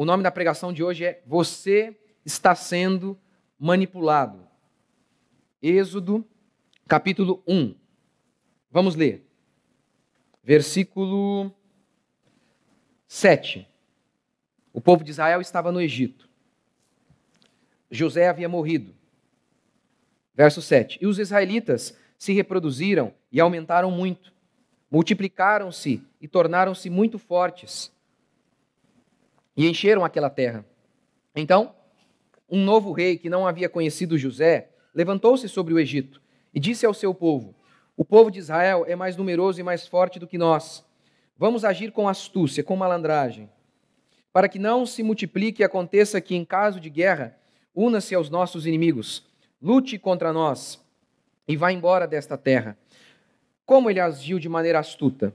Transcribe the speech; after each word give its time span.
o 0.00 0.04
nome 0.06 0.22
da 0.22 0.30
pregação 0.30 0.72
de 0.72 0.82
hoje 0.82 1.04
é 1.04 1.22
Você 1.26 1.94
está 2.24 2.54
sendo 2.54 3.20
manipulado. 3.58 4.48
Êxodo, 5.60 6.26
capítulo 6.88 7.42
1. 7.46 7.74
Vamos 8.70 8.96
ler. 8.96 9.22
Versículo 10.42 11.54
7. 13.06 13.68
O 14.72 14.80
povo 14.80 15.04
de 15.04 15.10
Israel 15.10 15.38
estava 15.38 15.70
no 15.70 15.82
Egito. 15.82 16.26
José 17.90 18.26
havia 18.26 18.48
morrido. 18.48 18.94
Verso 20.34 20.62
7. 20.62 20.98
E 21.02 21.06
os 21.06 21.18
israelitas 21.18 21.94
se 22.16 22.32
reproduziram 22.32 23.12
e 23.30 23.38
aumentaram 23.38 23.90
muito. 23.90 24.32
Multiplicaram-se 24.90 26.02
e 26.18 26.26
tornaram-se 26.26 26.88
muito 26.88 27.18
fortes. 27.18 27.92
E 29.56 29.68
encheram 29.68 30.04
aquela 30.04 30.30
terra. 30.30 30.64
Então, 31.34 31.74
um 32.48 32.64
novo 32.64 32.92
rei 32.92 33.16
que 33.16 33.30
não 33.30 33.46
havia 33.46 33.68
conhecido 33.68 34.18
José 34.18 34.70
levantou-se 34.94 35.48
sobre 35.48 35.72
o 35.72 35.78
Egito 35.78 36.20
e 36.52 36.58
disse 36.58 36.84
ao 36.84 36.94
seu 36.94 37.14
povo: 37.14 37.54
O 37.96 38.04
povo 38.04 38.30
de 38.30 38.38
Israel 38.38 38.84
é 38.86 38.96
mais 38.96 39.16
numeroso 39.16 39.60
e 39.60 39.62
mais 39.62 39.86
forte 39.86 40.18
do 40.18 40.26
que 40.26 40.38
nós. 40.38 40.84
Vamos 41.36 41.64
agir 41.64 41.92
com 41.92 42.08
astúcia, 42.08 42.62
com 42.62 42.76
malandragem, 42.76 43.48
para 44.32 44.48
que 44.48 44.58
não 44.58 44.84
se 44.84 45.02
multiplique 45.02 45.62
e 45.62 45.64
aconteça 45.64 46.20
que, 46.20 46.34
em 46.34 46.44
caso 46.44 46.78
de 46.78 46.90
guerra, 46.90 47.38
una-se 47.74 48.14
aos 48.14 48.28
nossos 48.28 48.66
inimigos, 48.66 49.26
lute 49.62 49.98
contra 49.98 50.32
nós 50.32 50.84
e 51.46 51.56
vá 51.56 51.72
embora 51.72 52.06
desta 52.06 52.36
terra. 52.36 52.76
Como 53.64 53.88
ele 53.88 54.00
agiu 54.00 54.38
de 54.38 54.48
maneira 54.48 54.78
astuta. 54.78 55.34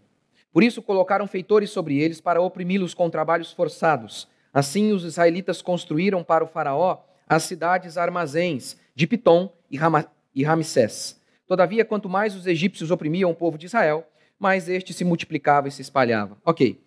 Por 0.55 0.63
isso 0.63 0.81
colocaram 0.81 1.27
feitores 1.27 1.69
sobre 1.69 2.01
eles 2.01 2.21
para 2.21 2.41
oprimi-los 2.41 2.93
com 2.93 3.09
trabalhos 3.09 3.51
forçados. 3.51 4.25
Assim 4.53 4.93
os 4.93 5.03
israelitas 5.03 5.61
construíram 5.61 6.23
para 6.23 6.45
o 6.45 6.47
faraó 6.47 6.99
as 7.27 7.43
cidades 7.43 7.97
armazéns 7.97 8.77
de 8.95 9.05
Pitom 9.05 9.51
e, 9.69 9.75
Rama, 9.75 10.09
e 10.33 10.45
Ramsés. 10.45 11.21
Todavia, 11.45 11.83
quanto 11.83 12.07
mais 12.07 12.37
os 12.37 12.47
egípcios 12.47 12.89
oprimiam 12.89 13.29
o 13.29 13.35
povo 13.35 13.57
de 13.57 13.65
Israel, 13.65 14.07
mais 14.39 14.69
este 14.69 14.93
se 14.93 15.03
multiplicava 15.03 15.67
e 15.67 15.71
se 15.71 15.81
espalhava. 15.81 16.37
Ok, 16.45 16.81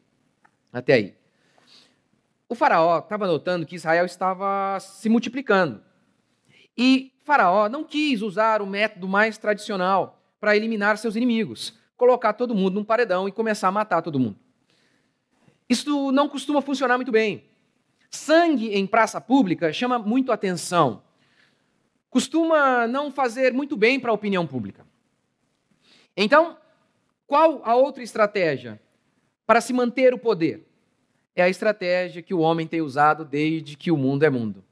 até 0.73 0.95
aí. 0.95 1.14
O 2.48 2.55
faraó 2.55 3.01
estava 3.01 3.27
notando 3.27 3.67
que 3.67 3.77
Israel 3.77 4.07
estava 4.07 4.81
se 4.81 5.11
multiplicando. 5.11 5.83
E 6.75 7.12
Faraó 7.23 7.69
não 7.69 7.85
quis 7.85 8.23
usar 8.23 8.62
o 8.62 8.67
método 8.67 9.07
mais 9.07 9.37
tradicional 9.37 10.23
para 10.41 10.57
eliminar 10.57 10.97
seus 10.97 11.17
inimigos, 11.17 11.78
colocar 11.99 12.33
todo 12.33 12.55
mundo 12.55 12.77
num 12.77 12.85
paredão 12.85 13.29
e 13.29 13.33
começar 13.33 13.69
a 13.69 13.73
matar 13.73 14.01
todo 14.01 14.21
mundo. 14.21 14.39
Isso 15.69 16.11
não 16.13 16.29
costuma 16.29 16.63
funcionar 16.63 16.97
muito 16.97 17.13
bem. 17.13 17.45
Sangue 18.09 18.73
em 18.75 18.87
praça 18.87 19.21
pública 19.21 19.71
chama 19.73 19.99
muito 19.99 20.33
atenção. 20.33 21.03
Costuma 22.09 22.87
não 22.87 23.11
fazer 23.11 23.53
muito 23.53 23.77
bem 23.77 24.01
para 24.01 24.11
a 24.11 24.15
opinião 24.15 24.47
pública. 24.47 24.87
Então, 26.17 26.57
qual 27.27 27.61
a 27.65 27.75
outra 27.75 28.03
estratégia 28.03 28.81
para 29.45 29.61
se 29.61 29.73
manter 29.73 30.15
o 30.15 30.19
poder? 30.19 30.67
É 31.35 31.43
a 31.43 31.49
estratégia 31.49 32.23
que 32.23 32.33
o 32.33 32.39
homem 32.39 32.67
tem 32.67 32.81
usado 32.81 33.25
desde 33.25 33.77
que 33.77 33.91
o 33.91 33.97
mundo 33.97 34.23
é 34.23 34.31
mundo: 34.31 34.65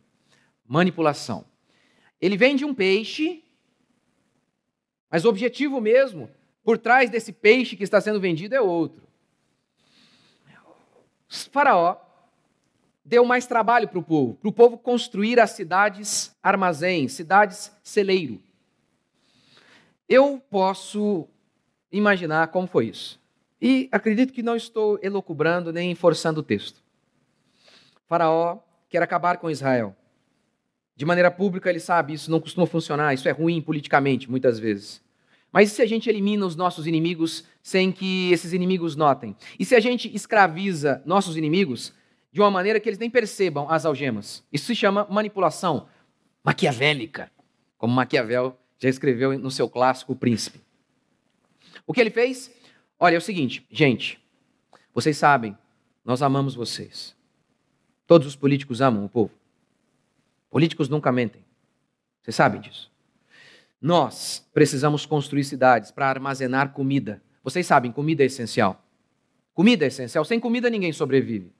manipulação. 0.66 1.44
Ele 2.20 2.36
vende 2.36 2.64
um 2.64 2.74
peixe, 2.74 3.44
mas 5.10 5.24
o 5.24 5.28
objetivo 5.28 5.80
mesmo 5.80 6.30
por 6.66 6.78
trás 6.78 7.08
desse 7.08 7.32
peixe 7.32 7.76
que 7.76 7.84
está 7.84 8.00
sendo 8.00 8.18
vendido 8.18 8.52
é 8.52 8.60
outro. 8.60 9.06
Faraó 11.28 11.96
deu 13.04 13.24
mais 13.24 13.46
trabalho 13.46 13.86
para 13.86 14.00
o 14.00 14.02
povo, 14.02 14.34
para 14.34 14.48
o 14.48 14.52
povo 14.52 14.76
construir 14.76 15.38
as 15.38 15.50
cidades 15.50 16.34
armazéns, 16.42 17.12
cidades 17.12 17.70
celeiro. 17.84 18.42
Eu 20.08 20.42
posso 20.50 21.28
imaginar 21.92 22.48
como 22.48 22.66
foi 22.66 22.88
isso. 22.88 23.20
E 23.62 23.88
acredito 23.92 24.32
que 24.32 24.42
não 24.42 24.56
estou 24.56 24.98
elocubrando 25.00 25.72
nem 25.72 25.94
forçando 25.94 26.40
o 26.40 26.42
texto. 26.42 26.82
Faraó 28.08 28.58
quer 28.88 29.04
acabar 29.04 29.38
com 29.38 29.48
Israel. 29.48 29.94
De 30.96 31.04
maneira 31.04 31.30
pública, 31.30 31.70
ele 31.70 31.78
sabe, 31.78 32.14
isso 32.14 32.28
não 32.28 32.40
costuma 32.40 32.66
funcionar, 32.66 33.14
isso 33.14 33.28
é 33.28 33.32
ruim 33.32 33.62
politicamente, 33.62 34.28
muitas 34.28 34.58
vezes. 34.58 35.05
Mas 35.52 35.70
e 35.70 35.74
se 35.74 35.82
a 35.82 35.86
gente 35.86 36.08
elimina 36.08 36.44
os 36.44 36.56
nossos 36.56 36.86
inimigos 36.86 37.44
sem 37.62 37.90
que 37.90 38.30
esses 38.32 38.52
inimigos 38.52 38.96
notem? 38.96 39.34
E 39.58 39.64
se 39.64 39.74
a 39.74 39.80
gente 39.80 40.14
escraviza 40.14 41.02
nossos 41.06 41.36
inimigos 41.36 41.92
de 42.30 42.40
uma 42.40 42.50
maneira 42.50 42.78
que 42.78 42.88
eles 42.88 42.98
nem 42.98 43.08
percebam 43.08 43.70
as 43.70 43.86
algemas? 43.86 44.44
Isso 44.52 44.66
se 44.66 44.74
chama 44.74 45.06
manipulação 45.10 45.86
maquiavélica, 46.44 47.30
como 47.78 47.94
Maquiavel 47.94 48.56
já 48.78 48.88
escreveu 48.88 49.38
no 49.38 49.50
seu 49.50 49.68
clássico 49.68 50.12
O 50.12 50.16
Príncipe. 50.16 50.60
O 51.86 51.92
que 51.92 52.00
ele 52.00 52.10
fez? 52.10 52.54
Olha, 52.98 53.14
é 53.14 53.18
o 53.18 53.22
seguinte, 53.22 53.66
gente, 53.70 54.20
vocês 54.94 55.16
sabem, 55.16 55.56
nós 56.04 56.22
amamos 56.22 56.54
vocês. 56.54 57.16
Todos 58.06 58.26
os 58.26 58.36
políticos 58.36 58.80
amam 58.80 59.04
o 59.04 59.08
povo. 59.08 59.32
Políticos 60.48 60.88
nunca 60.88 61.10
mentem. 61.10 61.44
Vocês 62.22 62.36
sabem 62.36 62.60
disso. 62.60 62.90
Nós 63.86 64.44
precisamos 64.52 65.06
construir 65.06 65.44
cidades 65.44 65.92
para 65.92 66.08
armazenar 66.08 66.72
comida. 66.72 67.22
Vocês 67.44 67.64
sabem, 67.64 67.92
comida 67.92 68.24
é 68.24 68.26
essencial. 68.26 68.84
Comida 69.54 69.84
é 69.84 69.86
essencial. 69.86 70.24
Sem 70.24 70.40
comida 70.40 70.68
ninguém 70.68 70.92
sobrevive. 70.92 71.52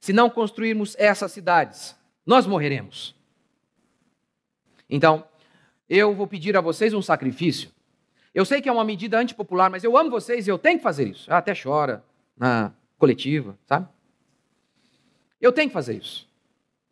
Se 0.00 0.12
não 0.12 0.28
construirmos 0.28 0.96
essas 0.98 1.30
cidades, 1.30 1.94
nós 2.26 2.44
morreremos. 2.44 3.14
Então, 4.90 5.28
eu 5.88 6.12
vou 6.12 6.26
pedir 6.26 6.56
a 6.56 6.60
vocês 6.60 6.92
um 6.92 7.00
sacrifício. 7.00 7.70
Eu 8.34 8.44
sei 8.44 8.60
que 8.60 8.68
é 8.68 8.72
uma 8.72 8.84
medida 8.84 9.16
antipopular, 9.16 9.70
mas 9.70 9.84
eu 9.84 9.96
amo 9.96 10.10
vocês 10.10 10.48
e 10.48 10.50
eu 10.50 10.58
tenho 10.58 10.78
que 10.78 10.82
fazer 10.82 11.06
isso. 11.06 11.32
Até 11.32 11.54
chora 11.54 12.04
na 12.36 12.72
coletiva, 12.98 13.56
sabe? 13.64 13.86
Eu 15.40 15.52
tenho 15.52 15.68
que 15.68 15.74
fazer 15.74 15.98
isso. 15.98 16.28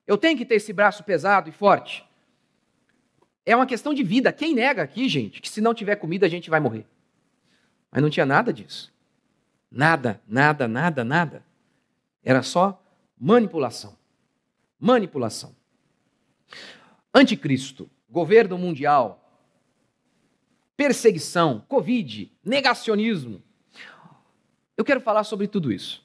Eu 0.07 0.17
tenho 0.17 0.39
que 0.39 0.47
ter 0.47 0.55
esse 0.55 0.73
braço 0.73 1.03
pesado 1.03 1.49
e 1.49 1.53
forte. 1.53 2.06
É 3.47 3.55
uma 3.55 3.65
questão 3.65 3.95
de 3.95 4.03
vida. 4.03 4.33
Quem 4.33 4.53
nega 4.53 4.83
aqui, 4.83 5.09
gente, 5.09 5.41
que 5.41 5.49
se 5.49 5.61
não 5.61 5.73
tiver 5.73 5.95
comida 5.95 6.27
a 6.27 6.29
gente 6.29 6.51
vai 6.51 6.59
morrer? 6.59 6.85
Mas 7.93 8.03
não 8.03 8.11
tinha 8.11 8.27
nada 8.27 8.53
disso. 8.53 8.93
Nada, 9.71 10.21
nada, 10.27 10.67
nada, 10.67 11.05
nada. 11.05 11.45
Era 12.25 12.43
só 12.43 12.83
manipulação. 13.17 13.97
Manipulação. 14.81 15.55
Anticristo, 17.15 17.89
governo 18.11 18.59
mundial, 18.59 19.23
perseguição, 20.77 21.65
Covid, 21.69 22.31
negacionismo. 22.45 23.43
Eu 24.77 24.85
quero 24.85 25.01
falar 25.01 25.25
sobre 25.25 25.47
tudo 25.47 25.73
isso. 25.73 26.05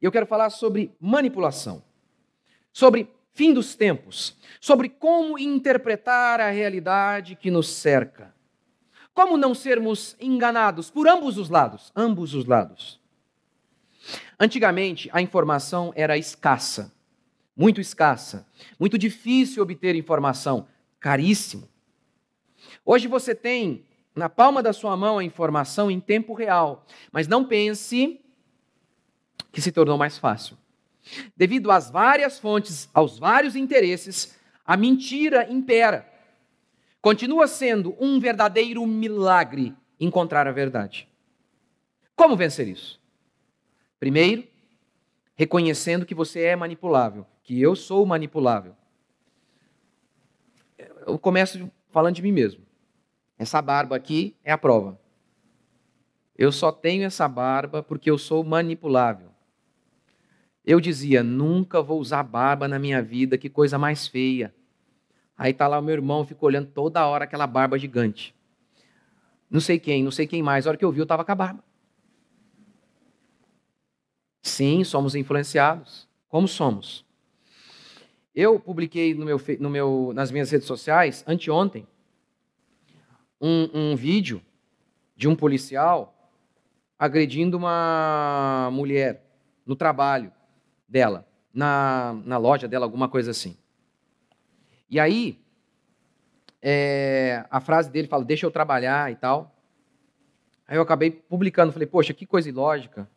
Eu 0.00 0.10
quero 0.10 0.26
falar 0.26 0.48
sobre 0.48 0.92
manipulação, 0.98 1.84
sobre 2.72 3.08
fim 3.32 3.52
dos 3.52 3.74
tempos, 3.74 4.36
sobre 4.60 4.88
como 4.88 5.38
interpretar 5.38 6.40
a 6.40 6.50
realidade 6.50 7.36
que 7.36 7.50
nos 7.50 7.68
cerca. 7.68 8.34
Como 9.14 9.36
não 9.36 9.54
sermos 9.54 10.16
enganados 10.20 10.90
por 10.90 11.08
ambos 11.08 11.36
os 11.36 11.48
lados, 11.48 11.92
ambos 11.94 12.34
os 12.34 12.44
lados. 12.46 13.00
Antigamente, 14.38 15.10
a 15.12 15.20
informação 15.20 15.92
era 15.94 16.16
escassa, 16.16 16.92
muito 17.56 17.80
escassa, 17.80 18.46
muito 18.78 18.96
difícil 18.96 19.62
obter 19.62 19.94
informação, 19.94 20.66
caríssimo. 20.98 21.68
Hoje 22.84 23.06
você 23.06 23.34
tem 23.34 23.84
na 24.14 24.28
palma 24.28 24.62
da 24.62 24.72
sua 24.72 24.96
mão 24.96 25.18
a 25.18 25.24
informação 25.24 25.90
em 25.90 26.00
tempo 26.00 26.32
real, 26.32 26.86
mas 27.12 27.28
não 27.28 27.44
pense 27.44 28.20
que 29.52 29.60
se 29.60 29.72
tornou 29.72 29.98
mais 29.98 30.18
fácil. 30.18 30.56
Devido 31.36 31.70
às 31.70 31.90
várias 31.90 32.38
fontes, 32.38 32.88
aos 32.92 33.18
vários 33.18 33.56
interesses, 33.56 34.38
a 34.64 34.76
mentira 34.76 35.50
impera. 35.50 36.08
Continua 37.00 37.46
sendo 37.46 37.96
um 37.98 38.20
verdadeiro 38.20 38.86
milagre 38.86 39.74
encontrar 39.98 40.46
a 40.46 40.52
verdade. 40.52 41.08
Como 42.14 42.36
vencer 42.36 42.68
isso? 42.68 43.00
Primeiro, 43.98 44.46
reconhecendo 45.34 46.04
que 46.04 46.14
você 46.14 46.42
é 46.42 46.56
manipulável, 46.56 47.26
que 47.42 47.60
eu 47.60 47.74
sou 47.74 48.04
manipulável. 48.04 48.76
Eu 51.06 51.18
começo 51.18 51.70
falando 51.90 52.14
de 52.14 52.22
mim 52.22 52.32
mesmo. 52.32 52.62
Essa 53.38 53.62
barba 53.62 53.96
aqui 53.96 54.36
é 54.44 54.52
a 54.52 54.58
prova. 54.58 55.00
Eu 56.36 56.52
só 56.52 56.70
tenho 56.70 57.04
essa 57.04 57.26
barba 57.26 57.82
porque 57.82 58.10
eu 58.10 58.18
sou 58.18 58.44
manipulável. 58.44 59.29
Eu 60.70 60.78
dizia: 60.78 61.20
nunca 61.24 61.82
vou 61.82 61.98
usar 61.98 62.22
barba 62.22 62.68
na 62.68 62.78
minha 62.78 63.02
vida, 63.02 63.36
que 63.36 63.50
coisa 63.50 63.76
mais 63.76 64.06
feia. 64.06 64.54
Aí 65.36 65.52
tá 65.52 65.66
lá 65.66 65.80
o 65.80 65.82
meu 65.82 65.94
irmão, 65.94 66.24
ficou 66.24 66.46
olhando 66.46 66.68
toda 66.68 67.04
hora 67.04 67.24
aquela 67.24 67.44
barba 67.44 67.76
gigante. 67.76 68.32
Não 69.50 69.60
sei 69.60 69.80
quem, 69.80 70.04
não 70.04 70.12
sei 70.12 70.28
quem 70.28 70.44
mais. 70.44 70.64
A 70.64 70.70
hora 70.70 70.78
que 70.78 70.84
eu 70.84 70.92
vi, 70.92 71.00
eu 71.00 71.02
estava 71.02 71.24
com 71.24 71.32
a 71.32 71.34
barba. 71.34 71.64
Sim, 74.42 74.84
somos 74.84 75.16
influenciados. 75.16 76.08
como 76.28 76.46
somos. 76.46 77.04
Eu 78.32 78.60
publiquei 78.60 79.12
no 79.12 79.26
meu, 79.26 79.40
no 79.58 79.70
meu, 79.70 80.12
nas 80.14 80.30
minhas 80.30 80.52
redes 80.52 80.68
sociais, 80.68 81.24
anteontem, 81.26 81.84
um, 83.40 83.68
um 83.74 83.96
vídeo 83.96 84.40
de 85.16 85.26
um 85.26 85.34
policial 85.34 86.30
agredindo 86.96 87.56
uma 87.56 88.70
mulher 88.72 89.26
no 89.66 89.74
trabalho 89.74 90.32
dela, 90.90 91.24
na, 91.54 92.20
na 92.24 92.36
loja 92.36 92.66
dela, 92.66 92.84
alguma 92.84 93.08
coisa 93.08 93.30
assim. 93.30 93.56
E 94.90 94.98
aí, 94.98 95.38
é, 96.60 97.46
a 97.48 97.60
frase 97.60 97.90
dele 97.90 98.08
fala: 98.08 98.24
Deixa 98.24 98.44
eu 98.44 98.50
trabalhar 98.50 99.10
e 99.10 99.14
tal. 99.14 99.54
Aí 100.66 100.76
eu 100.76 100.82
acabei 100.82 101.10
publicando, 101.10 101.72
falei: 101.72 101.86
Poxa, 101.86 102.12
que 102.12 102.26
coisa 102.26 102.48
ilógica. 102.48 103.08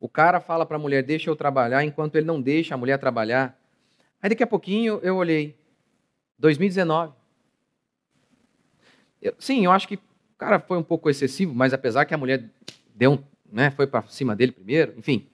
O 0.00 0.08
cara 0.08 0.40
fala 0.40 0.64
para 0.64 0.76
a 0.76 0.80
mulher: 0.80 1.02
Deixa 1.02 1.28
eu 1.28 1.34
trabalhar, 1.34 1.84
enquanto 1.84 2.14
ele 2.14 2.26
não 2.26 2.40
deixa 2.40 2.74
a 2.74 2.78
mulher 2.78 2.98
trabalhar. 2.98 3.58
Aí 4.22 4.30
daqui 4.30 4.44
a 4.44 4.46
pouquinho 4.46 5.00
eu 5.02 5.16
olhei: 5.16 5.58
2019. 6.38 7.12
Eu, 9.20 9.34
sim, 9.40 9.64
eu 9.64 9.72
acho 9.72 9.88
que 9.88 9.96
o 9.96 10.38
cara 10.38 10.60
foi 10.60 10.78
um 10.78 10.82
pouco 10.84 11.10
excessivo, 11.10 11.52
mas 11.52 11.74
apesar 11.74 12.04
que 12.04 12.14
a 12.14 12.18
mulher 12.18 12.48
deu 12.94 13.14
um, 13.14 13.18
né, 13.50 13.70
foi 13.72 13.88
para 13.88 14.06
cima 14.06 14.36
dele 14.36 14.52
primeiro, 14.52 14.94
enfim. 14.96 15.28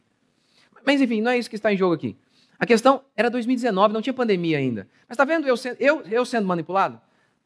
Mas 0.85 1.01
enfim, 1.01 1.21
não 1.21 1.31
é 1.31 1.39
isso 1.39 1.49
que 1.49 1.57
está 1.57 1.73
em 1.73 1.77
jogo 1.77 1.95
aqui. 1.95 2.17
A 2.59 2.67
questão 2.67 3.03
era 3.17 3.29
2019, 3.29 3.93
não 3.93 4.03
tinha 4.03 4.15
pandemia 4.15 4.59
ainda. 4.59 4.89
Mas 5.09 5.15
está 5.15 5.25
vendo 5.25 5.47
eu, 5.47 5.55
eu, 5.79 6.03
eu 6.03 6.25
sendo 6.25 6.47
manipulado? 6.47 7.01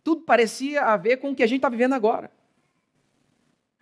Tudo 0.05 0.23
parecia 0.23 0.83
a 0.83 0.97
ver 0.97 1.19
com 1.19 1.31
o 1.31 1.35
que 1.35 1.43
a 1.43 1.47
gente 1.47 1.59
está 1.59 1.69
vivendo 1.69 1.95
agora. 1.95 2.31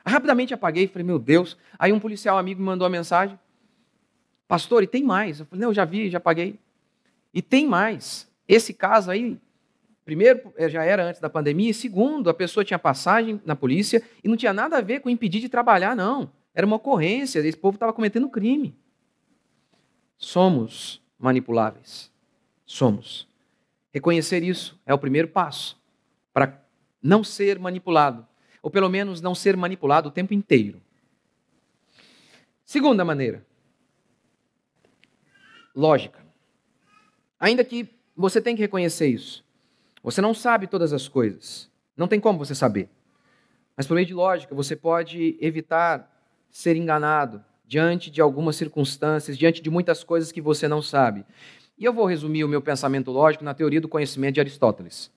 Rapidamente 0.04 0.54
apaguei 0.54 0.84
e 0.84 0.88
falei, 0.88 1.04
meu 1.04 1.18
Deus. 1.18 1.56
Aí 1.78 1.92
um 1.92 1.98
policial 1.98 2.38
amigo 2.38 2.60
me 2.60 2.66
mandou 2.66 2.84
uma 2.84 2.90
mensagem. 2.90 3.38
Pastor, 4.46 4.82
e 4.82 4.86
tem 4.86 5.02
mais. 5.02 5.40
Eu 5.40 5.46
falei, 5.46 5.60
não, 5.62 5.70
eu 5.70 5.74
já 5.74 5.84
vi, 5.84 6.08
já 6.08 6.18
apaguei. 6.18 6.58
E 7.34 7.42
tem 7.42 7.66
mais. 7.66 8.30
Esse 8.46 8.72
caso 8.72 9.10
aí, 9.10 9.36
primeiro, 10.04 10.52
eh, 10.56 10.68
já 10.68 10.84
era 10.84 11.04
antes 11.04 11.20
da 11.20 11.28
pandemia, 11.28 11.70
e 11.70 11.74
segundo, 11.74 12.30
a 12.30 12.34
pessoa 12.34 12.64
tinha 12.64 12.78
passagem 12.78 13.40
na 13.44 13.56
polícia 13.56 14.00
e 14.22 14.28
não 14.28 14.36
tinha 14.36 14.52
nada 14.52 14.78
a 14.78 14.80
ver 14.80 15.00
com 15.00 15.10
impedir 15.10 15.40
de 15.40 15.48
trabalhar, 15.48 15.96
não. 15.96 16.30
Era 16.54 16.64
uma 16.64 16.76
ocorrência, 16.76 17.40
esse 17.40 17.58
povo 17.58 17.74
estava 17.74 17.92
cometendo 17.92 18.30
crime. 18.30 18.74
Somos 20.16 21.02
manipuláveis. 21.18 22.12
Somos. 22.64 23.28
Reconhecer 23.92 24.42
isso 24.42 24.78
é 24.84 24.92
o 24.92 24.98
primeiro 24.98 25.28
passo 25.28 25.80
para 26.32 26.62
não 27.02 27.22
ser 27.22 27.58
manipulado, 27.58 28.26
ou 28.60 28.70
pelo 28.70 28.88
menos 28.88 29.20
não 29.20 29.34
ser 29.34 29.56
manipulado 29.56 30.08
o 30.08 30.12
tempo 30.12 30.34
inteiro. 30.34 30.82
Segunda 32.64 33.04
maneira, 33.04 33.46
lógica. 35.74 36.26
Ainda 37.38 37.64
que 37.64 37.88
você 38.16 38.40
tem 38.40 38.56
que 38.56 38.62
reconhecer 38.62 39.06
isso. 39.06 39.44
Você 40.02 40.20
não 40.20 40.34
sabe 40.34 40.66
todas 40.66 40.92
as 40.92 41.06
coisas. 41.06 41.70
Não 41.96 42.08
tem 42.08 42.18
como 42.18 42.38
você 42.38 42.54
saber. 42.54 42.88
Mas 43.76 43.86
por 43.86 43.94
meio 43.94 44.06
de 44.06 44.14
lógica, 44.14 44.54
você 44.54 44.74
pode 44.74 45.36
evitar 45.40 46.10
ser 46.50 46.76
enganado 46.76 47.44
diante 47.66 48.10
de 48.10 48.20
algumas 48.20 48.56
circunstâncias, 48.56 49.36
diante 49.36 49.60
de 49.60 49.70
muitas 49.70 50.04
coisas 50.04 50.30
que 50.30 50.40
você 50.40 50.68
não 50.68 50.80
sabe. 50.80 51.24
E 51.76 51.84
eu 51.84 51.92
vou 51.92 52.06
resumir 52.06 52.44
o 52.44 52.48
meu 52.48 52.62
pensamento 52.62 53.10
lógico 53.10 53.44
na 53.44 53.54
teoria 53.54 53.80
do 53.80 53.88
conhecimento 53.88 54.34
de 54.34 54.40
Aristóteles. 54.40 55.10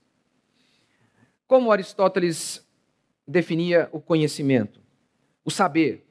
Como 1.48 1.72
Aristóteles 1.72 2.68
definia 3.28 3.88
o 3.92 4.00
conhecimento? 4.00 4.81
O 5.46 5.51
saber. 5.51 6.06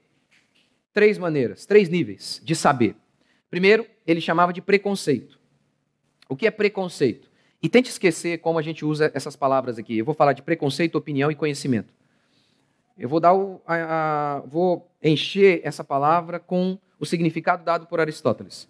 Três 0.92 1.18
maneiras, 1.18 1.66
três 1.66 1.88
níveis 1.88 2.40
de 2.42 2.56
saber. 2.56 2.96
Primeiro, 3.50 3.86
ele 4.06 4.20
chamava 4.20 4.52
de 4.52 4.60
preconceito. 4.60 5.38
O 6.28 6.36
que 6.36 6.46
é 6.46 6.50
preconceito? 6.50 7.28
E 7.62 7.68
tente 7.68 7.90
esquecer 7.90 8.38
como 8.38 8.58
a 8.58 8.62
gente 8.62 8.84
usa 8.84 9.10
essas 9.14 9.36
palavras 9.36 9.78
aqui. 9.78 9.98
Eu 9.98 10.04
vou 10.04 10.14
falar 10.14 10.32
de 10.32 10.42
preconceito, 10.42 10.96
opinião 10.96 11.30
e 11.30 11.34
conhecimento. 11.34 11.92
Eu 12.96 13.08
vou 13.08 13.20
dar 13.20 13.32
o, 13.32 13.60
a, 13.66 13.76
a, 13.76 14.40
vou 14.40 14.87
encher 15.02 15.60
essa 15.64 15.84
palavra 15.84 16.38
com 16.38 16.78
o 16.98 17.06
significado 17.06 17.64
dado 17.64 17.86
por 17.86 18.00
Aristóteles. 18.00 18.68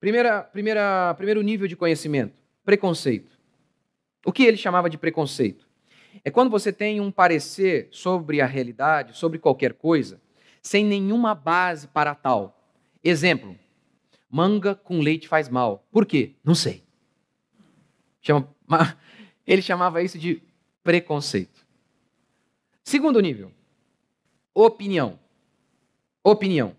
Primeira, 0.00 0.42
primeira, 0.42 1.14
primeiro 1.14 1.42
nível 1.42 1.66
de 1.66 1.76
conhecimento, 1.76 2.40
preconceito. 2.64 3.38
O 4.24 4.32
que 4.32 4.44
ele 4.44 4.56
chamava 4.56 4.90
de 4.90 4.98
preconceito? 4.98 5.66
É 6.24 6.30
quando 6.30 6.50
você 6.50 6.72
tem 6.72 7.00
um 7.00 7.10
parecer 7.10 7.88
sobre 7.90 8.40
a 8.40 8.46
realidade, 8.46 9.16
sobre 9.16 9.38
qualquer 9.38 9.74
coisa, 9.74 10.20
sem 10.62 10.84
nenhuma 10.84 11.34
base 11.34 11.88
para 11.88 12.14
tal. 12.14 12.60
Exemplo: 13.02 13.56
manga 14.28 14.74
com 14.74 15.00
leite 15.00 15.28
faz 15.28 15.48
mal. 15.48 15.86
Por 15.90 16.04
quê? 16.04 16.34
Não 16.44 16.54
sei. 16.54 16.82
Chama, 18.20 18.48
ele 19.46 19.62
chamava 19.62 20.02
isso 20.02 20.18
de 20.18 20.42
preconceito. 20.82 21.66
Segundo 22.82 23.20
nível, 23.20 23.52
opinião. 24.54 25.18
Opinião. 26.30 26.76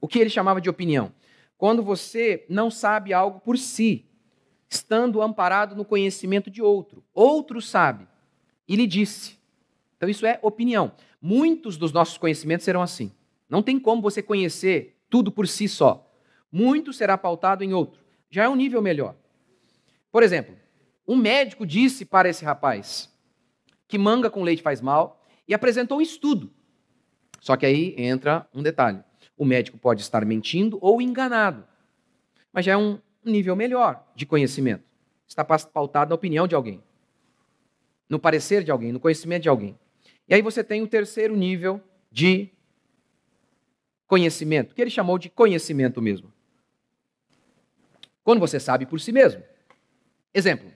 O 0.00 0.08
que 0.08 0.18
ele 0.18 0.28
chamava 0.28 0.60
de 0.60 0.68
opinião? 0.68 1.12
Quando 1.56 1.84
você 1.84 2.44
não 2.48 2.68
sabe 2.68 3.12
algo 3.12 3.38
por 3.38 3.56
si, 3.56 4.06
estando 4.68 5.22
amparado 5.22 5.76
no 5.76 5.84
conhecimento 5.84 6.50
de 6.50 6.60
outro. 6.60 7.04
Outro 7.14 7.62
sabe 7.62 8.08
e 8.66 8.74
lhe 8.74 8.88
disse. 8.88 9.38
Então 9.96 10.08
isso 10.08 10.26
é 10.26 10.40
opinião. 10.42 10.90
Muitos 11.22 11.76
dos 11.76 11.92
nossos 11.92 12.18
conhecimentos 12.18 12.64
serão 12.64 12.82
assim. 12.82 13.12
Não 13.48 13.62
tem 13.62 13.78
como 13.78 14.02
você 14.02 14.20
conhecer 14.20 15.00
tudo 15.08 15.30
por 15.30 15.46
si 15.46 15.68
só. 15.68 16.12
Muito 16.50 16.92
será 16.92 17.16
pautado 17.16 17.62
em 17.62 17.72
outro. 17.72 18.00
Já 18.30 18.44
é 18.44 18.48
um 18.48 18.56
nível 18.56 18.82
melhor. 18.82 19.14
Por 20.10 20.24
exemplo, 20.24 20.56
um 21.06 21.14
médico 21.14 21.64
disse 21.64 22.04
para 22.04 22.28
esse 22.28 22.44
rapaz 22.44 23.08
que 23.86 23.96
manga 23.96 24.28
com 24.28 24.42
leite 24.42 24.60
faz 24.60 24.80
mal 24.80 25.24
e 25.46 25.54
apresentou 25.54 25.98
um 25.98 26.02
estudo. 26.02 26.52
Só 27.40 27.56
que 27.56 27.64
aí 27.64 27.94
entra 27.96 28.46
um 28.54 28.62
detalhe. 28.62 29.02
O 29.36 29.44
médico 29.44 29.78
pode 29.78 30.02
estar 30.02 30.24
mentindo 30.24 30.78
ou 30.80 31.00
enganado. 31.00 31.66
Mas 32.52 32.66
já 32.66 32.72
é 32.72 32.76
um 32.76 33.00
nível 33.24 33.56
melhor 33.56 34.06
de 34.14 34.26
conhecimento. 34.26 34.84
Está 35.26 35.44
pautado 35.44 36.10
na 36.10 36.14
opinião 36.14 36.46
de 36.46 36.54
alguém, 36.54 36.82
no 38.08 38.18
parecer 38.18 38.64
de 38.64 38.70
alguém, 38.70 38.92
no 38.92 39.00
conhecimento 39.00 39.44
de 39.44 39.48
alguém. 39.48 39.78
E 40.28 40.34
aí 40.34 40.42
você 40.42 40.62
tem 40.62 40.82
o 40.82 40.88
terceiro 40.88 41.36
nível 41.36 41.80
de 42.10 42.50
conhecimento, 44.06 44.74
que 44.74 44.82
ele 44.82 44.90
chamou 44.90 45.18
de 45.18 45.30
conhecimento 45.30 46.02
mesmo. 46.02 46.32
Quando 48.24 48.40
você 48.40 48.58
sabe 48.58 48.84
por 48.84 49.00
si 49.00 49.12
mesmo. 49.12 49.42
Exemplo: 50.34 50.70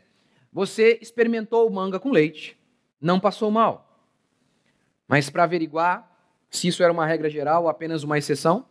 você 0.52 0.98
experimentou 1.02 1.68
manga 1.68 1.98
com 1.98 2.10
leite, 2.10 2.56
não 3.00 3.18
passou 3.18 3.50
mal. 3.50 4.08
Mas 5.06 5.28
para 5.28 5.42
averiguar 5.42 6.13
se 6.56 6.68
isso 6.68 6.82
era 6.82 6.92
uma 6.92 7.06
regra 7.06 7.28
geral 7.28 7.64
ou 7.64 7.68
apenas 7.68 8.02
uma 8.02 8.16
exceção, 8.16 8.66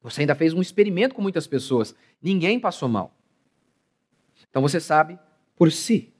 você 0.00 0.20
ainda 0.20 0.34
fez 0.34 0.52
um 0.52 0.62
experimento 0.62 1.14
com 1.14 1.20
muitas 1.20 1.46
pessoas. 1.46 1.94
Ninguém 2.22 2.60
passou 2.60 2.88
mal. 2.88 3.12
Então 4.48 4.62
você 4.62 4.80
sabe 4.80 5.18
por 5.56 5.72
si. 5.72 6.14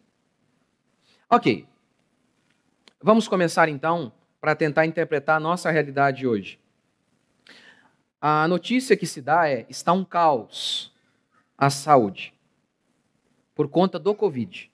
Ok. 1.31 1.67
Vamos 3.01 3.29
começar 3.29 3.69
então 3.69 4.13
para 4.41 4.57
tentar 4.57 4.87
interpretar 4.87 5.37
a 5.37 5.41
nossa 5.41 5.71
realidade 5.71 6.27
hoje. 6.27 6.59
A 8.21 8.49
notícia 8.49 8.97
que 8.97 9.07
se 9.07 9.23
dá 9.23 9.49
é: 9.49 9.65
está 9.69 9.93
um 9.93 10.05
caos 10.05 10.93
a 11.57 11.71
saúde 11.71 12.35
por 13.55 13.69
conta 13.69 13.99
do 13.99 14.15
Covid. 14.15 14.71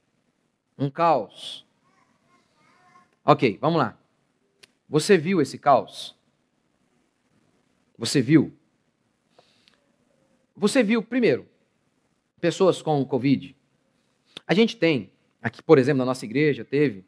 Um 0.79 0.89
caos. 0.89 1.67
Ok, 3.25 3.59
vamos 3.61 3.79
lá. 3.79 3.99
Você 4.89 5.19
viu 5.19 5.41
esse 5.41 5.59
caos? 5.59 6.17
Você 7.99 8.21
viu? 8.21 8.53
Você 10.57 10.83
viu, 10.83 11.03
primeiro, 11.03 11.47
pessoas 12.41 12.83
com 12.83 13.05
Covid. 13.05 13.57
A 14.47 14.55
gente 14.55 14.77
tem, 14.77 15.11
aqui, 15.41 15.63
por 15.63 15.79
exemplo, 15.79 15.99
na 15.99 16.05
nossa 16.05 16.25
igreja, 16.25 16.65
teve 16.65 17.05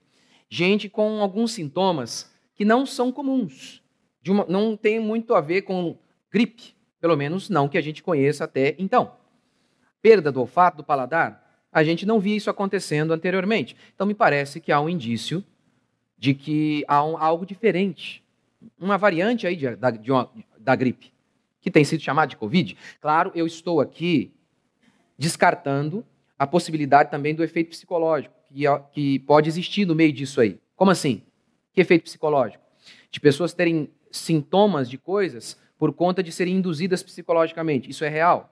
gente 0.48 0.88
com 0.88 1.20
alguns 1.20 1.52
sintomas 1.52 2.32
que 2.54 2.64
não 2.64 2.86
são 2.86 3.10
comuns. 3.10 3.82
Uma, 4.26 4.46
não 4.46 4.76
tem 4.76 4.98
muito 5.00 5.34
a 5.34 5.40
ver 5.40 5.62
com 5.62 5.98
gripe, 6.30 6.74
pelo 7.00 7.16
menos 7.16 7.50
não 7.50 7.68
que 7.68 7.76
a 7.76 7.82
gente 7.82 8.02
conheça 8.02 8.44
até 8.44 8.74
então. 8.78 9.16
Perda 10.00 10.32
do 10.32 10.40
olfato, 10.40 10.78
do 10.78 10.84
paladar, 10.84 11.44
a 11.70 11.82
gente 11.82 12.06
não 12.06 12.20
via 12.20 12.36
isso 12.36 12.48
acontecendo 12.48 13.12
anteriormente. 13.12 13.76
Então 13.94 14.06
me 14.06 14.14
parece 14.14 14.60
que 14.60 14.70
há 14.70 14.80
um 14.80 14.88
indício 14.88 15.44
de 16.16 16.32
que 16.34 16.84
há 16.86 17.04
um, 17.04 17.18
algo 17.18 17.44
diferente, 17.44 18.24
uma 18.78 18.96
variante 18.96 19.46
aí 19.46 19.56
de, 19.56 19.66
de 20.00 20.12
uma, 20.12 20.30
da 20.64 20.74
gripe, 20.74 21.12
que 21.60 21.70
tem 21.70 21.84
sido 21.84 22.02
chamada 22.02 22.28
de 22.28 22.36
Covid. 22.36 22.76
Claro, 23.00 23.30
eu 23.34 23.46
estou 23.46 23.80
aqui 23.80 24.32
descartando 25.16 26.04
a 26.38 26.46
possibilidade 26.46 27.10
também 27.10 27.34
do 27.34 27.44
efeito 27.44 27.70
psicológico, 27.70 28.34
que, 28.46 28.64
que 28.92 29.18
pode 29.20 29.48
existir 29.48 29.84
no 29.84 29.94
meio 29.94 30.12
disso 30.12 30.40
aí. 30.40 30.58
Como 30.74 30.90
assim? 30.90 31.22
Que 31.72 31.80
efeito 31.80 32.04
psicológico? 32.04 32.62
De 33.10 33.20
pessoas 33.20 33.52
terem 33.52 33.90
sintomas 34.10 34.88
de 34.88 34.98
coisas 34.98 35.56
por 35.78 35.92
conta 35.92 36.22
de 36.22 36.32
serem 36.32 36.56
induzidas 36.56 37.02
psicologicamente. 37.02 37.90
Isso 37.90 38.04
é 38.04 38.08
real? 38.08 38.50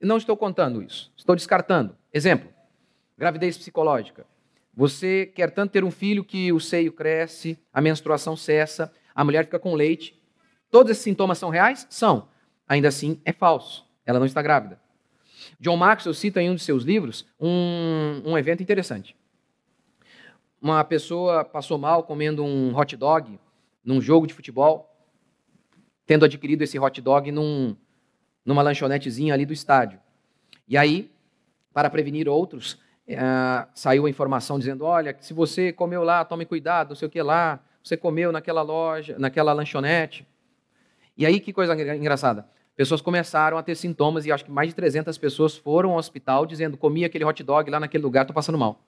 não 0.00 0.18
estou 0.18 0.36
contando 0.36 0.82
isso, 0.82 1.10
estou 1.16 1.34
descartando. 1.34 1.96
Exemplo: 2.12 2.48
gravidez 3.16 3.56
psicológica. 3.56 4.26
Você 4.76 5.26
quer 5.26 5.50
tanto 5.50 5.70
ter 5.70 5.84
um 5.84 5.90
filho 5.90 6.24
que 6.24 6.52
o 6.52 6.58
seio 6.60 6.92
cresce, 6.92 7.58
a 7.72 7.80
menstruação 7.80 8.36
cessa, 8.36 8.92
a 9.14 9.24
mulher 9.24 9.44
fica 9.44 9.58
com 9.58 9.74
leite. 9.74 10.20
Todos 10.74 10.90
esses 10.90 11.04
sintomas 11.04 11.38
são 11.38 11.50
reais? 11.50 11.86
São. 11.88 12.26
Ainda 12.66 12.88
assim, 12.88 13.20
é 13.24 13.32
falso. 13.32 13.86
Ela 14.04 14.18
não 14.18 14.26
está 14.26 14.42
grávida. 14.42 14.80
John 15.60 15.76
Maxwell 15.76 16.12
cita 16.12 16.42
em 16.42 16.50
um 16.50 16.56
de 16.56 16.62
seus 16.62 16.82
livros 16.82 17.24
um, 17.38 18.20
um 18.24 18.36
evento 18.36 18.60
interessante. 18.60 19.16
Uma 20.60 20.82
pessoa 20.82 21.44
passou 21.44 21.78
mal 21.78 22.02
comendo 22.02 22.42
um 22.42 22.76
hot 22.76 22.96
dog 22.96 23.38
num 23.84 24.00
jogo 24.00 24.26
de 24.26 24.34
futebol, 24.34 24.92
tendo 26.06 26.24
adquirido 26.24 26.62
esse 26.62 26.76
hot 26.76 27.00
dog 27.00 27.30
num, 27.30 27.76
numa 28.44 28.60
lanchonetezinha 28.60 29.32
ali 29.32 29.46
do 29.46 29.52
estádio. 29.52 30.00
E 30.66 30.76
aí, 30.76 31.08
para 31.72 31.88
prevenir 31.88 32.28
outros, 32.28 32.72
uh, 33.08 33.68
saiu 33.76 34.06
a 34.06 34.10
informação 34.10 34.58
dizendo: 34.58 34.84
olha, 34.84 35.16
se 35.20 35.32
você 35.32 35.72
comeu 35.72 36.02
lá, 36.02 36.24
tome 36.24 36.44
cuidado, 36.44 36.88
não 36.88 36.96
sei 36.96 37.06
o 37.06 37.10
que 37.12 37.22
lá, 37.22 37.60
você 37.80 37.96
comeu 37.96 38.32
naquela 38.32 38.62
loja, 38.62 39.16
naquela 39.20 39.52
lanchonete. 39.52 40.26
E 41.16 41.24
aí, 41.24 41.40
que 41.40 41.52
coisa 41.52 41.74
engraçada. 41.94 42.46
Pessoas 42.76 43.00
começaram 43.00 43.56
a 43.56 43.62
ter 43.62 43.76
sintomas 43.76 44.26
e 44.26 44.32
acho 44.32 44.44
que 44.44 44.50
mais 44.50 44.68
de 44.68 44.74
300 44.74 45.16
pessoas 45.16 45.56
foram 45.56 45.92
ao 45.92 45.98
hospital 45.98 46.44
dizendo: 46.44 46.76
comi 46.76 47.04
aquele 47.04 47.24
hot 47.24 47.40
dog 47.42 47.70
lá 47.70 47.78
naquele 47.78 48.02
lugar, 48.02 48.22
estou 48.22 48.34
passando 48.34 48.58
mal. 48.58 48.80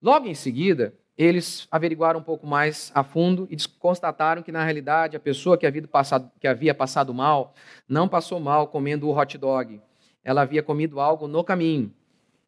Logo 0.00 0.26
em 0.26 0.34
seguida, 0.34 0.94
eles 1.16 1.68
averiguaram 1.70 2.20
um 2.20 2.22
pouco 2.22 2.46
mais 2.46 2.90
a 2.94 3.04
fundo 3.04 3.46
e 3.50 3.56
constataram 3.78 4.42
que, 4.42 4.50
na 4.50 4.64
realidade, 4.64 5.16
a 5.16 5.20
pessoa 5.20 5.58
que 5.58 5.66
havia 5.66 5.86
passado, 5.86 6.30
que 6.40 6.46
havia 6.46 6.74
passado 6.74 7.12
mal 7.12 7.54
não 7.86 8.08
passou 8.08 8.40
mal 8.40 8.66
comendo 8.68 9.08
o 9.08 9.16
hot 9.16 9.36
dog. 9.36 9.80
Ela 10.24 10.42
havia 10.42 10.62
comido 10.62 10.98
algo 10.98 11.28
no 11.28 11.44
caminho. 11.44 11.92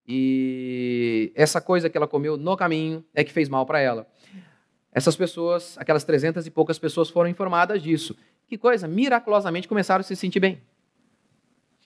E 0.07 1.33
essa 1.35 1.61
coisa 1.61 1.89
que 1.89 1.97
ela 1.97 2.09
comeu 2.09 2.37
no 2.37 2.57
caminho 2.57 3.05
é 3.15 3.23
que 3.23 3.33
fez 3.33 3.49
mal 3.49 3.67
para 3.67 3.81
ela. 3.81 4.07
Essas 4.95 5.17
pessoas, 5.17 5.77
aquelas 5.77 6.05
trezentas 6.05 6.47
e 6.47 6.51
poucas 6.51 6.79
pessoas, 6.79 7.11
foram 7.11 7.29
informadas 7.29 7.83
disso. 7.83 8.17
Que 8.47 8.57
coisa, 8.57 8.87
miraculosamente 8.87 9.67
começaram 9.67 10.01
a 10.01 10.05
se 10.05 10.15
sentir 10.15 10.39
bem. 10.39 10.63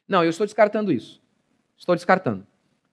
Não, 0.07 0.23
eu 0.23 0.31
estou 0.31 0.47
descartando 0.47 0.93
isso. 0.93 1.21
Estou 1.77 1.95
descartando. 1.95 2.47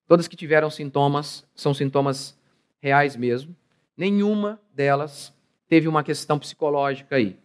Todas 0.07 0.27
que 0.27 0.35
tiveram 0.35 0.69
sintomas 0.69 1.45
são 1.53 1.73
sintomas 1.73 2.37
reais 2.79 3.15
mesmo. 3.15 3.55
Nenhuma 3.97 4.61
delas 4.73 5.33
teve 5.67 5.87
uma 5.87 6.03
questão 6.03 6.39
psicológica 6.39 7.17
aí. 7.17 7.37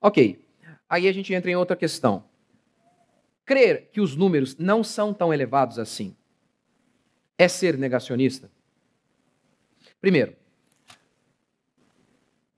Ok. 0.00 0.44
Aí 0.88 1.08
a 1.08 1.12
gente 1.12 1.32
entra 1.32 1.50
em 1.50 1.56
outra 1.56 1.76
questão. 1.76 2.24
Crer 3.46 3.88
que 3.90 4.00
os 4.00 4.14
números 4.14 4.56
não 4.56 4.84
são 4.84 5.14
tão 5.14 5.32
elevados 5.32 5.78
assim 5.78 6.14
é 7.40 7.48
ser 7.48 7.78
negacionista? 7.78 8.50
Primeiro, 9.98 10.36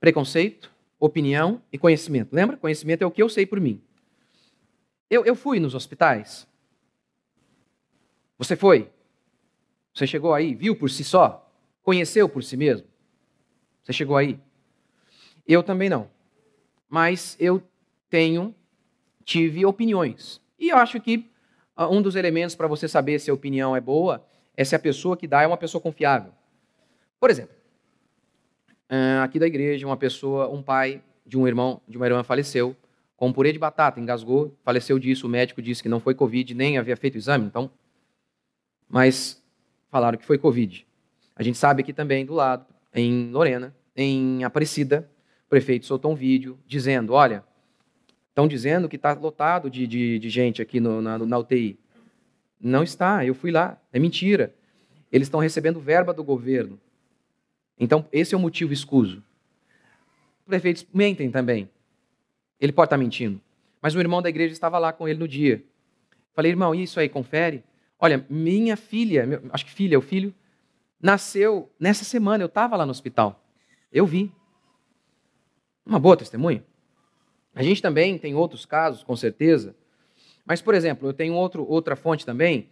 preconceito, 0.02 0.68
opinião 0.98 1.62
e 1.72 1.78
conhecimento. 1.78 2.34
Lembra? 2.34 2.56
Conhecimento 2.56 3.02
é 3.02 3.06
o 3.06 3.10
que 3.10 3.22
eu 3.22 3.28
sei 3.28 3.46
por 3.46 3.60
mim. 3.60 3.80
Eu, 5.08 5.24
eu 5.24 5.36
fui 5.36 5.60
nos 5.60 5.76
hospitais. 5.76 6.44
Você 8.36 8.56
foi? 8.56 8.90
Você 9.94 10.04
chegou 10.04 10.34
aí, 10.34 10.56
viu 10.56 10.74
por 10.74 10.90
si 10.90 11.04
só? 11.04 11.48
Conheceu 11.84 12.28
por 12.28 12.42
si 12.42 12.56
mesmo? 12.56 12.84
Você 13.84 13.92
chegou 13.92 14.16
aí? 14.16 14.40
Eu 15.46 15.62
também 15.62 15.88
não. 15.88 16.10
Mas 16.88 17.36
eu 17.38 17.62
tenho, 18.10 18.52
tive 19.24 19.64
opiniões. 19.64 20.40
E 20.58 20.70
eu 20.70 20.78
acho 20.78 21.00
que 21.00 21.30
uh, 21.78 21.84
um 21.84 22.02
dos 22.02 22.16
elementos 22.16 22.56
para 22.56 22.66
você 22.66 22.88
saber 22.88 23.20
se 23.20 23.30
a 23.30 23.34
opinião 23.34 23.76
é 23.76 23.80
boa 23.80 24.26
é 24.56 24.64
se 24.64 24.74
a 24.74 24.80
pessoa 24.80 25.16
que 25.16 25.28
dá 25.28 25.42
é 25.42 25.46
uma 25.46 25.56
pessoa 25.56 25.80
confiável. 25.80 26.32
Por 27.20 27.30
exemplo, 27.30 27.54
aqui 29.22 29.38
da 29.38 29.46
igreja, 29.46 29.86
uma 29.86 29.96
pessoa, 29.96 30.48
um 30.48 30.62
pai 30.62 31.02
de 31.26 31.38
um 31.38 31.46
irmão, 31.46 31.80
de 31.88 31.96
uma 31.96 32.06
irmã 32.06 32.22
faleceu 32.22 32.76
com 33.16 33.32
purê 33.32 33.52
de 33.52 33.58
batata, 33.58 34.00
engasgou, 34.00 34.52
faleceu 34.64 34.98
disso, 34.98 35.28
o 35.28 35.30
médico 35.30 35.62
disse 35.62 35.80
que 35.80 35.88
não 35.88 36.00
foi 36.00 36.12
Covid, 36.12 36.54
nem 36.54 36.76
havia 36.76 36.96
feito 36.96 37.16
exame, 37.16 37.46
então. 37.46 37.70
Mas 38.88 39.40
falaram 39.90 40.18
que 40.18 40.24
foi 40.24 40.38
Covid. 40.38 40.84
A 41.36 41.42
gente 41.44 41.56
sabe 41.56 41.82
aqui 41.82 41.92
também 41.92 42.26
do 42.26 42.34
lado, 42.34 42.66
em 42.92 43.30
Lorena, 43.30 43.74
em 43.96 44.42
Aparecida, 44.42 45.08
o 45.46 45.48
prefeito 45.48 45.86
soltou 45.86 46.10
um 46.10 46.16
vídeo 46.16 46.58
dizendo: 46.66 47.12
olha, 47.12 47.44
estão 48.28 48.48
dizendo 48.48 48.88
que 48.88 48.96
está 48.96 49.12
lotado 49.12 49.70
de, 49.70 49.86
de, 49.86 50.18
de, 50.18 50.28
gente 50.28 50.60
aqui 50.60 50.80
no, 50.80 51.00
na, 51.00 51.18
na 51.18 51.38
UTI. 51.38 51.78
Não 52.60 52.82
está, 52.82 53.24
eu 53.24 53.34
fui 53.34 53.50
lá, 53.50 53.80
é 53.92 53.98
mentira. 53.98 54.52
Eles 55.12 55.28
estão 55.28 55.40
recebendo 55.40 55.78
verba 55.78 56.12
do 56.12 56.24
governo. 56.24 56.80
Então, 57.82 58.06
esse 58.12 58.32
é 58.32 58.38
o 58.38 58.40
motivo 58.40 58.72
escuso. 58.72 59.20
Prefeitos 60.46 60.86
mentem 60.94 61.32
também. 61.32 61.68
Ele 62.60 62.70
pode 62.70 62.86
estar 62.86 62.96
mentindo. 62.96 63.40
Mas 63.80 63.92
o 63.92 63.98
irmão 63.98 64.22
da 64.22 64.28
igreja 64.28 64.52
estava 64.52 64.78
lá 64.78 64.92
com 64.92 65.08
ele 65.08 65.18
no 65.18 65.26
dia. 65.26 65.64
Falei, 66.32 66.52
irmão, 66.52 66.72
isso 66.72 67.00
aí, 67.00 67.08
confere. 67.08 67.64
Olha, 67.98 68.24
minha 68.30 68.76
filha, 68.76 69.42
acho 69.52 69.64
que 69.66 69.72
filha, 69.72 69.98
o 69.98 70.00
filho, 70.00 70.32
nasceu 71.00 71.68
nessa 71.76 72.04
semana, 72.04 72.44
eu 72.44 72.46
estava 72.46 72.76
lá 72.76 72.86
no 72.86 72.92
hospital. 72.92 73.44
Eu 73.92 74.06
vi. 74.06 74.30
Uma 75.84 75.98
boa 75.98 76.16
testemunha. 76.16 76.64
A 77.52 77.64
gente 77.64 77.82
também 77.82 78.16
tem 78.16 78.32
outros 78.32 78.64
casos, 78.64 79.02
com 79.02 79.16
certeza. 79.16 79.74
Mas, 80.46 80.62
por 80.62 80.72
exemplo, 80.72 81.08
eu 81.08 81.12
tenho 81.12 81.34
outro, 81.34 81.66
outra 81.68 81.96
fonte 81.96 82.24
também. 82.24 82.68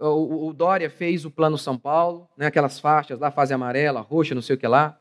O, 0.00 0.48
o 0.48 0.52
Dória 0.54 0.88
fez 0.88 1.24
o 1.24 1.30
Plano 1.30 1.58
São 1.58 1.76
Paulo, 1.76 2.28
né, 2.36 2.46
aquelas 2.46 2.80
faixas 2.80 3.18
lá, 3.18 3.30
fase 3.30 3.52
amarela, 3.52 4.00
roxa, 4.00 4.34
não 4.34 4.40
sei 4.40 4.56
o 4.56 4.58
que 4.58 4.66
lá. 4.66 4.98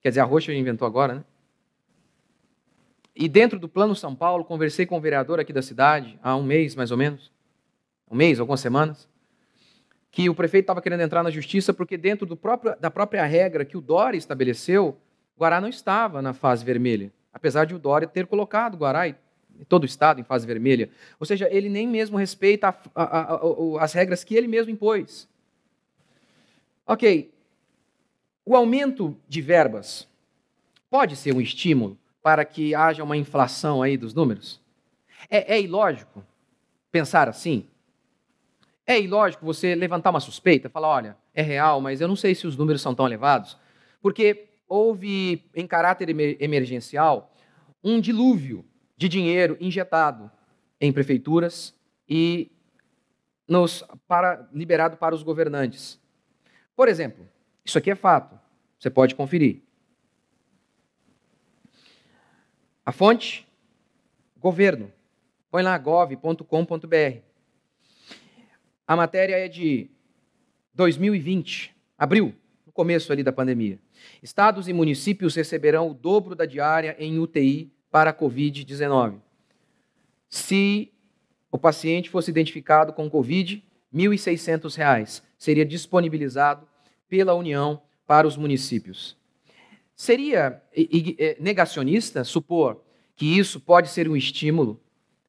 Quer 0.00 0.08
dizer, 0.08 0.20
a 0.20 0.24
roxa 0.24 0.52
inventou 0.52 0.86
agora, 0.86 1.16
né? 1.16 1.24
E 3.14 3.28
dentro 3.28 3.58
do 3.58 3.68
Plano 3.68 3.94
São 3.94 4.14
Paulo, 4.14 4.44
conversei 4.44 4.86
com 4.86 4.96
o 4.96 5.00
vereador 5.00 5.38
aqui 5.38 5.52
da 5.52 5.62
cidade, 5.62 6.18
há 6.22 6.34
um 6.34 6.42
mês 6.42 6.74
mais 6.74 6.90
ou 6.90 6.96
menos, 6.96 7.30
um 8.10 8.16
mês, 8.16 8.40
algumas 8.40 8.60
semanas, 8.60 9.08
que 10.10 10.28
o 10.28 10.34
prefeito 10.34 10.64
estava 10.64 10.82
querendo 10.82 11.02
entrar 11.02 11.22
na 11.22 11.30
justiça 11.30 11.72
porque 11.72 11.96
dentro 11.96 12.36
próprio, 12.36 12.74
da 12.80 12.90
própria 12.90 13.24
regra 13.24 13.64
que 13.64 13.76
o 13.76 13.80
Dória 13.80 14.16
estabeleceu, 14.16 14.96
Guará 15.38 15.60
não 15.60 15.68
estava 15.68 16.22
na 16.22 16.32
fase 16.32 16.64
vermelha, 16.64 17.12
apesar 17.32 17.64
de 17.66 17.74
o 17.74 17.78
Dória 17.78 18.06
ter 18.06 18.26
colocado 18.26 18.76
Guará 18.76 19.08
e 19.08 19.16
todo 19.68 19.82
o 19.84 19.86
estado 19.86 20.20
em 20.20 20.24
fase 20.24 20.46
vermelha. 20.46 20.90
Ou 21.18 21.26
seja, 21.26 21.48
ele 21.50 21.68
nem 21.68 21.86
mesmo 21.86 22.16
respeita 22.16 22.68
a, 22.68 22.74
a, 22.94 23.34
a, 23.34 23.84
as 23.84 23.92
regras 23.92 24.24
que 24.24 24.34
ele 24.34 24.48
mesmo 24.48 24.70
impôs. 24.70 25.28
Ok, 26.86 27.32
o 28.44 28.54
aumento 28.54 29.16
de 29.26 29.40
verbas 29.40 30.06
pode 30.90 31.16
ser 31.16 31.34
um 31.34 31.40
estímulo 31.40 31.98
para 32.22 32.44
que 32.44 32.74
haja 32.74 33.02
uma 33.02 33.16
inflação 33.16 33.82
aí 33.82 33.96
dos 33.96 34.12
números? 34.12 34.60
É, 35.30 35.54
é 35.54 35.60
ilógico 35.60 36.24
pensar 36.90 37.28
assim? 37.28 37.66
É 38.86 39.00
ilógico 39.00 39.46
você 39.46 39.74
levantar 39.74 40.10
uma 40.10 40.20
suspeita, 40.20 40.68
falar, 40.68 40.88
olha, 40.88 41.16
é 41.34 41.42
real, 41.42 41.80
mas 41.80 42.00
eu 42.00 42.08
não 42.08 42.16
sei 42.16 42.34
se 42.34 42.46
os 42.46 42.56
números 42.56 42.82
são 42.82 42.94
tão 42.94 43.06
elevados, 43.06 43.56
porque 44.02 44.46
houve, 44.68 45.42
em 45.54 45.66
caráter 45.66 46.08
emergencial, 46.38 47.34
um 47.82 48.00
dilúvio 48.00 48.64
de 48.96 49.08
dinheiro 49.08 49.56
injetado 49.60 50.30
em 50.80 50.92
prefeituras 50.92 51.74
e 52.08 52.50
nos, 53.48 53.84
para, 54.06 54.48
liberado 54.52 54.96
para 54.96 55.14
os 55.14 55.22
governantes. 55.22 56.00
Por 56.76 56.88
exemplo, 56.88 57.28
isso 57.64 57.78
aqui 57.78 57.90
é 57.90 57.94
fato, 57.94 58.38
você 58.78 58.90
pode 58.90 59.14
conferir. 59.14 59.62
A 62.84 62.92
fonte, 62.92 63.46
governo. 64.36 64.92
Põe 65.50 65.62
lá 65.62 65.78
gov.com.br. 65.78 67.18
A 68.86 68.96
matéria 68.96 69.36
é 69.36 69.48
de 69.48 69.88
2020, 70.74 71.74
abril, 71.96 72.34
no 72.66 72.72
começo 72.72 73.10
ali 73.10 73.22
da 73.22 73.32
pandemia. 73.32 73.78
Estados 74.22 74.68
e 74.68 74.72
municípios 74.74 75.34
receberão 75.34 75.90
o 75.90 75.94
dobro 75.94 76.34
da 76.34 76.44
diária 76.44 76.94
em 76.98 77.18
UTI 77.18 77.73
para 77.94 78.10
a 78.10 78.12
Covid-19. 78.12 79.20
Se 80.28 80.92
o 81.48 81.56
paciente 81.56 82.10
fosse 82.10 82.28
identificado 82.28 82.92
com 82.92 83.08
Covid, 83.08 83.62
R$ 83.92 84.02
1.600 84.08 85.22
seria 85.38 85.64
disponibilizado 85.64 86.66
pela 87.08 87.34
União 87.34 87.80
para 88.04 88.26
os 88.26 88.36
municípios. 88.36 89.16
Seria 89.94 90.60
é, 90.76 91.36
negacionista 91.38 92.24
supor 92.24 92.82
que 93.14 93.38
isso 93.38 93.60
pode 93.60 93.88
ser 93.88 94.08
um 94.08 94.16
estímulo 94.16 94.82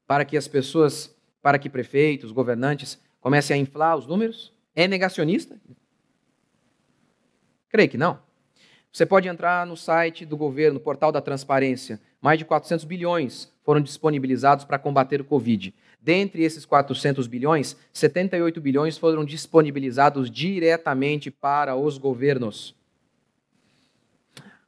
para 0.07 0.25
que 0.25 0.35
as 0.35 0.47
pessoas, 0.47 1.15
para 1.43 1.59
que 1.59 1.69
prefeitos, 1.69 2.31
governantes 2.31 2.99
comece 3.21 3.53
a 3.53 3.57
inflar 3.57 3.95
os 3.95 4.07
números? 4.07 4.51
É 4.73 4.87
negacionista? 4.87 5.55
Creio 7.69 7.89
que 7.89 7.97
não. 7.97 8.24
Você 8.95 9.05
pode 9.05 9.27
entrar 9.27 9.67
no 9.67 9.75
site 9.75 10.25
do 10.25 10.37
governo, 10.37 10.79
portal 10.79 11.11
da 11.11 11.19
transparência. 11.19 11.99
Mais 12.21 12.39
de 12.39 12.45
400 12.45 12.85
bilhões 12.85 13.51
foram 13.61 13.81
disponibilizados 13.81 14.63
para 14.63 14.79
combater 14.79 15.19
o 15.19 15.25
Covid. 15.25 15.75
Dentre 15.99 16.43
esses 16.43 16.65
400 16.65 17.27
bilhões, 17.27 17.75
78 17.91 18.61
bilhões 18.61 18.97
foram 18.97 19.25
disponibilizados 19.25 20.31
diretamente 20.31 21.29
para 21.29 21.75
os 21.75 21.97
governos. 21.97 22.73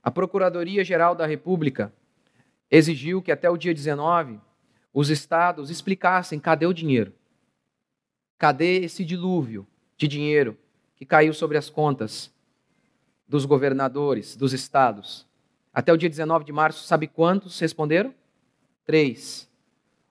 A 0.03 0.12
Procuradoria-Geral 0.12 1.15
da 1.15 1.25
República 1.25 1.93
exigiu 2.69 3.22
que 3.22 3.31
até 3.31 3.50
o 3.50 3.55
dia 3.55 3.74
19 3.74 4.41
os 4.93 5.10
estados 5.10 5.69
explicassem 5.69 6.38
cadê 6.38 6.65
o 6.65 6.74
dinheiro. 6.74 7.13
Cadê 8.38 8.79
esse 8.79 9.05
dilúvio 9.05 9.65
de 9.96 10.05
dinheiro 10.05 10.57
que 10.98 11.05
caiu 11.05 11.34
sobre 11.34 11.57
as 11.57 11.69
contas 11.69 12.36
dos 13.27 13.46
governadores, 13.46 14.36
dos 14.36 14.53
estados? 14.53 15.27
Até 15.74 15.93
o 15.93 15.98
dia 15.98 16.10
19 16.10 16.46
de 16.46 16.51
março, 16.51 16.86
sabe 16.88 17.07
quantos 17.07 17.60
responderam? 17.60 18.13
Três. 18.86 19.48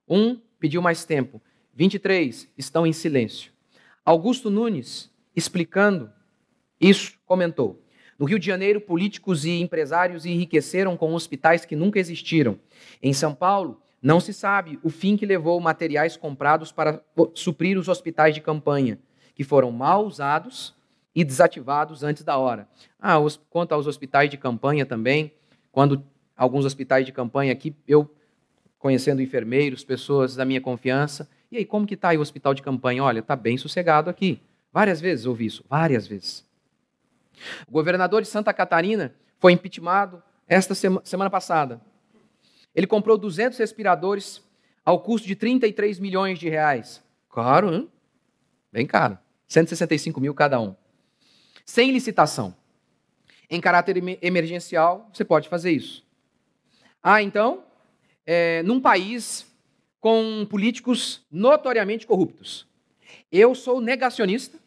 Um 0.09 0.39
pediu 0.61 0.81
mais 0.81 1.05
tempo. 1.05 1.43
23 1.75 2.49
estão 2.57 2.87
em 2.87 2.93
silêncio. 2.93 3.53
Augusto 4.05 4.49
Nunes, 4.49 5.11
explicando 5.35 6.11
isso, 6.81 7.19
comentou: 7.27 7.83
No 8.19 8.27
Rio 8.27 8.39
de 8.39 8.47
Janeiro, 8.47 8.81
políticos 8.81 9.45
e 9.45 9.61
empresários 9.61 10.25
enriqueceram 10.25 10.97
com 10.97 11.13
hospitais 11.15 11.65
que 11.65 11.75
nunca 11.75 11.99
existiram. 11.99 12.59
Em 13.03 13.13
São 13.13 13.35
Paulo, 13.35 13.83
não 14.01 14.21
se 14.21 14.33
sabe 14.33 14.79
o 14.85 14.91
fim 14.91 15.17
que 15.17 15.27
levou 15.27 15.59
materiais 15.59 16.17
comprados 16.17 16.71
para 16.71 17.03
suprir 17.35 17.77
os 17.77 17.89
hospitais 17.89 18.35
de 18.35 18.41
campanha, 18.41 19.01
que 19.35 19.43
foram 19.43 19.73
mal 19.73 20.07
usados 20.07 20.76
e 21.17 21.25
desativados 21.25 22.05
antes 22.05 22.23
da 22.23 22.37
hora. 22.37 22.69
Ah, 23.01 23.19
os, 23.19 23.41
quanto 23.51 23.73
aos 23.73 23.89
hospitais 23.89 24.31
de 24.31 24.37
campanha 24.37 24.85
também, 24.87 25.33
quando 25.73 26.05
alguns 26.37 26.65
hospitais 26.65 27.05
de 27.05 27.11
campanha 27.11 27.53
aqui, 27.53 27.75
eu 27.89 28.09
conhecendo 28.79 29.23
enfermeiros, 29.23 29.83
pessoas 29.83 30.37
da 30.37 30.45
minha 30.45 30.61
confiança, 30.61 31.29
e 31.51 31.57
aí 31.57 31.65
como 31.65 31.87
que 31.87 31.95
está 31.95 32.11
aí 32.11 32.19
o 32.19 32.21
hospital 32.21 32.53
de 32.53 32.63
campanha? 32.63 33.03
Olha, 33.03 33.21
está 33.21 33.35
bem 33.35 33.57
sossegado 33.57 34.11
aqui. 34.11 34.41
Várias 34.71 35.01
vezes 35.01 35.25
ouvi 35.25 35.47
isso, 35.47 35.65
várias 35.69 36.07
vezes. 36.07 36.45
O 37.67 37.73
governador 37.73 38.21
de 38.21 38.29
Santa 38.29 38.53
Catarina 38.53 39.15
foi 39.39 39.53
impeachmentado 39.53 40.23
esta 40.47 40.75
semana 40.75 41.31
passada 41.31 41.81
ele 42.77 42.87
comprou 42.87 43.17
200 43.17 43.59
respiradores 43.59 44.43
ao 44.85 45.01
custo 45.01 45.27
de 45.27 45.35
33 45.35 45.99
milhões 45.99 46.39
de 46.39 46.51
reais. 46.51 47.03
Caro, 47.35 47.73
hein? 47.73 47.91
Bem 48.71 48.87
caro. 48.87 49.19
165 49.49 50.21
mil 50.21 50.35
cada 50.35 50.61
um. 50.61 50.77
Sem 51.67 51.91
licitação. 51.91 52.55
Em 53.51 53.61
caráter 53.61 53.97
emergencial, 54.23 55.11
você 55.13 55.25
pode 55.25 55.49
fazer 55.49 55.73
isso. 55.73 56.07
Ah, 57.03 57.23
então, 57.23 57.65
é, 58.25 58.63
num 58.63 58.81
país 58.81 59.47
com 60.01 60.47
políticos 60.49 61.27
notoriamente 61.31 62.07
corruptos. 62.07 62.67
Eu 63.31 63.55
sou 63.55 63.81
negacionista 63.81 64.59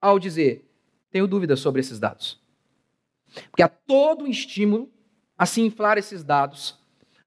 ao 0.00 0.18
dizer, 0.18 0.70
tenho 1.10 1.26
dúvidas 1.26 1.60
sobre 1.60 1.80
esses 1.80 1.98
dados. 1.98 2.38
Porque 3.50 3.62
há 3.62 3.68
todo 3.68 4.24
um 4.24 4.28
estímulo 4.28 4.90
a 5.36 5.46
se 5.46 5.60
inflar 5.60 5.98
esses 5.98 6.22
dados 6.22 6.78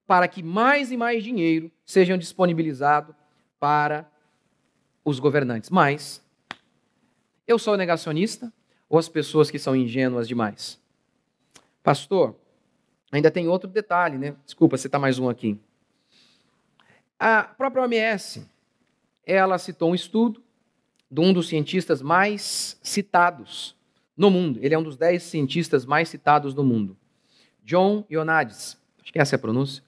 para 0.06 0.28
que 0.28 0.42
mais 0.42 0.92
e 0.92 0.96
mais 0.96 1.24
dinheiro 1.24 1.70
sejam 1.84 2.16
disponibilizado 2.16 3.14
para 3.58 4.10
os 5.04 5.18
governantes. 5.18 5.70
Mas 5.70 6.22
eu 7.46 7.58
sou 7.58 7.76
negacionista 7.76 8.52
ou 8.88 8.98
as 8.98 9.08
pessoas 9.08 9.50
que 9.50 9.58
são 9.58 9.74
ingênuas 9.74 10.28
demais? 10.28 10.80
Pastor, 11.82 12.34
ainda 13.12 13.30
tem 13.30 13.48
outro 13.48 13.68
detalhe, 13.68 14.18
né? 14.18 14.36
Desculpa, 14.44 14.76
você 14.76 14.88
está 14.88 14.98
mais 14.98 15.18
um 15.18 15.28
aqui. 15.28 15.60
A 17.18 17.44
própria 17.44 17.82
OMS, 17.82 18.46
ela 19.24 19.58
citou 19.58 19.90
um 19.90 19.94
estudo 19.94 20.42
de 21.10 21.20
um 21.20 21.32
dos 21.32 21.48
cientistas 21.48 22.02
mais 22.02 22.78
citados 22.82 23.76
no 24.16 24.30
mundo. 24.30 24.58
Ele 24.62 24.74
é 24.74 24.78
um 24.78 24.82
dos 24.82 24.96
dez 24.96 25.22
cientistas 25.22 25.86
mais 25.86 26.08
citados 26.08 26.54
no 26.54 26.64
mundo. 26.64 26.96
John 27.62 28.04
Ioannidis, 28.10 28.76
acho 29.02 29.12
que 29.12 29.18
essa 29.18 29.34
é 29.34 29.36
a 29.36 29.40
pronúncia. 29.40 29.82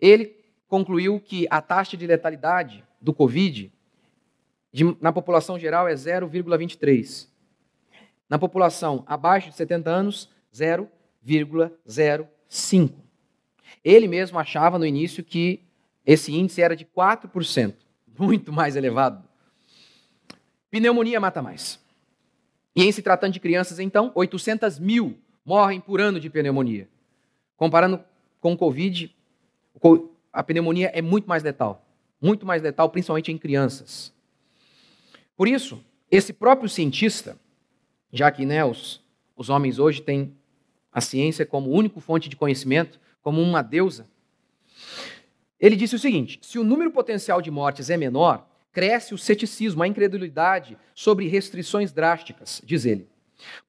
Ele 0.00 0.36
concluiu 0.68 1.20
que 1.20 1.46
a 1.50 1.60
taxa 1.60 1.96
de 1.96 2.06
letalidade 2.06 2.84
do 3.00 3.12
Covid 3.12 3.72
de, 4.72 4.96
na 5.00 5.12
população 5.12 5.58
geral 5.58 5.86
é 5.86 5.94
0,23. 5.94 7.28
Na 8.32 8.38
população 8.38 9.04
abaixo 9.06 9.50
de 9.50 9.56
70 9.56 9.90
anos, 9.90 10.30
0,05. 10.54 12.94
Ele 13.84 14.08
mesmo 14.08 14.38
achava 14.38 14.78
no 14.78 14.86
início 14.86 15.22
que 15.22 15.60
esse 16.06 16.34
índice 16.34 16.62
era 16.62 16.74
de 16.74 16.86
4%, 16.86 17.74
muito 18.18 18.50
mais 18.50 18.74
elevado. 18.74 19.22
Pneumonia 20.70 21.20
mata 21.20 21.42
mais. 21.42 21.78
E 22.74 22.82
em 22.82 22.90
se 22.90 23.02
tratando 23.02 23.34
de 23.34 23.40
crianças, 23.40 23.78
então, 23.78 24.10
800 24.14 24.78
mil 24.78 25.18
morrem 25.44 25.78
por 25.78 26.00
ano 26.00 26.18
de 26.18 26.30
pneumonia. 26.30 26.88
Comparando 27.54 28.02
com 28.40 28.54
o 28.54 28.56
Covid, 28.56 29.14
a 30.32 30.42
pneumonia 30.42 30.90
é 30.94 31.02
muito 31.02 31.28
mais 31.28 31.42
letal. 31.42 31.86
Muito 32.18 32.46
mais 32.46 32.62
letal, 32.62 32.88
principalmente 32.88 33.30
em 33.30 33.36
crianças. 33.36 34.10
Por 35.36 35.46
isso, 35.46 35.84
esse 36.10 36.32
próprio 36.32 36.70
cientista, 36.70 37.36
já 38.12 38.30
que 38.30 38.44
né, 38.44 38.64
os, 38.64 39.02
os 39.36 39.48
homens 39.48 39.78
hoje 39.78 40.02
têm 40.02 40.36
a 40.92 41.00
ciência 41.00 41.46
como 41.46 41.70
única 41.70 42.00
fonte 42.00 42.28
de 42.28 42.36
conhecimento, 42.36 43.00
como 43.22 43.40
uma 43.40 43.62
deusa, 43.62 44.06
ele 45.58 45.76
disse 45.76 45.94
o 45.94 45.98
seguinte: 45.98 46.40
se 46.42 46.58
o 46.58 46.64
número 46.64 46.90
potencial 46.90 47.40
de 47.40 47.50
mortes 47.50 47.88
é 47.88 47.96
menor, 47.96 48.46
cresce 48.72 49.14
o 49.14 49.18
ceticismo, 49.18 49.82
a 49.82 49.88
incredulidade 49.88 50.76
sobre 50.94 51.28
restrições 51.28 51.92
drásticas, 51.92 52.60
diz 52.64 52.84
ele. 52.84 53.08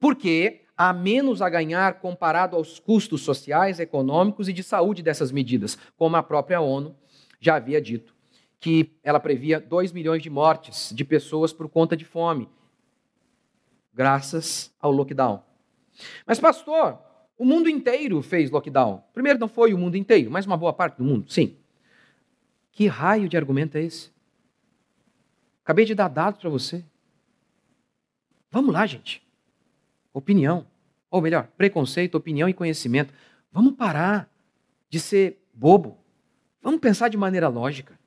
Porque 0.00 0.62
há 0.76 0.92
menos 0.92 1.40
a 1.40 1.48
ganhar 1.48 2.00
comparado 2.00 2.56
aos 2.56 2.78
custos 2.78 3.22
sociais, 3.22 3.78
econômicos 3.78 4.48
e 4.48 4.52
de 4.52 4.62
saúde 4.62 5.02
dessas 5.02 5.30
medidas, 5.30 5.78
como 5.96 6.16
a 6.16 6.22
própria 6.22 6.60
ONU 6.60 6.96
já 7.38 7.56
havia 7.56 7.80
dito, 7.80 8.14
que 8.58 8.90
ela 9.02 9.20
previa 9.20 9.60
2 9.60 9.92
milhões 9.92 10.22
de 10.22 10.30
mortes 10.30 10.92
de 10.92 11.04
pessoas 11.04 11.52
por 11.52 11.68
conta 11.68 11.96
de 11.96 12.04
fome, 12.04 12.48
graças 13.94 14.72
ao 14.80 14.90
lockdown. 14.90 15.42
Mas, 16.26 16.40
pastor, 16.40 16.98
o 17.38 17.44
mundo 17.44 17.68
inteiro 17.68 18.20
fez 18.22 18.50
lockdown. 18.50 19.02
Primeiro, 19.12 19.38
não 19.38 19.48
foi 19.48 19.72
o 19.72 19.78
mundo 19.78 19.96
inteiro, 19.96 20.30
mas 20.30 20.46
uma 20.46 20.56
boa 20.56 20.72
parte 20.72 20.98
do 20.98 21.04
mundo, 21.04 21.30
sim. 21.30 21.56
Que 22.72 22.86
raio 22.86 23.28
de 23.28 23.36
argumento 23.36 23.78
é 23.78 23.82
esse? 23.82 24.10
Acabei 25.62 25.84
de 25.84 25.94
dar 25.94 26.08
dados 26.08 26.40
para 26.40 26.50
você. 26.50 26.84
Vamos 28.50 28.74
lá, 28.74 28.84
gente 28.86 29.24
opinião. 30.14 30.66
Ou 31.10 31.20
melhor, 31.20 31.48
preconceito, 31.56 32.14
opinião 32.14 32.48
e 32.48 32.54
conhecimento. 32.54 33.12
Vamos 33.52 33.74
parar 33.74 34.30
de 34.88 34.98
ser 35.00 35.44
bobo. 35.52 35.98
Vamos 36.62 36.80
pensar 36.80 37.08
de 37.08 37.16
maneira 37.16 37.48
lógica. 37.48 37.98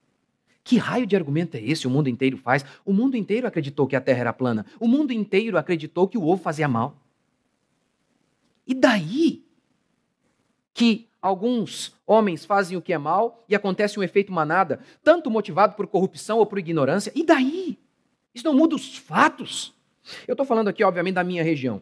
Que 0.68 0.78
raio 0.78 1.08
de 1.08 1.16
argumento 1.16 1.56
é 1.56 1.64
esse 1.64 1.88
o 1.88 1.90
mundo 1.90 2.10
inteiro 2.10 2.36
faz? 2.36 2.66
O 2.84 2.92
mundo 2.92 3.16
inteiro 3.16 3.48
acreditou 3.48 3.88
que 3.88 3.96
a 3.96 4.02
Terra 4.02 4.20
era 4.20 4.34
plana. 4.34 4.66
O 4.82 4.86
mundo 4.86 5.14
inteiro 5.14 5.58
acreditou 5.58 6.10
que 6.10 6.18
o 6.18 6.28
ovo 6.28 6.44
fazia 6.44 6.68
mal. 6.68 7.02
E 8.68 8.74
daí 8.74 9.46
que 10.74 11.08
alguns 11.22 11.96
homens 12.06 12.44
fazem 12.44 12.78
o 12.78 12.82
que 12.82 12.92
é 12.92 12.98
mal 12.98 13.46
e 13.48 13.56
acontece 13.56 13.98
um 13.98 14.04
efeito 14.04 14.30
manada, 14.34 14.82
tanto 15.02 15.32
motivado 15.32 15.74
por 15.76 15.88
corrupção 15.88 16.40
ou 16.40 16.46
por 16.46 16.60
ignorância? 16.60 17.14
E 17.16 17.24
daí? 17.24 17.80
Isso 18.36 18.44
não 18.44 18.54
muda 18.54 18.76
os 18.76 18.98
fatos. 18.98 19.74
Eu 20.28 20.34
estou 20.34 20.46
falando 20.46 20.68
aqui, 20.68 20.84
obviamente, 20.84 21.16
da 21.16 21.24
minha 21.24 21.44
região 21.44 21.82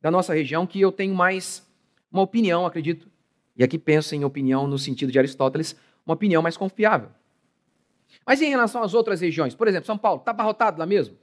da 0.00 0.08
nossa 0.08 0.32
região 0.32 0.66
que 0.66 0.80
eu 0.80 0.90
tenho 0.90 1.14
mais 1.14 1.66
uma 2.10 2.22
opinião, 2.22 2.64
acredito, 2.64 3.10
e 3.56 3.62
aqui 3.62 3.76
penso 3.76 4.14
em 4.14 4.24
opinião 4.24 4.66
no 4.66 4.78
sentido 4.78 5.12
de 5.12 5.18
Aristóteles, 5.18 5.76
uma 6.06 6.14
opinião 6.14 6.40
mais 6.40 6.56
confiável. 6.56 7.10
Mas 8.26 8.40
em 8.40 8.48
relação 8.48 8.82
às 8.82 8.94
outras 8.94 9.20
regiões, 9.20 9.54
por 9.54 9.66
exemplo, 9.66 9.86
São 9.86 9.98
Paulo, 9.98 10.20
está 10.20 10.30
abarrotado 10.30 10.78
lá 10.78 10.86
mesmo? 10.86 11.16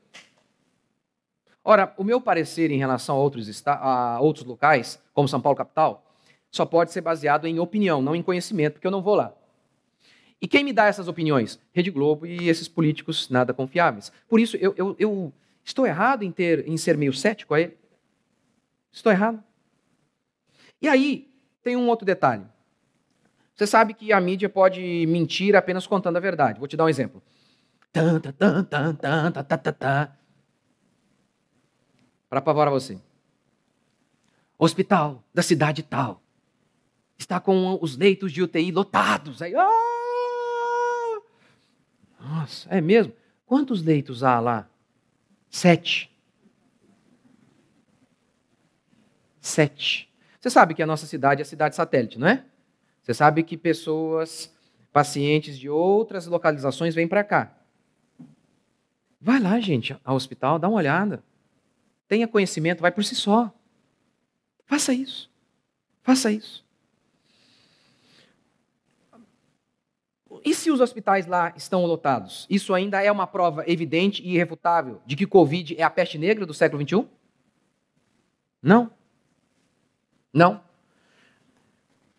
Ora, 1.63 1.93
o 1.97 2.03
meu 2.03 2.21
parecer 2.21 2.71
em 2.71 2.77
relação 2.77 3.15
a 3.15 3.19
outros, 3.19 3.63
a 3.65 4.19
outros 4.21 4.45
locais, 4.45 5.01
como 5.13 5.27
São 5.27 5.41
Paulo 5.41 5.57
capital, 5.57 6.05
só 6.49 6.65
pode 6.65 6.91
ser 6.91 7.01
baseado 7.01 7.45
em 7.45 7.59
opinião, 7.59 8.01
não 8.01 8.15
em 8.15 8.23
conhecimento, 8.23 8.73
porque 8.73 8.87
eu 8.87 8.91
não 8.91 9.01
vou 9.01 9.15
lá. 9.15 9.33
E 10.41 10.47
quem 10.47 10.63
me 10.63 10.71
dá 10.71 10.85
essas 10.85 11.07
opiniões? 11.07 11.59
Rede 11.73 11.89
Globo 11.89 12.25
e 12.25 12.47
esses 12.47 12.67
políticos 12.67 13.29
nada 13.29 13.53
confiáveis. 13.53 14.11
Por 14.29 14.39
isso, 14.39 14.55
eu, 14.57 14.73
eu, 14.77 14.95
eu 14.99 15.33
estou 15.63 15.85
errado 15.85 16.23
em, 16.23 16.31
ter, 16.31 16.67
em 16.67 16.77
ser 16.77 16.95
meio 16.95 17.11
cético 17.13 17.53
a 17.53 17.61
ele? 17.61 17.77
Estou 18.91 19.11
errado? 19.11 19.43
E 20.81 20.87
aí, 20.87 21.29
tem 21.63 21.75
um 21.75 21.89
outro 21.89 22.05
detalhe. 22.05 22.45
Você 23.57 23.65
sabe 23.65 23.95
que 23.95 24.13
a 24.13 24.21
mídia 24.21 24.47
pode 24.47 25.07
mentir 25.07 25.55
apenas 25.55 25.87
contando 25.87 26.17
a 26.17 26.19
verdade. 26.19 26.59
Vou 26.59 26.67
te 26.67 26.77
dar 26.77 26.85
um 26.85 26.89
exemplo. 26.89 27.23
Para 32.29 32.37
apavorar 32.39 32.71
você. 32.71 32.99
Hospital 34.59 35.23
da 35.33 35.41
cidade 35.41 35.81
tal. 35.81 36.21
Está 37.17 37.39
com 37.39 37.79
os 37.81 37.97
leitos 37.97 38.31
de 38.31 38.43
UTI 38.43 38.71
lotados. 38.71 39.41
Aí, 39.41 39.55
ah! 39.55 41.21
Nossa, 42.19 42.69
é 42.69 42.79
mesmo? 42.79 43.11
Quantos 43.43 43.81
leitos 43.81 44.23
há 44.23 44.39
lá? 44.39 44.69
Sete. 45.49 46.15
Sete. 49.41 50.13
Você 50.39 50.51
sabe 50.51 50.75
que 50.75 50.83
a 50.83 50.87
nossa 50.87 51.07
cidade 51.07 51.41
é 51.41 51.45
cidade 51.45 51.75
satélite, 51.75 52.19
não 52.19 52.27
é? 52.27 52.45
Você 53.07 53.13
sabe 53.13 53.41
que 53.41 53.55
pessoas, 53.55 54.53
pacientes 54.91 55.57
de 55.57 55.69
outras 55.69 56.27
localizações 56.27 56.93
vêm 56.93 57.07
para 57.07 57.23
cá. 57.23 57.57
Vai 59.21 59.39
lá, 59.39 59.57
gente, 59.61 59.97
ao 60.03 60.17
hospital, 60.17 60.59
dá 60.59 60.67
uma 60.67 60.75
olhada. 60.75 61.23
Tenha 62.05 62.27
conhecimento, 62.27 62.81
vai 62.81 62.91
por 62.91 63.05
si 63.05 63.15
só. 63.15 63.49
Faça 64.65 64.93
isso. 64.93 65.31
Faça 66.03 66.29
isso. 66.29 66.65
E 70.43 70.53
se 70.53 70.69
os 70.69 70.81
hospitais 70.81 71.27
lá 71.27 71.53
estão 71.55 71.85
lotados? 71.85 72.45
Isso 72.49 72.73
ainda 72.73 73.01
é 73.01 73.09
uma 73.09 73.25
prova 73.25 73.63
evidente 73.65 74.21
e 74.21 74.33
irrefutável 74.33 75.01
de 75.05 75.15
que 75.15 75.25
Covid 75.25 75.79
é 75.79 75.83
a 75.83 75.89
peste 75.89 76.17
negra 76.17 76.45
do 76.45 76.53
século 76.53 76.85
XXI? 76.85 77.07
Não. 78.61 78.91
Não. 80.33 80.61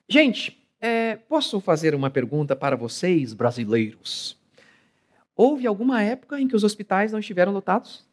Gente, 0.09 0.59
é, 0.80 1.16
posso 1.16 1.60
fazer 1.60 1.94
uma 1.94 2.10
pergunta 2.10 2.54
para 2.54 2.76
vocês, 2.76 3.34
brasileiros? 3.34 4.38
Houve 5.34 5.66
alguma 5.66 6.02
época 6.02 6.40
em 6.40 6.48
que 6.48 6.56
os 6.56 6.64
hospitais 6.64 7.12
não 7.12 7.18
estiveram 7.18 7.52
lotados? 7.52 8.06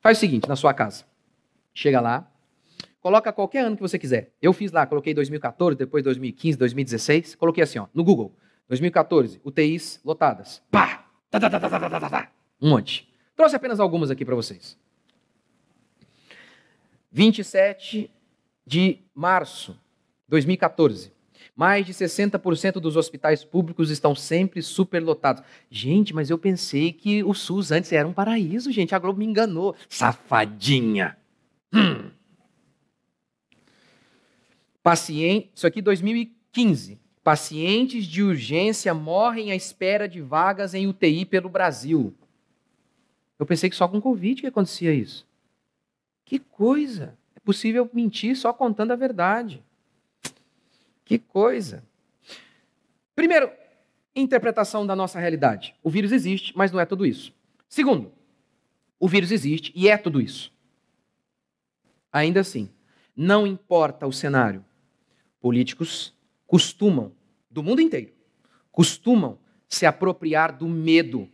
Faz 0.00 0.18
o 0.18 0.20
seguinte 0.20 0.48
na 0.48 0.56
sua 0.56 0.74
casa. 0.74 1.04
Chega 1.74 2.00
lá, 2.00 2.30
coloca 3.00 3.32
qualquer 3.32 3.64
ano 3.64 3.76
que 3.76 3.82
você 3.82 3.98
quiser. 3.98 4.32
Eu 4.40 4.52
fiz 4.52 4.72
lá, 4.72 4.86
coloquei 4.86 5.14
2014, 5.14 5.76
depois 5.76 6.04
2015, 6.04 6.58
2016. 6.58 7.34
Coloquei 7.36 7.62
assim, 7.62 7.78
ó, 7.78 7.86
no 7.94 8.04
Google. 8.04 8.34
2014, 8.68 9.40
UTIs 9.44 10.00
lotadas. 10.04 10.62
Pá! 10.70 11.06
Tá, 11.30 11.40
tá, 11.40 11.48
tá, 11.48 12.30
um 12.60 12.70
monte. 12.70 13.08
Trouxe 13.34 13.56
apenas 13.56 13.80
algumas 13.80 14.10
aqui 14.10 14.24
para 14.24 14.34
vocês. 14.34 14.78
27 17.10 18.10
de 18.66 18.98
março 19.14 19.78
2014. 20.32 21.12
Mais 21.54 21.84
de 21.84 21.92
60% 21.92 22.80
dos 22.80 22.96
hospitais 22.96 23.44
públicos 23.44 23.90
estão 23.90 24.14
sempre 24.14 24.62
superlotados. 24.62 25.42
Gente, 25.70 26.14
mas 26.14 26.30
eu 26.30 26.38
pensei 26.38 26.90
que 26.90 27.22
o 27.22 27.34
SUS 27.34 27.70
antes 27.70 27.92
era 27.92 28.08
um 28.08 28.14
paraíso, 28.14 28.72
gente. 28.72 28.94
A 28.94 28.98
Globo 28.98 29.18
me 29.18 29.26
enganou. 29.26 29.76
Safadinha. 29.90 31.18
Hum. 31.70 32.10
Paciente, 34.82 35.50
isso 35.54 35.66
aqui 35.66 35.82
2015. 35.82 36.98
Pacientes 37.22 38.06
de 38.06 38.22
urgência 38.22 38.94
morrem 38.94 39.52
à 39.52 39.54
espera 39.54 40.08
de 40.08 40.22
vagas 40.22 40.72
em 40.72 40.86
UTI 40.86 41.26
pelo 41.26 41.50
Brasil. 41.50 42.14
Eu 43.38 43.44
pensei 43.44 43.68
que 43.68 43.76
só 43.76 43.86
com 43.86 44.00
Covid 44.00 44.40
que 44.40 44.46
acontecia 44.46 44.94
isso. 44.94 45.26
Que 46.24 46.38
coisa! 46.38 47.18
É 47.36 47.40
possível 47.40 47.88
mentir 47.92 48.34
só 48.34 48.52
contando 48.52 48.92
a 48.92 48.96
verdade. 48.96 49.62
Que 51.04 51.18
coisa! 51.18 51.84
Primeiro, 53.14 53.50
interpretação 54.14 54.86
da 54.86 54.96
nossa 54.96 55.18
realidade. 55.18 55.74
O 55.82 55.90
vírus 55.90 56.12
existe, 56.12 56.52
mas 56.56 56.72
não 56.72 56.80
é 56.80 56.86
tudo 56.86 57.04
isso. 57.06 57.34
Segundo, 57.68 58.12
o 58.98 59.08
vírus 59.08 59.30
existe 59.30 59.72
e 59.74 59.88
é 59.88 59.96
tudo 59.96 60.20
isso. 60.20 60.52
Ainda 62.12 62.40
assim, 62.40 62.70
não 63.16 63.46
importa 63.46 64.06
o 64.06 64.12
cenário, 64.12 64.64
políticos 65.40 66.14
costumam, 66.46 67.12
do 67.50 67.62
mundo 67.62 67.80
inteiro, 67.80 68.12
costumam 68.70 69.38
se 69.68 69.86
apropriar 69.86 70.56
do 70.56 70.68
medo 70.68 71.28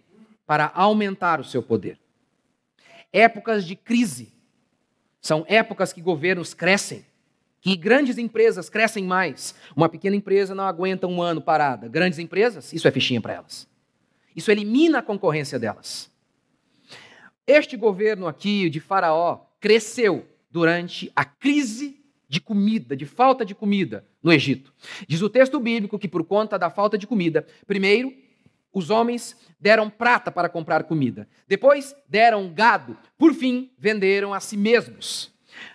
para 0.47 0.71
aumentar 0.75 1.41
o 1.41 1.45
seu 1.45 1.63
poder. 1.63 1.99
Épocas 3.13 3.65
de 3.65 3.75
crise 3.75 4.33
são 5.21 5.45
épocas 5.49 5.93
que 5.93 6.01
governos 6.01 6.55
crescem, 6.55 7.05
que 7.61 7.77
grandes 7.77 8.19
empresas 8.19 8.69
crescem 8.71 9.05
mais. 9.05 9.55
Uma 9.75 9.89
pequena 9.89 10.17
empresa 10.17 10.55
não 10.55 10.65
aguenta 10.65 11.07
um 11.07 11.21
ano 11.21 11.41
parada. 11.41 11.89
Grandes 11.89 12.19
empresas, 12.19 12.73
isso 12.73 12.87
é 12.87 12.91
fichinha 12.91 13.21
para 13.21 13.35
elas. 13.35 13.69
Isso 14.35 14.51
elimina 14.51 14.99
a 14.99 15.03
concorrência 15.03 15.59
delas. 15.59 16.11
Este 17.47 17.77
governo 17.77 18.27
aqui 18.27 18.69
de 18.71 18.79
Faraó 18.79 19.41
cresceu 19.61 20.27
durante 20.51 21.11
a 21.17 21.25
crise 21.25 21.99
de 22.29 22.41
comida, 22.41 22.95
de 22.95 23.07
falta 23.07 23.45
de 23.45 23.55
comida 23.55 24.05
no 24.23 24.33
Egito. 24.33 24.73
Diz 25.07 25.23
o 25.23 25.31
texto 25.31 25.59
bíblico 25.59 25.99
que 25.99 26.07
por 26.07 26.25
conta 26.25 26.59
da 26.59 26.71
falta 26.71 26.99
de 26.99 27.07
comida, 27.07 27.47
primeiro 27.67 28.13
os 28.73 28.91
homens 28.91 29.37
deram 29.59 29.89
prata 29.91 30.31
para 30.31 30.49
comprar 30.49 30.85
comida. 30.85 31.29
Depois 31.49 31.97
deram 32.09 32.53
gado. 32.53 32.97
Por 33.17 33.35
fim, 33.35 33.73
venderam 33.79 34.33
a 34.33 34.41
si 34.41 34.57
mesmos. 34.57 35.33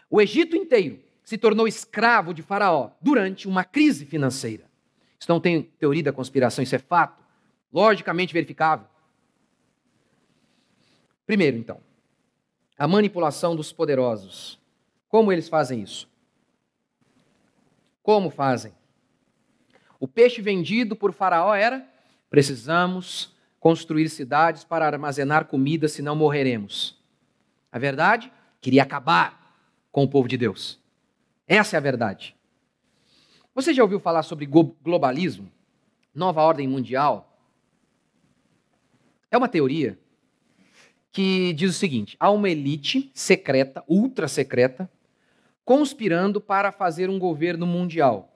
O 0.10 0.22
Egito 0.22 0.56
inteiro 0.56 1.00
se 1.34 1.38
tornou 1.40 1.68
escravo 1.68 2.32
de 2.32 2.44
Faraó 2.44 2.92
durante 3.02 3.48
uma 3.48 3.64
crise 3.64 4.06
financeira. 4.06 4.66
Isso 5.20 5.28
não 5.28 5.40
tem 5.40 5.64
teoria 5.64 6.04
da 6.04 6.14
conspiração, 6.14 6.64
isso 6.64 6.76
é 6.76 6.78
fato, 6.78 7.24
logicamente 7.74 8.32
verificável. 8.32 8.86
Primeiro, 11.26 11.58
então, 11.58 11.80
a 12.78 12.88
manipulação 12.88 13.56
dos 13.56 13.74
poderosos. 13.74 14.60
Como 15.10 15.32
eles 15.32 15.50
fazem 15.50 15.82
isso? 15.82 16.08
Como 18.04 18.30
fazem? 18.30 18.72
O 20.00 20.08
peixe 20.08 20.40
vendido 20.40 20.96
por 20.96 21.14
Faraó 21.14 21.56
era: 21.56 21.84
precisamos 22.30 23.36
construir 23.60 24.08
cidades 24.10 24.64
para 24.64 24.86
armazenar 24.86 25.46
comida, 25.46 25.88
senão 25.88 26.16
morreremos. 26.16 27.02
A 27.72 27.80
verdade? 27.80 28.32
Queria 28.62 28.84
acabar 28.84 29.58
com 29.92 30.04
o 30.04 30.08
povo 30.08 30.28
de 30.28 30.38
Deus. 30.38 30.83
Essa 31.48 31.76
é 31.76 31.78
a 31.78 31.82
verdade. 31.82 32.36
Você 33.54 33.74
já 33.74 33.84
ouviu 33.84 34.00
falar 34.00 34.24
sobre 34.24 34.46
globalismo? 34.46 35.52
Nova 36.14 36.42
ordem 36.42 36.68
mundial? 36.68 37.38
É 39.30 39.38
uma 39.38 39.50
teoria 39.50 39.98
que 41.12 41.54
diz 41.54 41.70
o 41.72 41.78
seguinte: 41.78 42.16
há 42.20 42.30
uma 42.32 42.50
elite 42.50 43.12
secreta, 43.14 43.84
ultra 43.88 44.28
secreta, 44.28 44.90
conspirando 45.64 46.42
para 46.42 46.72
fazer 46.72 47.10
um 47.10 47.20
governo 47.20 47.66
mundial. 47.66 48.34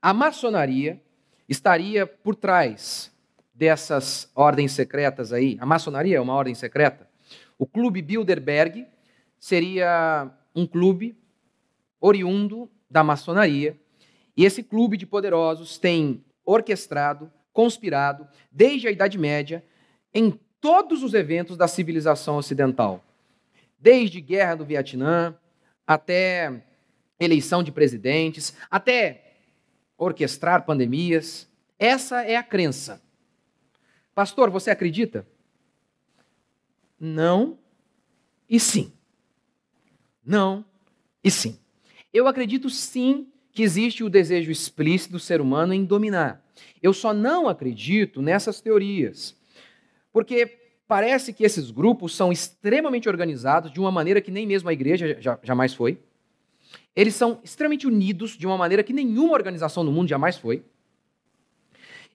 A 0.00 0.12
maçonaria 0.12 1.02
estaria 1.48 2.06
por 2.06 2.34
trás 2.34 3.12
dessas 3.54 4.30
ordens 4.34 4.72
secretas 4.72 5.32
aí. 5.32 5.56
A 5.60 5.66
maçonaria 5.66 6.16
é 6.16 6.20
uma 6.20 6.34
ordem 6.34 6.54
secreta. 6.54 7.08
O 7.58 7.66
clube 7.66 8.00
Bilderberg 8.00 8.86
seria 9.38 10.30
um 10.54 10.66
clube 10.66 11.16
oriundo 12.00 12.70
da 12.90 13.02
maçonaria, 13.04 13.78
e 14.36 14.44
esse 14.44 14.62
clube 14.62 14.96
de 14.96 15.06
poderosos 15.06 15.78
tem 15.78 16.24
orquestrado, 16.44 17.30
conspirado, 17.52 18.28
desde 18.50 18.88
a 18.88 18.90
Idade 18.90 19.18
Média, 19.18 19.64
em 20.14 20.30
todos 20.60 21.02
os 21.02 21.12
eventos 21.12 21.56
da 21.56 21.68
civilização 21.68 22.36
ocidental. 22.36 23.04
Desde 23.78 24.20
guerra 24.20 24.54
do 24.54 24.64
Vietnã, 24.64 25.36
até 25.86 26.64
eleição 27.18 27.62
de 27.62 27.72
presidentes, 27.72 28.56
até 28.70 29.36
orquestrar 29.96 30.64
pandemias. 30.64 31.48
Essa 31.78 32.22
é 32.22 32.36
a 32.36 32.42
crença. 32.42 33.02
Pastor, 34.14 34.50
você 34.50 34.70
acredita? 34.70 35.26
Não 36.98 37.58
e 38.48 38.58
sim. 38.58 38.92
Não 40.24 40.64
e 41.22 41.30
sim. 41.30 41.58
Eu 42.12 42.26
acredito 42.26 42.70
sim 42.70 43.26
que 43.52 43.62
existe 43.62 44.04
o 44.04 44.10
desejo 44.10 44.50
explícito 44.50 45.12
do 45.12 45.18
ser 45.18 45.40
humano 45.40 45.74
em 45.74 45.84
dominar. 45.84 46.44
Eu 46.82 46.92
só 46.92 47.12
não 47.12 47.48
acredito 47.48 48.22
nessas 48.22 48.60
teorias. 48.60 49.36
Porque 50.12 50.58
parece 50.86 51.32
que 51.32 51.44
esses 51.44 51.70
grupos 51.70 52.14
são 52.14 52.32
extremamente 52.32 53.08
organizados 53.08 53.70
de 53.70 53.78
uma 53.78 53.90
maneira 53.90 54.20
que 54.20 54.30
nem 54.30 54.46
mesmo 54.46 54.68
a 54.68 54.72
igreja 54.72 55.18
jamais 55.42 55.74
foi. 55.74 55.98
Eles 56.96 57.14
são 57.14 57.40
extremamente 57.44 57.86
unidos 57.86 58.36
de 58.36 58.46
uma 58.46 58.56
maneira 58.56 58.82
que 58.82 58.92
nenhuma 58.92 59.34
organização 59.34 59.84
no 59.84 59.92
mundo 59.92 60.08
jamais 60.08 60.36
foi. 60.36 60.64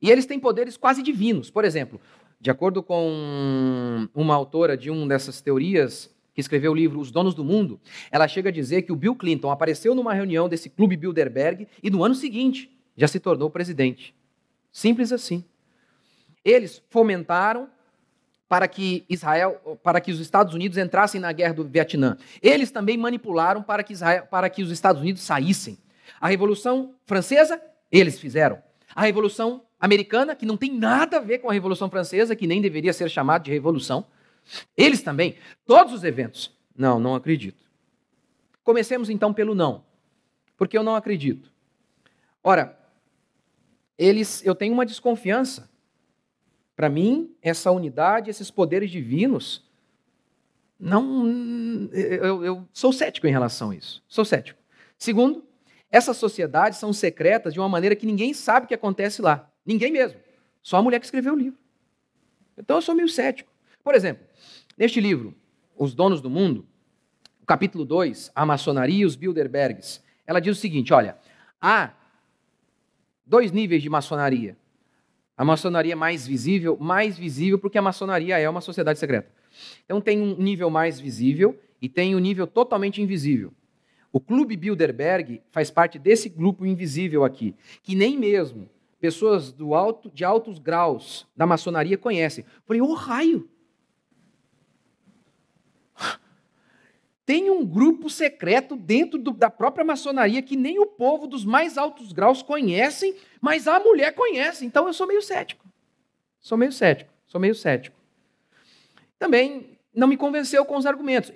E 0.02 0.12
eles 0.12 0.26
têm 0.26 0.40
poderes 0.40 0.76
quase 0.76 1.02
divinos. 1.02 1.50
Por 1.50 1.64
exemplo, 1.64 2.02
de 2.42 2.52
acordo 2.52 2.84
com 2.84 4.10
uma 4.14 4.36
autora 4.36 4.76
de 4.76 4.90
uma 4.90 5.08
dessas 5.08 5.40
teorias 5.40 6.14
que 6.34 6.42
escreveu 6.42 6.72
o 6.72 6.76
livro 6.76 7.00
Os 7.00 7.12
Donos 7.12 7.36
do 7.36 7.44
Mundo, 7.44 7.80
ela 8.12 8.28
chega 8.28 8.50
a 8.50 8.52
dizer 8.52 8.82
que 8.82 8.92
o 8.92 8.96
Bill 8.96 9.16
Clinton 9.16 9.52
apareceu 9.52 9.94
numa 9.94 10.14
reunião 10.14 10.50
desse 10.50 10.70
clube 10.70 10.98
Bilderberg 10.98 11.68
e 11.82 11.90
no 11.90 12.04
ano 12.04 12.16
seguinte 12.16 12.72
já 12.98 13.08
se 13.08 13.20
tornou 13.20 13.50
presidente. 13.50 14.16
Simples 14.72 15.12
assim. 15.12 15.44
Eles 16.44 16.82
fomentaram 16.90 17.70
para 18.50 18.68
que 18.68 19.04
Israel, 19.10 19.80
para 19.82 20.00
que 20.00 20.12
os 20.12 20.20
Estados 20.20 20.54
Unidos 20.54 20.78
entrassem 20.78 21.20
na 21.20 21.32
guerra 21.32 21.54
do 21.54 21.64
Vietnã. 21.64 22.18
Eles 22.42 22.70
também 22.70 22.98
manipularam 22.98 23.64
para 23.64 23.84
que, 23.84 23.94
Israel, 23.94 24.28
para 24.30 24.50
que 24.50 24.62
os 24.62 24.72
Estados 24.72 25.02
Unidos 25.02 25.24
saíssem. 25.24 25.78
A 26.20 26.28
Revolução 26.28 26.94
Francesa, 27.06 27.62
eles 27.92 28.20
fizeram. 28.20 28.62
A 28.94 29.04
Revolução 29.04 29.64
americana, 29.80 30.36
que 30.36 30.46
não 30.46 30.56
tem 30.56 30.72
nada 30.72 31.18
a 31.18 31.20
ver 31.20 31.40
com 31.40 31.50
a 31.50 31.54
Revolução 31.54 31.90
Francesa, 31.90 32.36
que 32.36 32.46
nem 32.46 32.62
deveria 32.62 32.94
ser 32.94 33.10
chamada 33.10 33.44
de 33.44 33.52
revolução. 33.52 34.06
Eles 34.76 35.02
também, 35.02 35.38
todos 35.66 35.94
os 35.94 36.04
eventos. 36.04 36.56
Não, 36.76 37.00
não 37.00 37.16
acredito. 37.16 37.64
Comecemos 38.64 39.10
então 39.10 39.34
pelo 39.34 39.54
não, 39.54 39.84
porque 40.58 40.78
eu 40.78 40.84
não 40.84 40.96
acredito. 40.96 41.52
Ora, 42.44 42.78
eles, 43.98 44.46
eu 44.46 44.56
tenho 44.56 44.74
uma 44.74 44.86
desconfiança. 44.86 45.70
Para 46.76 46.90
mim, 46.90 47.36
essa 47.42 47.72
unidade, 47.72 48.30
esses 48.30 48.50
poderes 48.50 48.90
divinos, 48.90 49.70
não, 50.80 51.90
eu, 51.94 52.44
eu 52.44 52.68
sou 52.74 52.92
cético 52.92 53.28
em 53.28 53.32
relação 53.32 53.70
a 53.70 53.76
isso. 53.76 54.04
Sou 54.08 54.26
cético. 54.26 54.60
Segundo, 54.98 55.46
essas 55.92 56.18
sociedades 56.18 56.80
são 56.80 56.92
secretas 56.92 57.54
de 57.54 57.60
uma 57.60 57.70
maneira 57.70 57.96
que 57.96 58.06
ninguém 58.06 58.34
sabe 58.34 58.66
o 58.66 58.68
que 58.68 58.74
acontece 58.74 59.22
lá. 59.22 59.52
Ninguém 59.66 59.92
mesmo. 59.92 60.20
Só 60.62 60.78
a 60.78 60.82
mulher 60.82 61.00
que 61.00 61.06
escreveu 61.06 61.34
o 61.34 61.38
livro. 61.38 61.60
Então 62.58 62.78
eu 62.78 62.82
sou 62.82 62.96
meio 62.96 63.08
cético. 63.08 63.53
Por 63.84 63.96
exemplo, 63.96 64.26
neste 64.78 65.02
livro, 65.02 65.36
Os 65.78 65.94
Donos 65.94 66.22
do 66.22 66.30
Mundo, 66.30 66.66
capítulo 67.46 67.84
2, 67.84 68.32
A 68.34 68.46
Maçonaria 68.46 69.02
e 69.02 69.06
os 69.06 69.16
Bilderbergs, 69.16 70.02
ela 70.26 70.40
diz 70.40 70.58
o 70.58 70.60
seguinte: 70.60 70.94
olha, 70.94 71.18
há 71.62 71.92
dois 73.26 73.52
níveis 73.52 73.82
de 73.82 73.90
maçonaria. 73.90 74.58
A 75.36 75.44
maçonaria 75.44 75.96
mais 75.96 76.26
visível, 76.26 76.78
mais 76.80 77.18
visível 77.18 77.60
porque 77.60 77.78
a 77.78 77.82
maçonaria 77.82 78.38
é 78.38 78.48
uma 78.48 78.62
sociedade 78.62 79.00
secreta. 79.00 79.32
Então 79.84 80.00
tem 80.00 80.22
um 80.22 80.38
nível 80.38 80.70
mais 80.70 81.00
visível 81.00 81.60
e 81.82 81.90
tem 81.90 82.14
o 82.14 82.18
um 82.18 82.22
nível 82.22 82.48
totalmente 82.48 83.02
invisível. 83.02 83.52
O 84.12 84.20
Clube 84.20 84.56
Bilderberg 84.56 85.42
faz 85.50 85.72
parte 85.72 85.98
desse 85.98 86.30
grupo 86.30 86.66
invisível 86.66 87.24
aqui, 87.24 87.56
que 87.82 87.96
nem 87.96 88.18
mesmo 88.18 88.70
pessoas 89.00 89.52
do 89.52 89.74
alto, 89.74 90.10
de 90.12 90.24
altos 90.24 90.60
graus 90.60 91.28
da 91.36 91.46
maçonaria 91.46 91.98
conhecem. 91.98 92.46
falei, 92.66 92.82
ô 92.82 92.86
oh, 92.86 92.94
raio! 92.94 93.50
Tem 97.26 97.50
um 97.50 97.66
grupo 97.66 98.10
secreto 98.10 98.76
dentro 98.76 99.18
do, 99.18 99.32
da 99.32 99.50
própria 99.50 99.86
maçonaria 99.86 100.42
que 100.42 100.58
nem 100.58 100.80
o 100.80 100.86
povo 100.86 101.26
dos 101.26 101.46
mais 101.46 101.78
altos 101.78 102.12
graus 102.12 102.42
conhecem, 102.42 103.16
mas 103.40 103.68
a 103.68 103.80
mulher 103.80 104.14
conhece. 104.14 104.66
Então 104.66 104.88
eu 104.88 104.94
sou 104.94 105.08
meio 105.08 105.22
cético. 105.22 105.66
Sou 106.40 106.58
meio 106.58 106.72
cético. 106.72 107.14
Sou 107.26 107.40
meio 107.40 107.56
cético. 107.56 107.96
Também 109.18 109.78
não 109.94 110.08
me 110.08 110.18
convenceu 110.18 110.66
com 110.66 110.76
os 110.76 110.86
argumentos. 110.86 111.32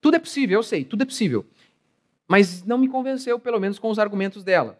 Tudo 0.00 0.16
é 0.16 0.18
possível, 0.18 0.58
eu 0.58 0.62
sei, 0.62 0.84
tudo 0.84 1.02
é 1.02 1.06
possível. 1.06 1.44
Mas 2.26 2.64
não 2.64 2.78
me 2.78 2.88
convenceu, 2.88 3.38
pelo 3.38 3.60
menos, 3.60 3.78
com 3.78 3.90
os 3.90 3.98
argumentos 3.98 4.42
dela. 4.42 4.78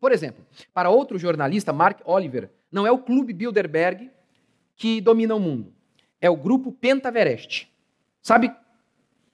Por 0.00 0.12
exemplo, 0.12 0.44
para 0.72 0.88
outro 0.88 1.18
jornalista, 1.18 1.72
Mark 1.72 2.00
Oliver, 2.06 2.50
não 2.72 2.86
é 2.86 2.90
o 2.90 2.98
Clube 2.98 3.34
Bilderberg 3.34 4.10
que 4.74 5.00
domina 5.00 5.34
o 5.34 5.40
mundo. 5.40 5.72
É 6.20 6.30
o 6.30 6.36
grupo 6.36 6.72
Pentaverest. 6.72 7.70
Sabe 8.22 8.50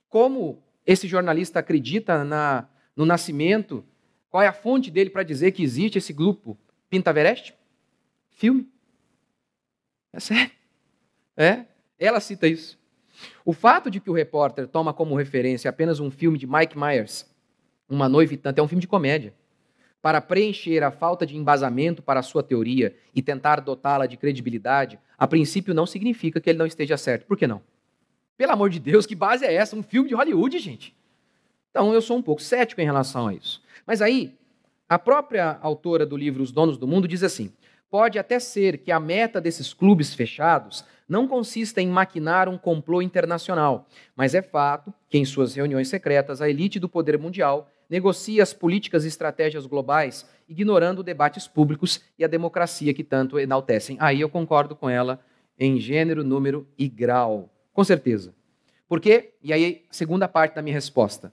como 0.08 0.62
esse 0.86 1.06
jornalista 1.08 1.58
acredita 1.58 2.24
na, 2.24 2.68
no 2.94 3.04
nascimento? 3.04 3.84
Qual 4.30 4.42
é 4.42 4.46
a 4.46 4.52
fonte 4.52 4.90
dele 4.90 5.10
para 5.10 5.22
dizer 5.22 5.52
que 5.52 5.62
existe 5.62 5.98
esse 5.98 6.12
grupo 6.12 6.58
Pintaverest? 6.88 7.54
Filme. 8.30 8.68
É 10.12 10.20
sério. 10.20 10.52
É. 11.36 11.64
Ela 11.98 12.20
cita 12.20 12.46
isso. 12.46 12.78
O 13.44 13.52
fato 13.52 13.90
de 13.90 14.00
que 14.00 14.10
o 14.10 14.12
repórter 14.12 14.66
toma 14.66 14.92
como 14.92 15.16
referência 15.16 15.68
apenas 15.68 16.00
um 16.00 16.10
filme 16.10 16.38
de 16.38 16.46
Mike 16.46 16.78
Myers, 16.78 17.26
Uma 17.88 18.08
Noiva 18.08 18.34
e 18.34 18.36
Tanto, 18.36 18.58
é 18.58 18.62
um 18.62 18.68
filme 18.68 18.80
de 18.80 18.88
comédia, 18.88 19.34
para 20.02 20.20
preencher 20.20 20.82
a 20.82 20.90
falta 20.90 21.26
de 21.26 21.36
embasamento 21.36 22.02
para 22.02 22.20
a 22.20 22.22
sua 22.22 22.42
teoria 22.42 22.94
e 23.14 23.22
tentar 23.22 23.60
dotá-la 23.60 24.06
de 24.06 24.16
credibilidade, 24.16 24.98
a 25.18 25.26
princípio 25.26 25.74
não 25.74 25.86
significa 25.86 26.40
que 26.40 26.50
ele 26.50 26.58
não 26.58 26.66
esteja 26.66 26.96
certo. 26.96 27.26
Por 27.26 27.36
que 27.36 27.46
não? 27.46 27.62
Pelo 28.36 28.52
amor 28.52 28.70
de 28.70 28.78
Deus, 28.78 29.06
que 29.06 29.14
base 29.14 29.44
é 29.44 29.54
essa? 29.54 29.74
Um 29.74 29.82
filme 29.82 30.08
de 30.08 30.14
Hollywood, 30.14 30.58
gente. 30.58 30.94
Então 31.70 31.92
eu 31.92 32.02
sou 32.02 32.16
um 32.16 32.22
pouco 32.22 32.42
cético 32.42 32.80
em 32.80 32.84
relação 32.84 33.28
a 33.28 33.34
isso. 33.34 33.62
Mas 33.86 34.02
aí, 34.02 34.34
a 34.88 34.98
própria 34.98 35.58
autora 35.60 36.06
do 36.06 36.16
livro 36.16 36.42
Os 36.42 36.52
Donos 36.52 36.78
do 36.78 36.86
Mundo 36.86 37.08
diz 37.08 37.22
assim: 37.22 37.52
pode 37.90 38.18
até 38.18 38.38
ser 38.38 38.78
que 38.78 38.92
a 38.92 39.00
meta 39.00 39.40
desses 39.40 39.72
clubes 39.72 40.14
fechados 40.14 40.84
não 41.08 41.28
consista 41.28 41.80
em 41.80 41.88
maquinar 41.88 42.48
um 42.48 42.58
complô 42.58 43.00
internacional, 43.00 43.86
mas 44.14 44.34
é 44.34 44.42
fato 44.42 44.92
que 45.08 45.18
em 45.18 45.24
suas 45.24 45.54
reuniões 45.54 45.88
secretas 45.88 46.42
a 46.42 46.48
elite 46.48 46.80
do 46.80 46.88
poder 46.88 47.18
mundial 47.18 47.70
negocia 47.88 48.42
as 48.42 48.52
políticas 48.52 49.04
e 49.04 49.08
estratégias 49.08 49.66
globais, 49.66 50.26
ignorando 50.48 51.02
debates 51.02 51.46
públicos 51.46 52.02
e 52.18 52.24
a 52.24 52.28
democracia 52.28 52.92
que 52.92 53.04
tanto 53.04 53.38
enaltecem. 53.38 53.96
Aí 54.00 54.20
eu 54.20 54.28
concordo 54.28 54.74
com 54.74 54.90
ela 54.90 55.20
em 55.58 55.78
gênero, 55.78 56.24
número 56.24 56.66
e 56.76 56.88
grau. 56.88 57.48
Com 57.76 57.84
certeza. 57.84 58.34
Por 58.88 59.02
quê? 59.02 59.34
E 59.42 59.52
aí, 59.52 59.84
segunda 59.90 60.26
parte 60.26 60.54
da 60.54 60.62
minha 60.62 60.72
resposta. 60.72 61.30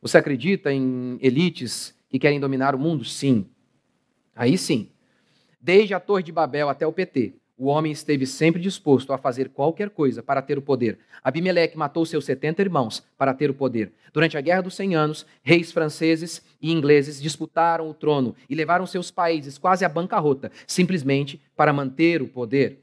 Você 0.00 0.16
acredita 0.16 0.72
em 0.72 1.18
elites 1.20 1.94
que 2.08 2.18
querem 2.18 2.40
dominar 2.40 2.74
o 2.74 2.78
mundo? 2.78 3.04
Sim. 3.04 3.46
Aí 4.34 4.56
sim. 4.56 4.88
Desde 5.60 5.92
a 5.92 6.00
Torre 6.00 6.22
de 6.22 6.32
Babel 6.32 6.70
até 6.70 6.86
o 6.86 6.92
PT, 6.94 7.34
o 7.58 7.66
homem 7.66 7.92
esteve 7.92 8.24
sempre 8.24 8.58
disposto 8.58 9.12
a 9.12 9.18
fazer 9.18 9.50
qualquer 9.50 9.90
coisa 9.90 10.22
para 10.22 10.40
ter 10.40 10.56
o 10.56 10.62
poder. 10.62 10.98
Abimeleque 11.22 11.76
matou 11.76 12.06
seus 12.06 12.24
70 12.24 12.62
irmãos 12.62 13.04
para 13.18 13.34
ter 13.34 13.50
o 13.50 13.54
poder. 13.54 13.92
Durante 14.14 14.38
a 14.38 14.40
Guerra 14.40 14.62
dos 14.62 14.74
Cem 14.74 14.94
Anos, 14.94 15.26
reis 15.42 15.70
franceses 15.70 16.42
e 16.58 16.72
ingleses 16.72 17.20
disputaram 17.20 17.90
o 17.90 17.92
trono 17.92 18.34
e 18.48 18.54
levaram 18.54 18.86
seus 18.86 19.10
países 19.10 19.58
quase 19.58 19.84
à 19.84 19.90
bancarrota, 19.90 20.50
simplesmente 20.66 21.38
para 21.54 21.70
manter 21.70 22.22
o 22.22 22.28
poder. 22.28 22.78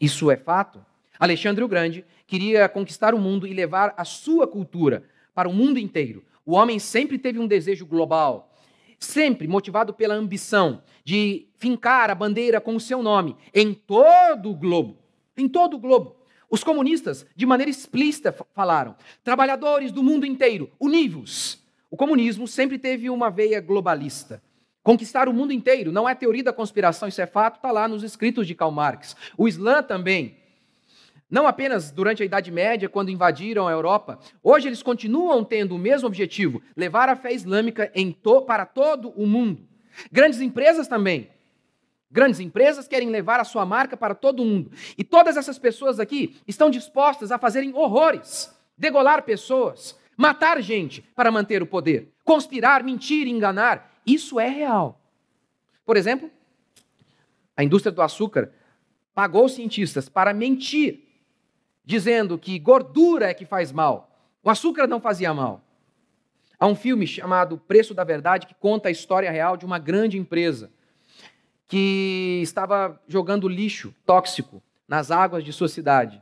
Isso 0.00 0.30
é 0.30 0.36
fato? 0.38 0.80
Alexandre 1.18 1.64
o 1.64 1.68
Grande 1.68 2.04
queria 2.26 2.68
conquistar 2.68 3.14
o 3.14 3.18
mundo 3.18 3.46
e 3.46 3.54
levar 3.54 3.94
a 3.96 4.04
sua 4.04 4.46
cultura 4.46 5.04
para 5.34 5.48
o 5.48 5.52
mundo 5.52 5.78
inteiro. 5.78 6.24
O 6.44 6.54
homem 6.54 6.78
sempre 6.78 7.18
teve 7.18 7.38
um 7.38 7.46
desejo 7.46 7.84
global, 7.84 8.54
sempre 8.98 9.48
motivado 9.48 9.92
pela 9.92 10.14
ambição 10.14 10.82
de 11.04 11.48
fincar 11.56 12.10
a 12.10 12.14
bandeira 12.14 12.60
com 12.60 12.76
o 12.76 12.80
seu 12.80 13.02
nome 13.02 13.36
em 13.54 13.74
todo 13.74 14.50
o 14.50 14.54
globo. 14.54 14.98
Em 15.36 15.48
todo 15.48 15.74
o 15.74 15.78
globo. 15.78 16.16
Os 16.48 16.62
comunistas, 16.62 17.26
de 17.34 17.44
maneira 17.44 17.70
explícita, 17.70 18.34
falaram: 18.54 18.94
trabalhadores 19.24 19.92
do 19.92 20.02
mundo 20.02 20.24
inteiro, 20.24 20.70
univos. 20.80 21.58
O 21.90 21.96
comunismo 21.96 22.46
sempre 22.46 22.78
teve 22.78 23.10
uma 23.10 23.30
veia 23.30 23.60
globalista. 23.60 24.42
Conquistar 24.82 25.28
o 25.28 25.32
mundo 25.32 25.52
inteiro 25.52 25.90
não 25.90 26.08
é 26.08 26.14
teoria 26.14 26.44
da 26.44 26.52
conspiração, 26.52 27.08
isso 27.08 27.20
é 27.20 27.26
fato, 27.26 27.56
está 27.56 27.72
lá 27.72 27.88
nos 27.88 28.04
escritos 28.04 28.46
de 28.46 28.54
Karl 28.54 28.70
Marx. 28.70 29.16
O 29.36 29.48
Islã 29.48 29.82
também 29.82 30.36
não 31.28 31.46
apenas 31.46 31.90
durante 31.90 32.22
a 32.22 32.26
Idade 32.26 32.52
Média, 32.52 32.88
quando 32.88 33.10
invadiram 33.10 33.66
a 33.66 33.72
Europa, 33.72 34.18
hoje 34.42 34.68
eles 34.68 34.82
continuam 34.82 35.44
tendo 35.44 35.74
o 35.74 35.78
mesmo 35.78 36.06
objetivo: 36.06 36.62
levar 36.76 37.08
a 37.08 37.16
fé 37.16 37.32
islâmica 37.32 37.90
to 38.22 38.42
para 38.42 38.64
todo 38.64 39.10
o 39.10 39.26
mundo. 39.26 39.66
Grandes 40.10 40.40
empresas 40.40 40.86
também. 40.86 41.30
Grandes 42.08 42.38
empresas 42.38 42.86
querem 42.86 43.10
levar 43.10 43.40
a 43.40 43.44
sua 43.44 43.66
marca 43.66 43.96
para 43.96 44.14
todo 44.14 44.40
o 44.42 44.46
mundo. 44.46 44.70
E 44.96 45.02
todas 45.02 45.36
essas 45.36 45.58
pessoas 45.58 45.98
aqui 45.98 46.36
estão 46.46 46.70
dispostas 46.70 47.32
a 47.32 47.38
fazerem 47.38 47.74
horrores, 47.74 48.56
degolar 48.78 49.22
pessoas, 49.24 49.98
matar 50.16 50.62
gente 50.62 51.02
para 51.16 51.32
manter 51.32 51.60
o 51.60 51.66
poder, 51.66 52.12
conspirar, 52.24 52.84
mentir, 52.84 53.26
enganar. 53.26 54.00
Isso 54.06 54.38
é 54.38 54.48
real. 54.48 55.00
Por 55.84 55.96
exemplo, 55.96 56.30
a 57.56 57.64
indústria 57.64 57.90
do 57.90 58.00
açúcar 58.00 58.52
pagou 59.12 59.48
cientistas 59.48 60.08
para 60.08 60.32
mentir 60.32 61.05
dizendo 61.86 62.36
que 62.36 62.58
gordura 62.58 63.30
é 63.30 63.34
que 63.34 63.46
faz 63.46 63.70
mal. 63.70 64.10
O 64.42 64.50
açúcar 64.50 64.88
não 64.88 65.00
fazia 65.00 65.32
mal. 65.32 65.62
Há 66.58 66.66
um 66.66 66.74
filme 66.74 67.06
chamado 67.06 67.56
Preço 67.56 67.94
da 67.94 68.02
Verdade 68.02 68.46
que 68.46 68.54
conta 68.54 68.88
a 68.88 68.92
história 68.92 69.30
real 69.30 69.56
de 69.56 69.64
uma 69.64 69.78
grande 69.78 70.18
empresa 70.18 70.70
que 71.68 72.40
estava 72.42 73.00
jogando 73.06 73.48
lixo 73.48 73.94
tóxico 74.04 74.62
nas 74.88 75.10
águas 75.10 75.44
de 75.44 75.52
sua 75.52 75.68
cidade. 75.68 76.20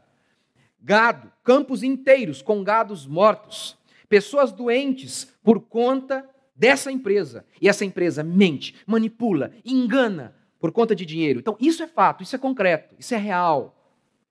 Gado, 0.80 1.32
campos 1.42 1.82
inteiros 1.82 2.42
com 2.42 2.62
gados 2.62 3.06
mortos, 3.06 3.78
pessoas 4.08 4.52
doentes 4.52 5.32
por 5.42 5.60
conta 5.60 6.28
dessa 6.54 6.92
empresa. 6.92 7.44
E 7.60 7.68
essa 7.68 7.84
empresa 7.84 8.22
mente, 8.22 8.74
manipula, 8.86 9.50
engana 9.64 10.34
por 10.58 10.72
conta 10.72 10.94
de 10.94 11.06
dinheiro. 11.06 11.38
Então, 11.40 11.56
isso 11.60 11.82
é 11.82 11.86
fato, 11.86 12.22
isso 12.22 12.36
é 12.36 12.38
concreto, 12.38 12.94
isso 12.98 13.14
é 13.14 13.18
real. 13.18 13.74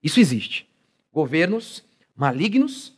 Isso 0.04 0.19
existe 0.19 0.72
governos 1.13 1.86
malignos, 2.15 2.97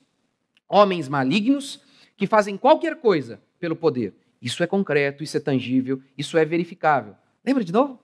homens 0.68 1.08
malignos, 1.08 1.82
que 2.18 2.26
fazem 2.26 2.58
qualquer 2.58 3.00
coisa 3.00 3.42
pelo 3.60 3.76
poder. 3.76 4.16
Isso 4.42 4.64
é 4.64 4.68
concreto, 4.68 5.24
isso 5.24 5.38
é 5.38 5.40
tangível, 5.40 6.02
isso 6.18 6.38
é 6.38 6.46
verificável. 6.46 7.16
Lembra 7.44 7.64
de 7.64 7.74
novo? 7.74 8.00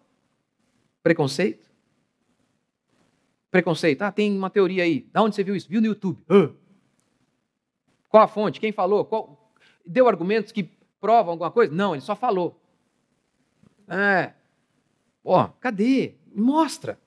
Preconceito? 1.01 1.71
Preconceito. 3.49 4.01
Ah, 4.01 4.11
tem 4.11 4.35
uma 4.37 4.49
teoria 4.49 4.83
aí. 4.83 5.07
Da 5.11 5.21
onde 5.21 5.35
você 5.35 5.43
viu 5.43 5.55
isso? 5.55 5.69
Viu 5.69 5.81
no 5.81 5.87
YouTube. 5.87 6.23
Qual 8.09 8.23
a 8.23 8.27
fonte? 8.27 8.59
Quem 8.59 8.71
falou? 8.71 9.05
Qual... 9.05 9.53
Deu 9.85 10.07
argumentos 10.07 10.51
que 10.51 10.69
provam 10.99 11.31
alguma 11.31 11.51
coisa? 11.51 11.73
Não, 11.73 11.93
ele 11.93 12.01
só 12.01 12.15
falou. 12.15 12.61
É. 13.87 14.33
Ó, 15.23 15.47
cadê? 15.59 16.15
Mostra. 16.33 16.99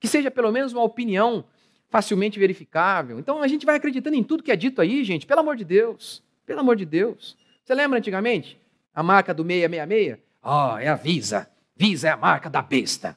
Que 0.00 0.08
seja 0.08 0.30
pelo 0.30 0.50
menos 0.50 0.72
uma 0.72 0.82
opinião 0.82 1.44
facilmente 1.90 2.38
verificável. 2.38 3.18
Então 3.18 3.42
a 3.42 3.48
gente 3.48 3.64
vai 3.64 3.76
acreditando 3.76 4.16
em 4.16 4.22
tudo 4.22 4.42
que 4.42 4.52
é 4.52 4.56
dito 4.56 4.80
aí, 4.80 5.04
gente, 5.04 5.26
pelo 5.26 5.40
amor 5.40 5.56
de 5.56 5.64
Deus. 5.64 6.22
Pelo 6.44 6.60
amor 6.60 6.76
de 6.76 6.84
Deus. 6.84 7.36
Você 7.64 7.74
lembra 7.74 7.98
antigamente? 7.98 8.60
A 8.94 9.02
marca 9.02 9.34
do 9.34 9.42
666? 9.42 10.18
Ó, 10.42 10.74
oh, 10.74 10.78
é 10.78 10.88
a 10.88 10.94
Visa. 10.94 11.48
Visa 11.76 12.08
é 12.08 12.10
a 12.10 12.16
marca 12.16 12.48
da 12.50 12.62
besta. 12.62 13.16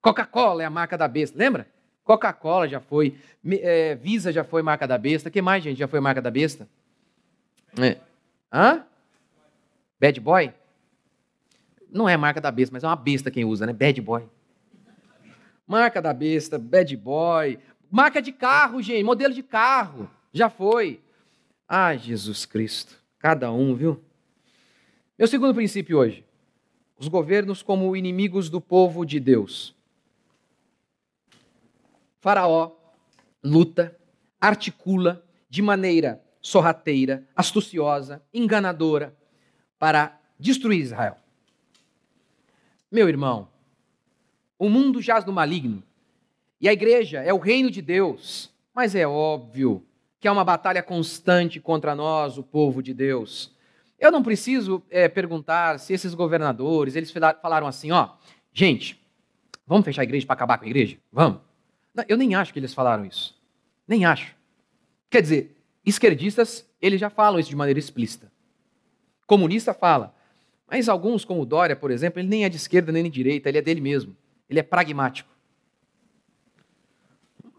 Coca-Cola 0.00 0.62
é 0.62 0.66
a 0.66 0.70
marca 0.70 0.98
da 0.98 1.06
besta. 1.08 1.38
Lembra? 1.38 1.66
Coca-Cola 2.04 2.68
já 2.68 2.80
foi. 2.80 3.16
É, 3.46 3.94
Visa 3.94 4.32
já 4.32 4.44
foi 4.44 4.62
marca 4.62 4.86
da 4.86 4.98
besta. 4.98 5.30
Que 5.30 5.40
mais, 5.40 5.62
gente, 5.62 5.78
já 5.78 5.86
foi 5.86 6.00
marca 6.00 6.20
da 6.20 6.30
besta? 6.30 6.68
É. 7.80 7.98
Hã? 8.52 8.84
Bad 10.00 10.20
Boy? 10.20 10.52
Não 11.90 12.08
é 12.08 12.16
marca 12.16 12.40
da 12.40 12.50
besta, 12.50 12.72
mas 12.72 12.84
é 12.84 12.86
uma 12.86 12.96
besta 12.96 13.30
quem 13.30 13.44
usa, 13.44 13.66
né? 13.66 13.72
Bad 13.72 14.00
Boy. 14.00 14.24
Marca 15.66 16.02
da 16.02 16.12
besta, 16.12 16.58
Bad 16.58 16.96
Boy. 16.96 17.58
Marca 17.94 18.22
de 18.22 18.32
carro, 18.32 18.80
gente, 18.80 19.04
modelo 19.04 19.34
de 19.34 19.42
carro. 19.42 20.10
Já 20.32 20.48
foi. 20.48 20.98
Ai, 21.68 21.98
Jesus 21.98 22.46
Cristo. 22.46 22.96
Cada 23.18 23.52
um, 23.52 23.74
viu? 23.74 24.02
Meu 25.18 25.28
segundo 25.28 25.54
princípio 25.54 25.98
hoje. 25.98 26.24
Os 26.98 27.06
governos 27.06 27.62
como 27.62 27.94
inimigos 27.94 28.48
do 28.48 28.62
povo 28.62 29.04
de 29.04 29.20
Deus. 29.20 29.76
Faraó 32.18 32.72
luta, 33.44 33.94
articula 34.40 35.22
de 35.50 35.60
maneira 35.60 36.24
sorrateira, 36.40 37.28
astuciosa, 37.36 38.22
enganadora 38.32 39.14
para 39.78 40.18
destruir 40.38 40.80
Israel. 40.80 41.18
Meu 42.90 43.06
irmão, 43.06 43.50
o 44.58 44.70
mundo 44.70 45.02
jaz 45.02 45.26
no 45.26 45.32
maligno 45.32 45.82
e 46.62 46.68
a 46.68 46.72
igreja 46.72 47.18
é 47.18 47.34
o 47.34 47.38
reino 47.38 47.68
de 47.68 47.82
Deus, 47.82 48.48
mas 48.72 48.94
é 48.94 49.04
óbvio 49.04 49.84
que 50.20 50.28
há 50.28 50.32
uma 50.32 50.44
batalha 50.44 50.80
constante 50.80 51.58
contra 51.58 51.96
nós, 51.96 52.38
o 52.38 52.42
povo 52.44 52.80
de 52.80 52.94
Deus. 52.94 53.52
Eu 53.98 54.12
não 54.12 54.22
preciso 54.22 54.80
é, 54.88 55.08
perguntar 55.08 55.80
se 55.80 55.92
esses 55.92 56.14
governadores, 56.14 56.94
eles 56.94 57.10
falaram 57.10 57.66
assim, 57.66 57.90
ó, 57.90 58.10
gente, 58.52 58.96
vamos 59.66 59.84
fechar 59.84 60.02
a 60.02 60.04
igreja 60.04 60.24
para 60.24 60.34
acabar 60.34 60.58
com 60.58 60.64
a 60.64 60.68
igreja? 60.68 60.96
Vamos. 61.12 61.40
Não, 61.92 62.04
eu 62.08 62.16
nem 62.16 62.36
acho 62.36 62.52
que 62.52 62.60
eles 62.60 62.72
falaram 62.72 63.04
isso. 63.04 63.36
Nem 63.86 64.04
acho. 64.04 64.36
Quer 65.10 65.20
dizer, 65.20 65.56
Esquerdistas, 65.84 66.64
eles 66.80 67.00
já 67.00 67.10
falam 67.10 67.40
isso 67.40 67.50
de 67.50 67.56
maneira 67.56 67.80
explícita. 67.80 68.30
Comunista 69.26 69.74
fala. 69.74 70.14
Mas 70.70 70.88
alguns, 70.88 71.24
como 71.24 71.42
o 71.42 71.46
Dória, 71.46 71.74
por 71.74 71.90
exemplo, 71.90 72.20
ele 72.20 72.28
nem 72.28 72.44
é 72.44 72.48
de 72.48 72.56
esquerda 72.56 72.92
nem 72.92 73.02
de 73.02 73.10
direita, 73.10 73.48
ele 73.48 73.58
é 73.58 73.62
dele 73.62 73.80
mesmo. 73.80 74.16
Ele 74.48 74.60
é 74.60 74.62
pragmático. 74.62 75.31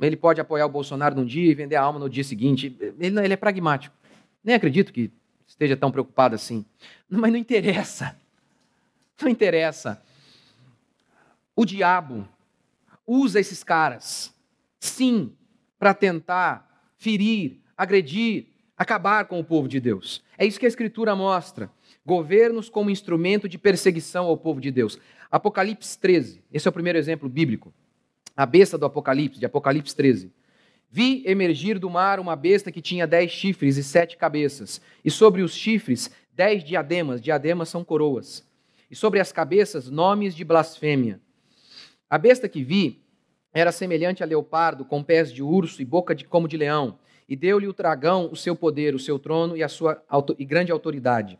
Ele 0.07 0.15
pode 0.15 0.41
apoiar 0.41 0.65
o 0.65 0.69
Bolsonaro 0.69 1.15
num 1.15 1.25
dia 1.25 1.51
e 1.51 1.55
vender 1.55 1.75
a 1.75 1.81
alma 1.81 1.99
no 1.99 2.09
dia 2.09 2.23
seguinte. 2.23 2.75
Ele, 2.99 3.19
ele 3.19 3.33
é 3.33 3.37
pragmático. 3.37 3.95
Nem 4.43 4.55
acredito 4.55 4.91
que 4.91 5.11
esteja 5.47 5.77
tão 5.77 5.91
preocupado 5.91 6.35
assim. 6.35 6.65
Mas 7.09 7.31
não 7.31 7.37
interessa. 7.37 8.15
Não 9.21 9.29
interessa. 9.29 10.01
O 11.55 11.65
diabo 11.65 12.27
usa 13.05 13.39
esses 13.39 13.63
caras, 13.63 14.33
sim, 14.79 15.31
para 15.77 15.93
tentar 15.93 16.67
ferir 16.97 17.63
agredir, 17.77 18.45
acabar 18.77 19.25
com 19.25 19.39
o 19.39 19.43
povo 19.43 19.67
de 19.67 19.79
Deus. 19.79 20.23
É 20.37 20.45
isso 20.45 20.59
que 20.59 20.65
a 20.65 20.69
Escritura 20.69 21.15
mostra. 21.15 21.69
Governos 22.05 22.69
como 22.69 22.89
instrumento 22.89 23.47
de 23.47 23.57
perseguição 23.57 24.25
ao 24.25 24.37
povo 24.37 24.59
de 24.59 24.71
Deus. 24.71 24.99
Apocalipse 25.31 25.97
13, 25.97 26.43
esse 26.51 26.67
é 26.67 26.69
o 26.69 26.73
primeiro 26.73 26.97
exemplo 26.97 27.29
bíblico. 27.29 27.73
A 28.35 28.45
besta 28.45 28.77
do 28.77 28.85
Apocalipse, 28.85 29.39
de 29.39 29.45
Apocalipse 29.45 29.95
13. 29.95 30.31
Vi 30.89 31.23
emergir 31.25 31.79
do 31.79 31.89
mar 31.89 32.19
uma 32.19 32.35
besta 32.35 32.71
que 32.71 32.81
tinha 32.81 33.07
dez 33.07 33.31
chifres 33.31 33.77
e 33.77 33.83
sete 33.83 34.17
cabeças, 34.17 34.81
e 35.03 35.09
sobre 35.09 35.41
os 35.41 35.53
chifres 35.53 36.11
dez 36.33 36.63
diademas, 36.63 37.21
diademas 37.21 37.69
são 37.69 37.83
coroas, 37.83 38.45
e 38.89 38.95
sobre 38.95 39.19
as 39.19 39.31
cabeças 39.31 39.89
nomes 39.89 40.35
de 40.35 40.43
blasfêmia. 40.43 41.19
A 42.09 42.17
besta 42.17 42.49
que 42.49 42.63
vi 42.63 43.01
era 43.53 43.71
semelhante 43.71 44.23
a 44.23 44.25
leopardo, 44.25 44.83
com 44.83 45.03
pés 45.03 45.31
de 45.31 45.43
urso 45.43 45.81
e 45.81 45.85
boca 45.85 46.15
de 46.15 46.25
como 46.25 46.47
de 46.47 46.57
leão 46.57 46.97
e 47.27 47.35
deu-lhe 47.35 47.67
o 47.67 47.73
dragão 47.73 48.29
o 48.31 48.35
seu 48.35 48.55
poder, 48.55 48.93
o 48.95 48.99
seu 48.99 49.17
trono 49.17 49.55
e 49.55 49.63
a 49.63 49.69
sua 49.69 50.03
e 50.37 50.45
grande 50.45 50.71
autoridade. 50.71 51.39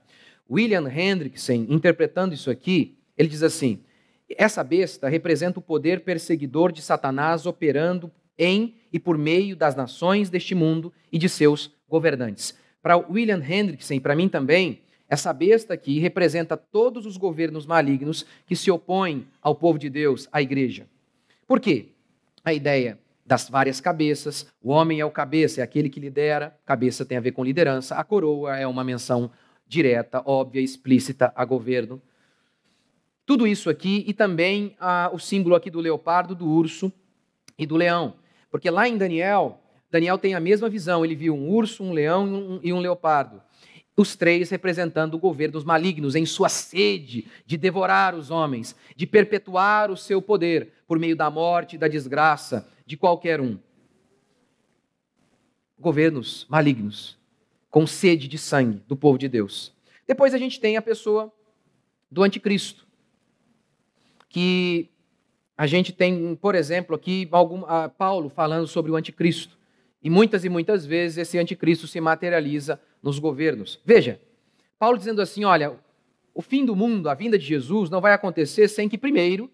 William 0.50 0.88
Hendrickson, 0.88 1.66
interpretando 1.70 2.34
isso 2.34 2.50
aqui, 2.50 2.98
ele 3.18 3.30
diz 3.30 3.44
assim: 3.44 3.84
essa 4.30 4.64
besta 4.64 5.08
representa 5.08 5.60
o 5.60 5.62
poder 5.62 6.02
perseguidor 6.02 6.72
de 6.72 6.82
Satanás 6.82 7.46
operando 7.46 8.12
em 8.38 8.76
e 8.92 9.00
por 9.00 9.18
meio 9.18 9.56
das 9.56 9.76
nações 9.76 10.30
deste 10.30 10.56
mundo 10.56 10.92
e 11.12 11.18
de 11.18 11.30
seus 11.30 11.72
governantes. 11.88 12.58
Para 12.82 12.98
William 12.98 13.42
Hendrickson, 13.44 14.00
para 14.00 14.16
mim 14.16 14.28
também, 14.28 14.82
essa 15.08 15.32
besta 15.32 15.74
aqui 15.74 16.00
representa 16.00 16.58
todos 16.58 17.06
os 17.06 17.18
governos 17.18 17.66
malignos 17.66 18.26
que 18.46 18.56
se 18.56 18.72
opõem 18.72 19.28
ao 19.42 19.56
povo 19.56 19.78
de 19.78 19.90
Deus, 19.90 20.28
à 20.32 20.42
igreja. 20.42 20.88
Por 21.48 21.60
quê? 21.60 21.90
A 22.44 22.54
ideia 22.54 22.98
das 23.26 23.50
várias 23.50 23.80
cabeças. 23.80 24.48
O 24.62 24.72
homem 24.72 25.00
é 25.00 25.06
o 25.06 25.12
cabeça, 25.12 25.62
é 25.62 25.64
aquele 25.64 25.90
que 25.90 26.00
lidera. 26.00 26.56
Cabeça 26.66 27.06
tem 27.06 27.18
a 27.18 27.22
ver 27.22 27.32
com 27.32 27.44
liderança. 27.44 27.96
A 27.96 28.04
coroa 28.04 28.58
é 28.58 28.68
uma 28.68 28.84
menção 28.84 29.32
direta, 29.68 30.22
óbvia, 30.26 30.62
explícita 30.62 31.32
a 31.36 31.46
governo. 31.46 32.02
Tudo 33.26 33.48
isso 33.48 33.70
aqui 33.70 34.04
e 34.08 34.14
também 34.14 34.76
ah, 34.80 35.10
o 35.14 35.20
símbolo 35.20 35.56
aqui 35.56 35.70
do 35.70 35.80
leopardo, 35.80 36.36
do 36.36 36.48
urso 36.48 36.92
e 37.58 37.66
do 37.66 37.76
leão. 37.76 38.16
Porque 38.52 38.70
lá 38.70 38.88
em 38.88 38.98
Daniel, 38.98 39.62
Daniel 39.90 40.18
tem 40.18 40.34
a 40.34 40.40
mesma 40.40 40.70
visão. 40.70 41.06
Ele 41.06 41.16
viu 41.16 41.34
um 41.34 41.50
urso, 41.50 41.84
um 41.84 41.94
leão 41.94 42.28
e 42.28 42.32
um, 42.32 42.60
e 42.64 42.74
um 42.74 42.80
leopardo. 42.80 43.42
Os 43.96 44.16
três 44.16 44.50
representando 44.50 45.14
o 45.14 45.20
governo 45.20 45.54
dos 45.54 45.64
malignos 45.64 46.16
em 46.16 46.26
sua 46.26 46.50
sede 46.50 47.28
de 47.46 47.58
devorar 47.58 48.16
os 48.16 48.32
homens, 48.32 48.76
de 48.96 49.06
perpetuar 49.06 49.92
o 49.92 49.98
seu 49.98 50.22
poder 50.22 50.74
por 50.88 50.98
meio 50.98 51.16
da 51.16 51.30
morte 51.30 51.76
e 51.76 51.80
da 51.80 51.88
desgraça, 51.88 52.68
de 52.86 52.98
qualquer 52.98 53.40
um. 53.40 53.58
Governos 55.80 56.48
malignos, 56.50 57.18
com 57.70 57.86
sede 57.86 58.28
de 58.28 58.38
sangue 58.38 58.82
do 58.88 58.96
povo 58.96 59.18
de 59.18 59.30
Deus. 59.30 59.72
Depois 60.08 60.34
a 60.34 60.38
gente 60.38 60.60
tem 60.60 60.76
a 60.76 60.82
pessoa 60.82 61.32
do 62.10 62.24
anticristo, 62.24 62.83
que 64.34 64.90
a 65.56 65.68
gente 65.68 65.94
tem, 65.94 66.36
por 66.36 66.56
exemplo, 66.56 66.96
aqui 66.96 67.28
algum, 67.32 67.62
Paulo 67.96 68.30
falando 68.30 68.66
sobre 68.66 68.92
o 68.92 68.96
anticristo. 68.96 69.56
E 70.02 70.10
muitas 70.10 70.44
e 70.44 70.50
muitas 70.50 70.88
vezes 70.88 71.20
esse 71.20 71.38
anticristo 71.38 71.86
se 71.86 72.02
materializa 72.02 72.82
nos 73.02 73.20
governos. 73.20 73.80
Veja, 73.86 74.20
Paulo 74.80 74.98
dizendo 74.98 75.22
assim: 75.22 75.44
olha, 75.44 75.78
o 76.34 76.42
fim 76.42 76.66
do 76.66 76.76
mundo, 76.76 77.10
a 77.10 77.14
vinda 77.14 77.38
de 77.38 77.46
Jesus, 77.46 77.92
não 77.92 78.02
vai 78.02 78.12
acontecer 78.12 78.68
sem 78.68 78.90
que 78.90 78.98
primeiro 78.98 79.52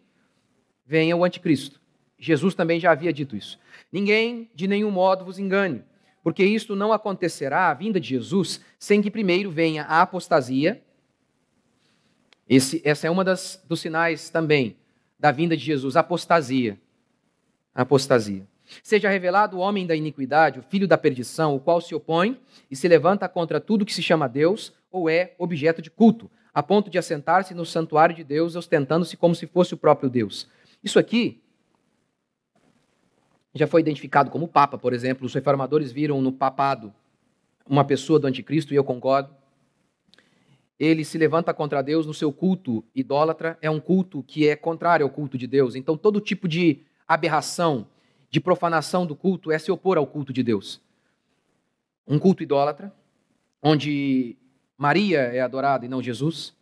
venha 0.85 1.15
o 1.15 1.25
anticristo. 1.25 1.77
Jesus 2.17 2.55
também 2.55 2.79
já 2.79 2.91
havia 2.91 3.11
dito 3.11 3.35
isso. 3.35 3.59
Ninguém 3.91 4.49
de 4.55 4.65
nenhum 4.65 4.91
modo 4.91 5.25
vos 5.25 5.39
engane, 5.39 5.83
porque 6.23 6.45
isto 6.45 6.73
não 6.73 6.93
acontecerá, 6.93 7.69
a 7.69 7.73
vinda 7.73 7.99
de 7.99 8.07
Jesus, 8.07 8.61
sem 8.79 9.01
que 9.01 9.11
primeiro 9.11 9.51
venha 9.51 9.83
a 9.83 10.01
apostasia. 10.01 10.81
Esse, 12.49 12.81
essa 12.83 13.05
é 13.05 13.09
uma 13.11 13.23
das, 13.23 13.63
dos 13.67 13.79
sinais 13.79 14.31
também 14.31 14.75
da 15.19 15.31
vinda 15.31 15.55
de 15.55 15.63
Jesus, 15.63 15.95
apostasia. 15.95 16.79
Apostasia. 17.75 18.47
Seja 18.81 19.09
revelado 19.09 19.57
o 19.57 19.59
homem 19.59 19.85
da 19.85 19.95
iniquidade, 19.95 20.59
o 20.59 20.63
filho 20.63 20.87
da 20.87 20.97
perdição, 20.97 21.55
o 21.55 21.59
qual 21.59 21.79
se 21.79 21.93
opõe 21.93 22.39
e 22.69 22.75
se 22.75 22.87
levanta 22.87 23.29
contra 23.29 23.59
tudo 23.59 23.85
que 23.85 23.93
se 23.93 24.01
chama 24.01 24.27
Deus 24.27 24.73
ou 24.91 25.07
é 25.07 25.35
objeto 25.37 25.81
de 25.81 25.91
culto, 25.91 26.29
a 26.53 26.63
ponto 26.63 26.89
de 26.89 26.97
assentar-se 26.97 27.53
no 27.53 27.65
santuário 27.65 28.15
de 28.15 28.23
Deus, 28.23 28.55
ostentando-se 28.55 29.15
como 29.15 29.35
se 29.35 29.45
fosse 29.45 29.75
o 29.75 29.77
próprio 29.77 30.09
Deus. 30.09 30.47
Isso 30.83 30.97
aqui 30.97 31.41
já 33.53 33.67
foi 33.67 33.81
identificado 33.81 34.31
como 34.31 34.47
Papa, 34.47 34.77
por 34.77 34.93
exemplo. 34.93 35.25
Os 35.25 35.33
reformadores 35.33 35.91
viram 35.91 36.21
no 36.21 36.31
papado 36.31 36.93
uma 37.67 37.83
pessoa 37.83 38.19
do 38.19 38.27
anticristo, 38.27 38.73
e 38.73 38.77
eu 38.77 38.83
concordo. 38.83 39.38
Ele 40.79 41.03
se 41.03 41.17
levanta 41.17 41.53
contra 41.53 41.81
Deus 41.81 42.05
no 42.05 42.13
seu 42.13 42.31
culto 42.31 42.85
idólatra, 42.95 43.57
é 43.61 43.69
um 43.69 43.81
culto 43.81 44.23
que 44.23 44.47
é 44.47 44.55
contrário 44.55 45.05
ao 45.05 45.09
culto 45.09 45.37
de 45.37 45.45
Deus. 45.45 45.75
Então, 45.75 45.97
todo 45.97 46.21
tipo 46.21 46.47
de 46.47 46.83
aberração, 47.05 47.85
de 48.29 48.39
profanação 48.39 49.05
do 49.05 49.15
culto 49.15 49.51
é 49.51 49.59
se 49.59 49.71
opor 49.71 49.97
ao 49.97 50.07
culto 50.07 50.31
de 50.31 50.41
Deus. 50.41 50.81
Um 52.07 52.17
culto 52.17 52.43
idólatra, 52.43 52.93
onde 53.61 54.37
Maria 54.77 55.19
é 55.19 55.41
adorada 55.41 55.85
e 55.85 55.89
não 55.89 56.01
Jesus. 56.01 56.55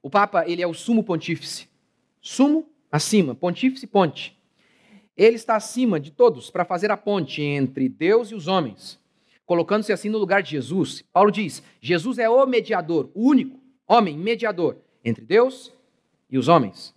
O 0.00 0.08
Papa, 0.08 0.44
ele 0.46 0.62
é 0.62 0.66
o 0.66 0.72
sumo 0.72 1.02
pontífice. 1.02 1.68
Sumo, 2.22 2.68
acima, 2.92 3.34
pontífice, 3.34 3.86
ponte. 3.86 4.38
Ele 5.16 5.34
está 5.34 5.56
acima 5.56 5.98
de 5.98 6.12
todos 6.12 6.50
para 6.50 6.64
fazer 6.64 6.92
a 6.92 6.96
ponte 6.96 7.42
entre 7.42 7.88
Deus 7.88 8.30
e 8.30 8.34
os 8.36 8.46
homens, 8.46 8.99
colocando-se 9.50 9.92
assim 9.92 10.08
no 10.08 10.16
lugar 10.16 10.44
de 10.44 10.52
Jesus. 10.52 11.02
Paulo 11.12 11.32
diz: 11.32 11.60
Jesus 11.80 12.18
é 12.18 12.30
o 12.30 12.46
mediador, 12.46 13.10
o 13.12 13.28
único 13.28 13.58
homem 13.84 14.16
mediador 14.16 14.76
entre 15.04 15.24
Deus 15.24 15.72
e 16.30 16.38
os 16.38 16.46
homens. 16.46 16.94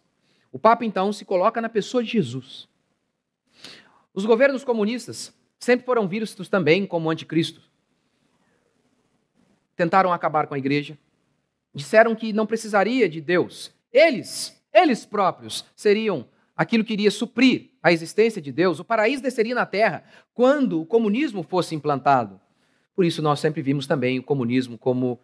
O 0.51 0.59
Papa, 0.59 0.85
então, 0.85 1.11
se 1.11 1.25
coloca 1.25 1.59
na 1.59 1.67
pessoa 1.67 2.03
de 2.03 2.11
Jesus. 2.11 2.69
Os 4.13 4.23
governos 4.23 4.63
comunistas 4.63 5.33
sempre 5.57 5.83
foram 5.83 6.07
vistos 6.07 6.47
também 6.47 6.85
como 6.85 7.09
anticristo. 7.09 7.59
Tentaram 9.75 10.13
acabar 10.13 10.45
com 10.45 10.53
a 10.53 10.59
igreja, 10.59 10.95
disseram 11.73 12.13
que 12.13 12.31
não 12.31 12.45
precisaria 12.45 13.09
de 13.09 13.19
Deus. 13.19 13.73
Eles, 13.91 14.63
eles 14.71 15.07
próprios, 15.07 15.65
seriam 15.75 16.27
aquilo 16.55 16.83
que 16.83 16.93
iria 16.93 17.09
suprir 17.09 17.71
a 17.81 17.91
existência 17.91 18.39
de 18.39 18.51
Deus. 18.51 18.79
O 18.79 18.85
paraíso 18.85 19.23
desceria 19.23 19.55
na 19.55 19.65
terra 19.65 20.03
quando 20.35 20.79
o 20.79 20.85
comunismo 20.85 21.41
fosse 21.41 21.73
implantado. 21.73 22.42
Por 22.95 23.05
isso, 23.05 23.21
nós 23.21 23.39
sempre 23.39 23.61
vimos 23.61 23.87
também 23.87 24.19
o 24.19 24.23
comunismo 24.23 24.77
como 24.77 25.19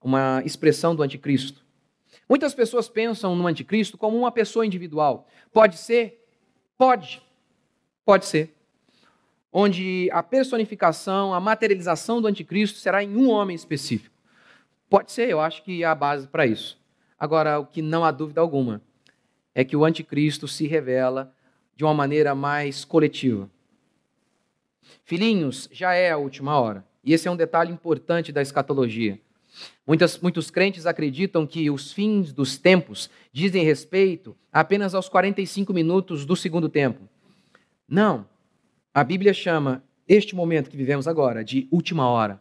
uma 0.00 0.42
expressão 0.44 0.94
do 0.94 1.02
anticristo. 1.02 1.64
Muitas 2.28 2.54
pessoas 2.54 2.88
pensam 2.88 3.34
no 3.34 3.46
anticristo 3.46 3.98
como 3.98 4.16
uma 4.16 4.30
pessoa 4.30 4.66
individual. 4.66 5.26
Pode 5.52 5.76
ser? 5.78 6.26
Pode. 6.76 7.22
Pode 8.04 8.26
ser. 8.26 8.54
Onde 9.52 10.08
a 10.12 10.22
personificação, 10.22 11.32
a 11.32 11.40
materialização 11.40 12.20
do 12.20 12.26
anticristo 12.26 12.78
será 12.78 13.02
em 13.02 13.16
um 13.16 13.30
homem 13.30 13.54
específico. 13.54 14.14
Pode 14.90 15.12
ser, 15.12 15.28
eu 15.28 15.40
acho 15.40 15.62
que 15.62 15.84
há 15.84 15.94
base 15.94 16.28
para 16.28 16.46
isso. 16.46 16.78
Agora, 17.18 17.58
o 17.58 17.66
que 17.66 17.80
não 17.80 18.04
há 18.04 18.10
dúvida 18.10 18.40
alguma 18.40 18.82
é 19.54 19.64
que 19.64 19.76
o 19.76 19.84
anticristo 19.84 20.48
se 20.48 20.66
revela 20.66 21.32
de 21.76 21.84
uma 21.84 21.94
maneira 21.94 22.34
mais 22.34 22.84
coletiva. 22.84 23.48
Filhinhos, 25.04 25.68
já 25.72 25.94
é 25.94 26.10
a 26.10 26.18
última 26.18 26.58
hora. 26.58 26.84
E 27.04 27.12
esse 27.12 27.28
é 27.28 27.30
um 27.30 27.36
detalhe 27.36 27.72
importante 27.72 28.32
da 28.32 28.40
escatologia. 28.40 29.20
Muitas, 29.86 30.18
muitos 30.18 30.50
crentes 30.50 30.86
acreditam 30.86 31.46
que 31.46 31.70
os 31.70 31.92
fins 31.92 32.32
dos 32.32 32.58
tempos 32.58 33.10
dizem 33.32 33.64
respeito 33.64 34.36
apenas 34.52 34.94
aos 34.94 35.08
45 35.08 35.72
minutos 35.72 36.24
do 36.24 36.34
segundo 36.34 36.68
tempo. 36.68 37.08
Não. 37.86 38.26
A 38.92 39.04
Bíblia 39.04 39.34
chama 39.34 39.84
este 40.08 40.34
momento 40.34 40.70
que 40.70 40.76
vivemos 40.76 41.06
agora 41.06 41.44
de 41.44 41.68
última 41.70 42.08
hora. 42.08 42.40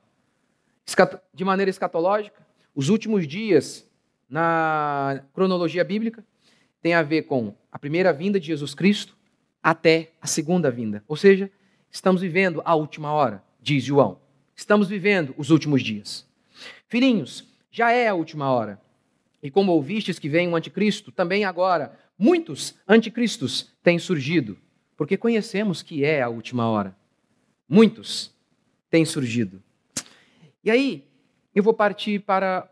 De 1.34 1.44
maneira 1.44 1.70
escatológica, 1.70 2.46
os 2.74 2.90
últimos 2.90 3.28
dias 3.28 3.88
na 4.30 5.24
cronologia 5.34 5.84
bíblica 5.84 6.26
tem 6.82 6.94
a 6.94 7.04
ver 7.04 7.24
com 7.24 7.54
a 7.72 7.78
primeira 7.78 8.12
vinda 8.12 8.40
de 8.40 8.48
Jesus 8.48 8.74
Cristo 8.74 9.16
até 9.62 10.12
a 10.22 10.28
segunda 10.28 10.72
vinda. 10.72 11.04
Ou 11.08 11.16
seja, 11.16 11.52
estamos 11.90 12.22
vivendo 12.22 12.62
a 12.66 12.76
última 12.76 13.12
hora, 13.12 13.44
diz 13.62 13.84
João. 13.84 14.23
Estamos 14.56 14.88
vivendo 14.88 15.34
os 15.38 15.50
últimos 15.50 15.82
dias. 15.82 16.28
Filhinhos, 16.88 17.48
já 17.72 17.92
é 17.92 18.08
a 18.08 18.14
última 18.14 18.52
hora. 18.52 18.80
E 19.42 19.50
como 19.50 19.72
ouvistes 19.72 20.20
que 20.20 20.30
vem 20.30 20.48
um 20.48 20.56
anticristo, 20.56 21.12
também 21.12 21.44
agora 21.44 21.98
muitos 22.18 22.76
anticristos 22.88 23.74
têm 23.82 24.00
surgido, 24.00 24.58
porque 24.96 25.18
conhecemos 25.18 25.82
que 25.82 26.06
é 26.06 26.22
a 26.22 26.30
última 26.30 26.68
hora. 26.70 26.96
Muitos 27.68 28.32
têm 28.90 29.04
surgido. 29.04 29.62
E 30.64 30.72
aí, 30.72 31.04
eu 31.54 31.62
vou 31.62 31.74
partir 31.74 32.20
para 32.20 32.70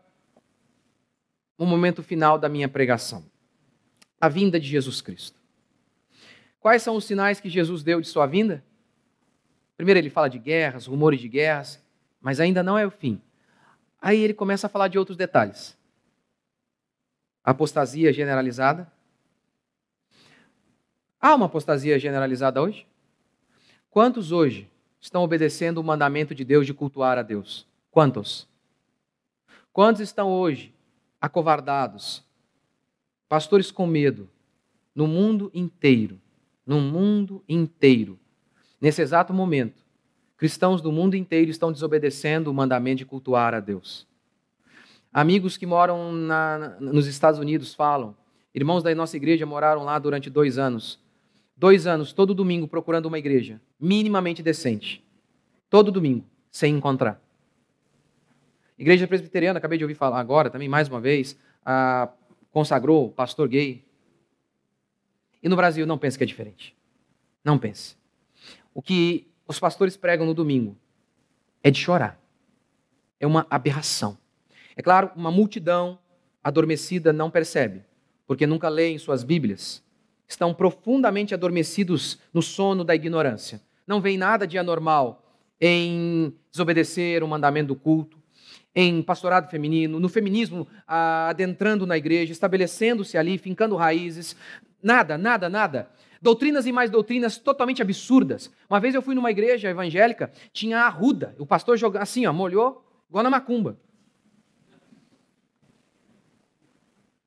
o 1.58 1.66
momento 1.66 2.02
final 2.02 2.38
da 2.38 2.48
minha 2.48 2.68
pregação. 2.68 3.24
A 4.20 4.28
vinda 4.28 4.58
de 4.58 4.66
Jesus 4.66 5.00
Cristo. 5.00 5.40
Quais 6.58 6.82
são 6.82 6.96
os 6.96 7.04
sinais 7.04 7.40
que 7.40 7.50
Jesus 7.50 7.82
deu 7.82 8.00
de 8.00 8.06
sua 8.06 8.26
vinda? 8.26 8.64
Primeiro 9.76 9.98
ele 9.98 10.10
fala 10.10 10.28
de 10.28 10.38
guerras, 10.38 10.86
rumores 10.86 11.20
de 11.20 11.28
guerras, 11.28 11.82
mas 12.20 12.40
ainda 12.40 12.62
não 12.62 12.78
é 12.78 12.86
o 12.86 12.90
fim. 12.90 13.20
Aí 14.00 14.20
ele 14.20 14.34
começa 14.34 14.66
a 14.66 14.70
falar 14.70 14.88
de 14.88 14.98
outros 14.98 15.16
detalhes. 15.16 15.76
Apostasia 17.44 18.12
generalizada. 18.12 18.90
Há 21.20 21.34
uma 21.34 21.46
apostasia 21.46 21.98
generalizada 21.98 22.60
hoje? 22.60 22.86
Quantos 23.90 24.32
hoje 24.32 24.68
estão 25.00 25.22
obedecendo 25.22 25.78
o 25.78 25.84
mandamento 25.84 26.34
de 26.34 26.44
Deus 26.44 26.66
de 26.66 26.74
cultuar 26.74 27.18
a 27.18 27.22
Deus? 27.22 27.66
Quantos? 27.90 28.48
Quantos 29.72 30.00
estão 30.00 30.30
hoje 30.30 30.74
acovardados, 31.20 32.24
pastores 33.28 33.70
com 33.70 33.86
medo, 33.86 34.28
no 34.94 35.06
mundo 35.06 35.50
inteiro, 35.54 36.20
no 36.66 36.80
mundo 36.80 37.44
inteiro, 37.48 38.18
Nesse 38.82 39.00
exato 39.00 39.32
momento, 39.32 39.84
cristãos 40.36 40.82
do 40.82 40.90
mundo 40.90 41.14
inteiro 41.14 41.48
estão 41.48 41.70
desobedecendo 41.70 42.50
o 42.50 42.54
mandamento 42.54 42.98
de 42.98 43.06
cultuar 43.06 43.54
a 43.54 43.60
Deus. 43.60 44.08
Amigos 45.12 45.56
que 45.56 45.64
moram 45.64 46.10
na, 46.10 46.80
nos 46.80 47.06
Estados 47.06 47.38
Unidos 47.38 47.72
falam, 47.72 48.16
irmãos 48.52 48.82
da 48.82 48.92
nossa 48.92 49.16
igreja 49.16 49.46
moraram 49.46 49.84
lá 49.84 49.96
durante 50.00 50.28
dois 50.28 50.58
anos. 50.58 50.98
Dois 51.56 51.86
anos, 51.86 52.12
todo 52.12 52.34
domingo, 52.34 52.66
procurando 52.66 53.06
uma 53.06 53.20
igreja 53.20 53.60
minimamente 53.78 54.42
decente. 54.42 55.00
Todo 55.70 55.92
domingo, 55.92 56.26
sem 56.50 56.74
encontrar. 56.74 57.22
Igreja 58.76 59.06
presbiteriana, 59.06 59.58
acabei 59.58 59.78
de 59.78 59.84
ouvir 59.84 59.94
falar 59.94 60.18
agora 60.18 60.50
também, 60.50 60.68
mais 60.68 60.88
uma 60.88 61.00
vez, 61.00 61.38
consagrou 62.50 63.12
pastor 63.12 63.46
gay. 63.46 63.84
E 65.40 65.48
no 65.48 65.54
Brasil, 65.54 65.86
não 65.86 65.98
pense 65.98 66.18
que 66.18 66.24
é 66.24 66.26
diferente. 66.26 66.76
Não 67.44 67.56
pense 67.56 68.01
o 68.74 68.82
que 68.82 69.28
os 69.46 69.58
pastores 69.58 69.96
pregam 69.96 70.26
no 70.26 70.34
domingo 70.34 70.76
é 71.62 71.70
de 71.70 71.78
chorar. 71.78 72.20
É 73.20 73.26
uma 73.26 73.46
aberração. 73.50 74.18
É 74.76 74.82
claro, 74.82 75.10
uma 75.14 75.30
multidão 75.30 75.98
adormecida 76.42 77.12
não 77.12 77.30
percebe, 77.30 77.82
porque 78.26 78.46
nunca 78.46 78.68
leem 78.68 78.98
suas 78.98 79.22
Bíblias. 79.22 79.82
Estão 80.26 80.54
profundamente 80.54 81.34
adormecidos 81.34 82.18
no 82.32 82.42
sono 82.42 82.82
da 82.84 82.94
ignorância. 82.94 83.60
Não 83.86 84.00
veem 84.00 84.16
nada 84.16 84.46
de 84.46 84.58
anormal 84.58 85.22
em 85.60 86.34
desobedecer 86.50 87.22
o 87.22 87.28
mandamento 87.28 87.68
do 87.68 87.76
culto, 87.76 88.18
em 88.74 89.02
pastorado 89.02 89.50
feminino, 89.50 90.00
no 90.00 90.08
feminismo 90.08 90.66
adentrando 90.86 91.86
na 91.86 91.96
igreja, 91.96 92.32
estabelecendo-se 92.32 93.18
ali, 93.18 93.36
fincando 93.36 93.76
raízes. 93.76 94.34
Nada, 94.82 95.18
nada, 95.18 95.48
nada. 95.48 95.90
Doutrinas 96.22 96.66
e 96.66 96.72
mais 96.72 96.88
doutrinas 96.88 97.36
totalmente 97.36 97.82
absurdas. 97.82 98.48
Uma 98.70 98.78
vez 98.78 98.94
eu 98.94 99.02
fui 99.02 99.12
numa 99.12 99.32
igreja 99.32 99.68
evangélica, 99.68 100.30
tinha 100.52 100.78
a 100.78 100.86
arruda. 100.86 101.34
O 101.36 101.44
pastor 101.44 101.76
jogou 101.76 102.00
assim, 102.00 102.24
ó, 102.26 102.32
molhou, 102.32 102.86
igual 103.10 103.24
na 103.24 103.28
macumba. 103.28 103.76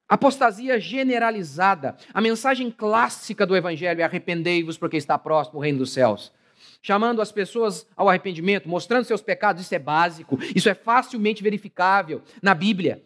Apostasia 0.08 0.80
generalizada. 0.80 1.98
A 2.14 2.22
mensagem 2.22 2.72
clássica 2.72 3.46
do 3.46 3.54
evangelho 3.54 4.00
é 4.00 4.04
arrependei-vos 4.06 4.78
porque 4.78 4.96
está 4.96 5.20
próximo 5.20 5.60
o 5.60 5.62
reino 5.62 5.80
dos 5.80 5.92
céus. 5.92 6.32
Chamando 6.82 7.22
as 7.22 7.34
pessoas 7.34 7.86
ao 7.98 8.08
arrependimento, 8.08 8.70
mostrando 8.70 9.04
seus 9.04 9.22
pecados, 9.22 9.64
isso 9.64 9.76
é 9.76 9.80
básico, 9.80 10.40
isso 10.56 10.70
é 10.70 10.74
facilmente 10.74 11.44
verificável 11.44 12.22
na 12.42 12.54
Bíblia. 12.54 13.04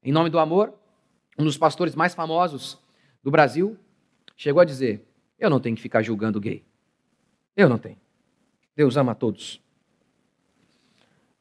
Em 0.00 0.12
nome 0.12 0.30
do 0.30 0.38
amor, 0.38 0.72
um 1.36 1.42
dos 1.44 1.58
pastores 1.58 1.96
mais 1.96 2.14
famosos 2.14 2.78
do 3.20 3.32
Brasil 3.32 3.76
chegou 4.36 4.60
a 4.60 4.64
dizer: 4.64 5.04
eu 5.44 5.50
não 5.50 5.60
tenho 5.60 5.76
que 5.76 5.82
ficar 5.82 6.02
julgando 6.02 6.40
gay. 6.40 6.64
Eu 7.56 7.68
não 7.68 7.78
tenho. 7.78 7.98
Deus 8.74 8.96
ama 8.96 9.14
todos. 9.14 9.60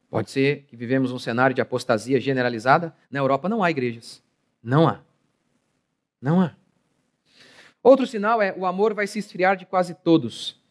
Pode 0.10 0.30
ser 0.30 0.66
que 0.68 0.76
vivemos 0.76 1.12
um 1.12 1.18
cenário 1.18 1.56
de 1.56 1.62
apostasia 1.62 2.20
generalizada. 2.20 2.96
Na 3.10 3.20
Europa 3.20 3.50
não 3.50 3.64
há 3.64 3.72
igrejas. 3.72 4.22
Não 4.62 4.88
há. 4.88 5.00
Não 6.22 6.40
há. 6.40 6.56
Outro 7.82 8.06
sinal 8.06 8.42
é 8.42 8.54
o 8.56 8.66
amor 8.66 8.94
vai 8.94 9.08
se 9.08 9.20
esfriar 9.20 9.58
de 9.58 9.66
quase 9.66 9.96
todos. 9.96 10.62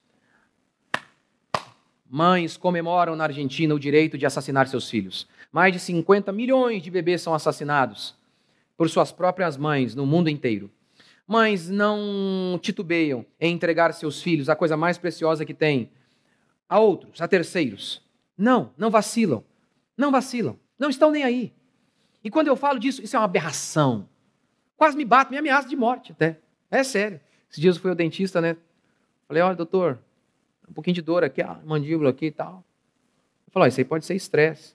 Mães 2.08 2.56
comemoram 2.56 3.16
na 3.16 3.24
Argentina 3.24 3.74
o 3.74 3.80
direito 3.80 4.16
de 4.16 4.26
assassinar 4.26 4.68
seus 4.68 4.88
filhos. 4.88 5.26
Mais 5.50 5.72
de 5.72 5.80
50 5.80 6.30
milhões 6.30 6.82
de 6.82 6.90
bebês 6.90 7.20
são 7.20 7.34
assassinados 7.34 8.14
por 8.76 8.88
suas 8.88 9.10
próprias 9.10 9.56
mães 9.56 9.94
no 9.94 10.06
mundo 10.06 10.28
inteiro. 10.28 10.70
Mães 11.32 11.70
não 11.70 12.58
titubeiam 12.60 13.24
em 13.40 13.54
entregar 13.54 13.94
seus 13.94 14.20
filhos, 14.20 14.50
a 14.50 14.54
coisa 14.54 14.76
mais 14.76 14.98
preciosa 14.98 15.46
que 15.46 15.54
têm, 15.54 15.90
a 16.68 16.78
outros, 16.78 17.22
a 17.22 17.26
terceiros. 17.26 18.02
Não, 18.36 18.70
não 18.76 18.90
vacilam. 18.90 19.42
Não 19.96 20.10
vacilam. 20.10 20.58
Não 20.78 20.90
estão 20.90 21.10
nem 21.10 21.24
aí. 21.24 21.50
E 22.22 22.28
quando 22.28 22.48
eu 22.48 22.54
falo 22.54 22.78
disso, 22.78 23.02
isso 23.02 23.16
é 23.16 23.18
uma 23.18 23.24
aberração. 23.24 24.06
Quase 24.76 24.94
me 24.94 25.06
bate, 25.06 25.30
me 25.30 25.38
ameaça 25.38 25.66
de 25.66 25.74
morte 25.74 26.12
até. 26.12 26.38
É 26.70 26.84
sério. 26.84 27.18
Esses 27.48 27.62
dias 27.62 27.76
eu 27.76 27.80
fui 27.80 27.90
ao 27.90 27.96
dentista, 27.96 28.38
né? 28.38 28.54
Falei, 29.26 29.42
olha, 29.42 29.56
doutor, 29.56 29.98
um 30.68 30.74
pouquinho 30.74 30.96
de 30.96 31.00
dor 31.00 31.24
aqui, 31.24 31.40
a 31.40 31.58
mandíbula 31.64 32.10
aqui 32.10 32.26
e 32.26 32.30
tal. 32.30 32.62
Ele 33.46 33.52
falou, 33.52 33.66
isso 33.66 33.80
aí 33.80 33.86
pode 33.86 34.04
ser 34.04 34.16
estresse. 34.16 34.74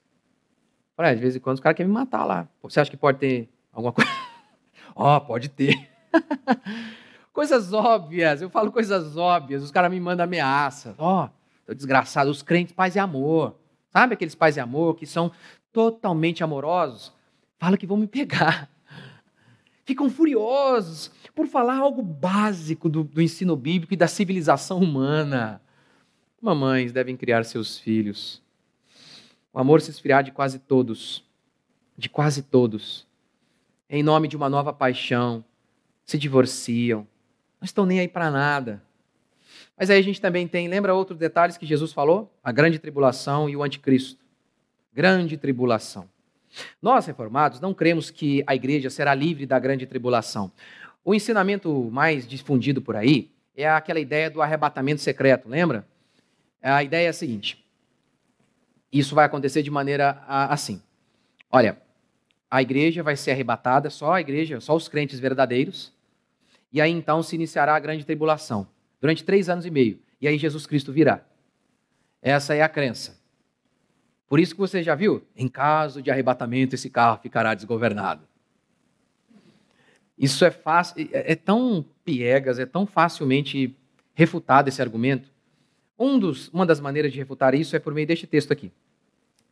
Falei, 0.95 1.12
ah, 1.12 1.14
de 1.14 1.22
vez 1.22 1.36
em 1.36 1.39
quando 1.39 1.58
os 1.58 1.62
caras 1.62 1.78
querem 1.78 1.88
me 1.88 1.93
matar 1.93 2.26
lá. 2.26 2.47
Você 2.64 2.80
acha 2.80 2.89
que 2.89 2.97
pode 2.97 3.20
ter 3.20 3.47
alguma 3.72 3.93
coisa? 3.93 4.10
Ó, 4.95 5.18
oh, 5.18 5.22
pode 5.22 5.49
ter. 5.49 5.86
coisas 7.34 7.74
óbvias, 7.74 8.41
eu 8.41 8.49
falo 8.49 8.72
coisas 8.72 9.18
óbvias, 9.18 9.63
os 9.63 9.72
caras 9.72 9.91
me 9.91 9.99
mandam 9.99 10.24
ameaça. 10.24 10.95
Ó, 10.97 11.30
oh, 11.68 11.74
desgraçado, 11.74 12.30
os 12.30 12.41
crentes 12.41 12.74
paz 12.74 12.95
e 12.95 12.99
amor. 12.99 13.55
Sabe 13.91 14.13
aqueles 14.13 14.36
pais 14.36 14.57
e 14.57 14.59
amor 14.59 14.95
que 14.95 15.05
são 15.05 15.32
totalmente 15.72 16.43
amorosos? 16.43 17.13
Fala 17.57 17.78
que 17.78 17.88
vão 17.88 17.97
me 17.97 18.07
pegar. 18.07 18.70
ficam 19.86 20.09
furiosos 20.09 21.11
por 21.34 21.47
falar 21.47 21.78
algo 21.78 22.01
básico 22.01 22.89
do, 22.89 23.03
do 23.03 23.22
ensino 23.22 23.55
bíblico 23.55 23.93
e 23.93 23.97
da 23.97 24.07
civilização 24.07 24.80
humana. 24.80 25.61
Mamães 26.41 26.91
devem 26.91 27.15
criar 27.15 27.43
seus 27.45 27.80
filhos. 27.80 28.41
O 29.53 29.59
amor 29.59 29.82
se 29.82 29.89
esfriar 29.89 30.24
de 30.24 30.32
quase 30.32 30.59
todos, 30.59 31.24
de 31.97 32.09
quase 32.09 32.43
todos, 32.43 33.07
em 33.89 34.03
nome 34.03 34.28
de 34.28 34.36
uma 34.36 34.49
nova 34.49 34.72
paixão, 34.72 35.43
se 36.08 36.18
divorciam, 36.18 37.05
não 37.60 37.66
estão 37.66 37.86
nem 37.86 37.99
aí 37.99 38.08
para 38.08 38.32
nada. 38.32 38.82
Mas 39.78 39.89
aí 39.89 39.99
a 39.99 40.01
gente 40.01 40.22
também 40.22 40.47
tem, 40.47 40.68
lembra 40.68 40.95
outros 40.95 41.20
detalhes 41.20 41.58
que 41.58 41.66
Jesus 41.66 41.91
falou? 41.91 42.34
A 42.41 42.51
grande 42.51 42.80
tribulação 42.80 43.49
e 43.49 43.55
o 43.55 43.62
anticristo. 43.62 44.20
Grande 44.93 45.38
tribulação. 45.38 46.10
Nós, 46.82 47.05
reformados, 47.05 47.60
não 47.60 47.74
cremos 47.74 48.10
que 48.10 48.43
a 48.47 48.55
igreja 48.55 48.89
será 48.89 49.14
livre 49.14 49.45
da 49.45 49.60
grande 49.60 49.86
tribulação. 49.86 50.51
O 51.03 51.14
ensinamento 51.14 51.89
mais 51.91 52.26
difundido 52.26 52.82
por 52.82 52.95
aí 52.95 53.30
é 53.55 53.70
aquela 53.70 53.99
ideia 53.99 54.30
do 54.30 54.41
arrebatamento 54.41 55.01
secreto, 55.01 55.49
lembra? 55.49 55.86
A 56.62 56.84
ideia 56.84 57.08
é 57.08 57.10
a 57.10 57.14
seguinte: 57.14 57.64
isso 58.91 59.14
vai 59.14 59.26
acontecer 59.26 59.62
de 59.62 59.70
maneira 59.70 60.24
assim. 60.28 60.82
Olha, 61.51 61.78
a 62.49 62.62
igreja 62.62 63.03
vai 63.03 63.16
ser 63.16 63.32
arrebatada, 63.32 63.89
só 63.89 64.14
a 64.14 64.22
igreja, 64.22 64.60
só 64.60 64.76
os 64.76 64.88
crentes 64.88 65.20
verdadeiros, 65.20 65.93
e 66.72 66.82
aí 66.82 66.91
então 66.91 67.24
se 67.24 67.36
iniciará 67.36 67.76
a 67.76 67.80
grande 67.80 68.05
tribulação, 68.05 68.68
durante 68.99 69.24
três 69.24 69.49
anos 69.49 69.65
e 69.65 69.72
meio, 69.72 69.99
e 70.20 70.28
aí 70.28 70.38
Jesus 70.38 70.65
Cristo 70.65 70.91
virá. 70.91 71.22
Essa 72.22 72.55
é 72.55 72.61
a 72.61 72.70
crença. 72.70 73.18
Por 74.28 74.39
isso 74.39 74.53
que 74.53 74.59
você 74.59 74.84
já 74.84 74.93
viu, 74.93 75.26
em 75.36 75.47
caso 75.47 76.01
de 76.01 76.11
arrebatamento, 76.11 76.76
esse 76.76 76.89
carro 76.89 77.20
ficará 77.22 77.53
desgovernado. 77.53 78.28
Isso 80.18 80.43
é 80.43 80.51
fácil, 80.51 81.07
é, 81.13 81.32
é 81.32 81.36
tão 81.36 81.86
piegas, 82.03 82.59
é 82.59 82.65
tão 82.65 82.86
facilmente 82.86 83.76
refutado 84.13 84.68
esse 84.68 84.82
argumento. 84.82 85.30
Um 85.97 86.20
dos, 86.20 86.49
uma 86.49 86.65
das 86.65 86.80
maneiras 86.80 87.11
de 87.11 87.20
refutar 87.20 87.53
isso 87.55 87.76
é 87.76 87.80
por 87.80 87.93
meio 87.93 88.07
deste 88.07 88.28
texto 88.28 88.51
aqui. 88.51 88.72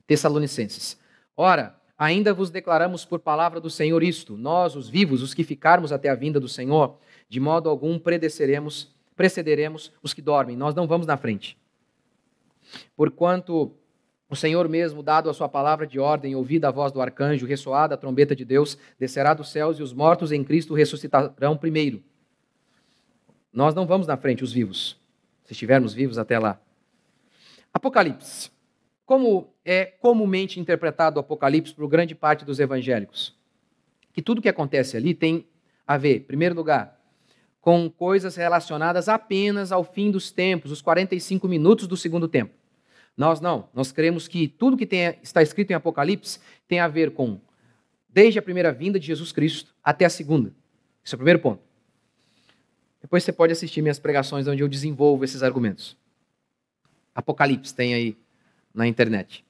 Tessalonicenses. 0.07 0.99
Ora, 1.37 1.75
ainda 1.97 2.33
vos 2.33 2.49
declaramos 2.49 3.05
por 3.05 3.19
palavra 3.19 3.59
do 3.59 3.69
Senhor 3.69 4.03
isto: 4.03 4.37
nós, 4.37 4.75
os 4.75 4.89
vivos, 4.89 5.21
os 5.21 5.33
que 5.33 5.43
ficarmos 5.43 5.91
até 5.91 6.09
a 6.09 6.15
vinda 6.15 6.39
do 6.39 6.47
Senhor, 6.47 6.97
de 7.27 7.39
modo 7.39 7.69
algum 7.69 7.97
precederemos, 7.97 8.93
precederemos 9.15 9.91
os 10.01 10.13
que 10.13 10.21
dormem. 10.21 10.55
Nós 10.55 10.75
não 10.75 10.87
vamos 10.87 11.07
na 11.07 11.17
frente. 11.17 11.57
Porquanto 12.95 13.71
o 14.29 14.35
Senhor 14.35 14.67
mesmo, 14.67 15.03
dado 15.03 15.29
a 15.29 15.33
sua 15.33 15.47
palavra 15.47 15.85
de 15.85 15.99
ordem, 15.99 16.35
ouvida 16.35 16.67
a 16.67 16.71
voz 16.71 16.91
do 16.91 17.01
arcanjo, 17.01 17.45
ressoada 17.45 17.93
a 17.93 17.97
trombeta 17.97 18.35
de 18.35 18.43
Deus, 18.43 18.77
descerá 18.99 19.33
dos 19.33 19.49
céus 19.51 19.77
e 19.77 19.83
os 19.83 19.93
mortos 19.93 20.31
em 20.31 20.43
Cristo 20.43 20.73
ressuscitarão 20.73 21.55
primeiro. 21.55 22.03
Nós 23.53 23.73
não 23.73 23.85
vamos 23.85 24.07
na 24.07 24.17
frente, 24.17 24.43
os 24.43 24.51
vivos, 24.51 24.99
se 25.45 25.53
estivermos 25.53 25.93
vivos 25.93 26.17
até 26.17 26.37
lá. 26.37 26.59
Apocalipse. 27.73 28.54
Como 29.05 29.53
é 29.63 29.85
comumente 29.85 30.59
interpretado 30.59 31.17
o 31.17 31.19
Apocalipse 31.19 31.73
por 31.73 31.87
grande 31.87 32.15
parte 32.15 32.43
dos 32.43 32.59
evangélicos? 32.59 33.37
Que 34.11 34.21
tudo 34.21 34.41
que 34.41 34.49
acontece 34.49 34.97
ali 34.97 35.13
tem 35.13 35.45
a 35.85 35.97
ver, 35.97 36.17
em 36.17 36.21
primeiro 36.21 36.55
lugar, 36.55 36.99
com 37.61 37.89
coisas 37.89 38.35
relacionadas 38.35 39.07
apenas 39.07 39.71
ao 39.71 39.83
fim 39.83 40.09
dos 40.09 40.31
tempos, 40.31 40.71
os 40.71 40.81
45 40.81 41.47
minutos 41.47 41.87
do 41.87 41.95
segundo 41.95 42.27
tempo. 42.27 42.53
Nós 43.15 43.39
não. 43.39 43.69
Nós 43.73 43.91
cremos 43.91 44.27
que 44.27 44.47
tudo 44.47 44.77
que 44.77 44.85
tem, 44.85 45.17
está 45.21 45.41
escrito 45.41 45.71
em 45.71 45.75
Apocalipse 45.75 46.39
tem 46.67 46.79
a 46.79 46.87
ver 46.87 47.11
com 47.11 47.39
desde 48.09 48.39
a 48.39 48.41
primeira 48.41 48.71
vinda 48.71 48.99
de 48.99 49.05
Jesus 49.05 49.31
Cristo 49.31 49.75
até 49.83 50.05
a 50.05 50.09
segunda. 50.09 50.53
Esse 51.03 51.13
é 51.13 51.15
o 51.15 51.19
primeiro 51.19 51.39
ponto. 51.39 51.61
Depois 53.01 53.23
você 53.23 53.31
pode 53.31 53.53
assistir 53.53 53.81
minhas 53.81 53.99
pregações 53.99 54.47
onde 54.47 54.63
eu 54.63 54.67
desenvolvo 54.67 55.23
esses 55.23 55.43
argumentos. 55.43 55.95
Apocalipse 57.13 57.73
tem 57.73 57.93
aí 57.93 58.17
na 58.75 58.87
internet. 58.87 59.45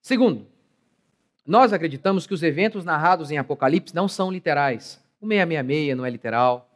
Segundo, 0.00 0.46
nós 1.46 1.72
acreditamos 1.72 2.26
que 2.26 2.34
os 2.34 2.42
eventos 2.42 2.84
narrados 2.84 3.30
em 3.30 3.38
Apocalipse 3.38 3.94
não 3.94 4.08
são 4.08 4.30
literais. 4.30 5.00
O 5.20 5.26
666 5.26 5.96
não 5.96 6.06
é 6.06 6.10
literal. 6.10 6.68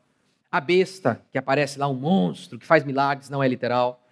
A 0.50 0.60
besta, 0.60 1.20
que 1.32 1.38
aparece 1.38 1.78
lá, 1.78 1.88
um 1.88 1.94
monstro 1.94 2.58
que 2.58 2.66
faz 2.66 2.84
milagres, 2.84 3.30
não 3.30 3.42
é 3.42 3.48
literal. 3.48 4.02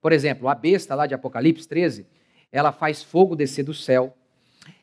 Por 0.00 0.12
exemplo, 0.12 0.48
a 0.48 0.54
besta 0.54 0.94
lá 0.94 1.06
de 1.06 1.14
Apocalipse 1.14 1.68
13, 1.68 2.06
ela 2.52 2.72
faz 2.72 3.02
fogo 3.02 3.34
descer 3.34 3.64
do 3.64 3.74
céu, 3.74 4.16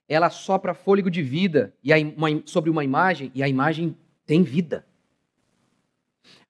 ela 0.07 0.29
sopra 0.29 0.73
fôlego 0.73 1.09
de 1.09 1.21
vida 1.21 1.73
e 1.83 1.93
uma, 2.17 2.27
sobre 2.45 2.69
uma 2.69 2.83
imagem, 2.83 3.31
e 3.33 3.41
a 3.41 3.47
imagem 3.47 3.95
tem 4.25 4.43
vida. 4.43 4.85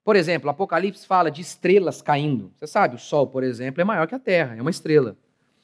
Por 0.03 0.15
exemplo, 0.15 0.49
Apocalipse 0.49 1.05
fala 1.05 1.29
de 1.29 1.41
estrelas 1.41 2.01
caindo. 2.01 2.51
Você 2.55 2.65
sabe, 2.65 2.95
o 2.95 2.99
Sol, 2.99 3.27
por 3.27 3.43
exemplo, 3.43 3.81
é 3.81 3.83
maior 3.83 4.07
que 4.07 4.15
a 4.15 4.19
Terra, 4.19 4.55
é 4.55 4.61
uma 4.61 4.71
estrela. 4.71 5.15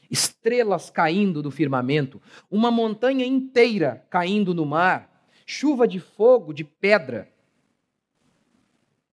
Estrelas 0.10 0.90
caindo 0.90 1.42
do 1.42 1.52
firmamento, 1.52 2.22
uma 2.50 2.72
montanha 2.72 3.26
inteira 3.26 4.06
caindo 4.10 4.54
no 4.54 4.66
mar, 4.66 5.28
chuva 5.46 5.88
de 5.88 6.00
fogo, 6.00 6.54
de 6.54 6.64
pedra. 6.64 7.30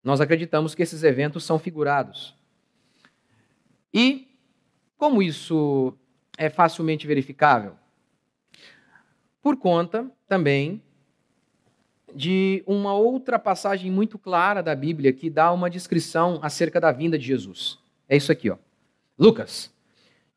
Nós 0.03 0.19
acreditamos 0.19 0.73
que 0.73 0.81
esses 0.81 1.03
eventos 1.03 1.43
são 1.43 1.59
figurados. 1.59 2.35
E 3.93 4.27
como 4.97 5.21
isso 5.21 5.93
é 6.37 6.49
facilmente 6.49 7.05
verificável? 7.07 7.75
Por 9.41 9.57
conta 9.57 10.09
também 10.27 10.81
de 12.13 12.63
uma 12.67 12.93
outra 12.93 13.39
passagem 13.39 13.89
muito 13.89 14.19
clara 14.19 14.61
da 14.61 14.75
Bíblia 14.75 15.13
que 15.13 15.29
dá 15.29 15.51
uma 15.51 15.69
descrição 15.69 16.39
acerca 16.41 16.79
da 16.79 16.91
vinda 16.91 17.17
de 17.17 17.25
Jesus. 17.25 17.79
É 18.07 18.15
isso 18.15 18.31
aqui, 18.31 18.49
ó. 18.49 18.57
Lucas. 19.17 19.71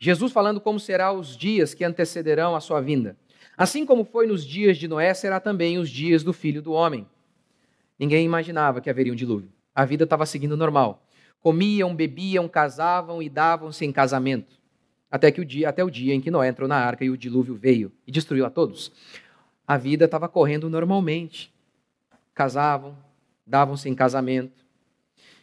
Jesus 0.05 0.33
falando 0.33 0.61
como 0.61 0.79
será 0.79 1.13
os 1.13 1.35
dias 1.35 1.73
que 1.73 1.83
antecederão 1.83 2.55
a 2.55 2.61
sua 2.61 2.79
vinda. 2.79 3.17
Assim 3.57 3.87
como 3.87 4.05
foi 4.05 4.27
nos 4.27 4.45
dias 4.45 4.77
de 4.77 4.87
Noé, 4.87 5.15
será 5.15 5.41
também 5.41 5.79
os 5.79 5.89
dias 5.89 6.23
do 6.23 6.31
Filho 6.31 6.61
do 6.61 6.73
Homem. 6.73 7.07
Ninguém 7.99 8.23
imaginava 8.23 8.83
que 8.83 8.91
haveria 8.91 9.15
um 9.15 9.17
dilúvio. 9.17 9.51
A 9.75 9.83
vida 9.87 10.05
estava 10.05 10.27
seguindo 10.27 10.59
normal. 10.59 11.03
Comiam, 11.41 11.97
bebiam, 11.97 12.47
casavam 12.47 13.23
e 13.23 13.31
davam-se 13.31 13.87
em 13.87 13.91
casamento. 13.91 14.61
Até, 15.11 15.33
que 15.33 15.41
o 15.41 15.45
dia, 15.45 15.71
até 15.71 15.83
o 15.83 15.89
dia 15.89 16.13
em 16.13 16.21
que 16.21 16.31
Noé 16.31 16.49
entrou 16.49 16.69
na 16.69 16.77
arca 16.77 17.03
e 17.03 17.09
o 17.09 17.17
dilúvio 17.17 17.55
veio 17.55 17.91
e 18.07 18.13
destruiu 18.13 18.45
a 18.45 18.51
todos. 18.51 18.93
A 19.67 19.79
vida 19.79 20.05
estava 20.05 20.29
correndo 20.29 20.69
normalmente. 20.69 21.51
Casavam, 22.35 22.95
davam-se 23.47 23.89
em 23.89 23.95
casamento. 23.95 24.67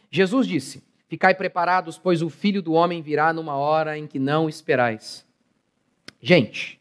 Jesus 0.08 0.46
disse: 0.46 0.84
Ficai 1.12 1.34
preparados, 1.34 1.98
pois 1.98 2.22
o 2.22 2.30
filho 2.30 2.62
do 2.62 2.72
homem 2.72 3.02
virá 3.02 3.32
numa 3.34 3.54
hora 3.54 3.98
em 3.98 4.06
que 4.06 4.18
não 4.18 4.48
esperais. 4.48 5.26
Gente, 6.20 6.80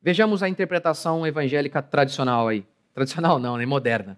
vejamos 0.00 0.40
a 0.40 0.48
interpretação 0.48 1.26
evangélica 1.26 1.82
tradicional 1.82 2.46
aí. 2.46 2.64
Tradicional 2.94 3.40
não, 3.40 3.56
nem 3.56 3.66
moderna. 3.66 4.16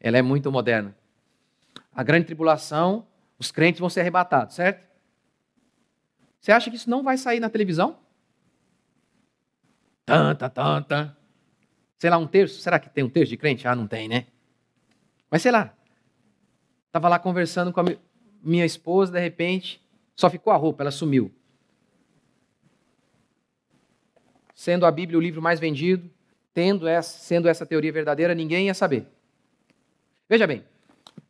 Ela 0.00 0.18
é 0.18 0.22
muito 0.22 0.50
moderna 0.50 0.94
a 1.94 2.02
grande 2.02 2.26
tribulação, 2.26 3.06
os 3.38 3.52
crentes 3.52 3.78
vão 3.78 3.88
ser 3.88 4.00
arrebatados, 4.00 4.56
certo? 4.56 4.88
Você 6.40 6.50
acha 6.50 6.68
que 6.68 6.76
isso 6.76 6.90
não 6.90 7.02
vai 7.02 7.16
sair 7.16 7.38
na 7.38 7.48
televisão? 7.48 7.96
Tanta, 10.04 10.50
tanta. 10.50 11.16
Sei 11.96 12.10
lá, 12.10 12.18
um 12.18 12.26
terço. 12.26 12.60
Será 12.60 12.78
que 12.78 12.90
tem 12.90 13.04
um 13.04 13.08
terço 13.08 13.30
de 13.30 13.36
crente? 13.36 13.66
Ah, 13.66 13.74
não 13.74 13.86
tem, 13.86 14.08
né? 14.08 14.26
Mas 15.30 15.40
sei 15.40 15.52
lá. 15.52 15.72
Estava 16.94 17.08
lá 17.08 17.18
conversando 17.18 17.72
com 17.72 17.80
a 17.80 17.84
minha 18.40 18.64
esposa, 18.64 19.10
de 19.10 19.18
repente, 19.18 19.82
só 20.14 20.30
ficou 20.30 20.52
a 20.52 20.56
roupa, 20.56 20.84
ela 20.84 20.92
sumiu. 20.92 21.28
Sendo 24.54 24.86
a 24.86 24.92
Bíblia 24.92 25.18
o 25.18 25.20
livro 25.20 25.42
mais 25.42 25.58
vendido, 25.58 26.08
tendo 26.54 26.86
essa, 26.86 27.18
sendo 27.18 27.48
essa 27.48 27.66
teoria 27.66 27.90
verdadeira, 27.90 28.32
ninguém 28.32 28.66
ia 28.66 28.74
saber. 28.74 29.08
Veja 30.28 30.46
bem, 30.46 30.62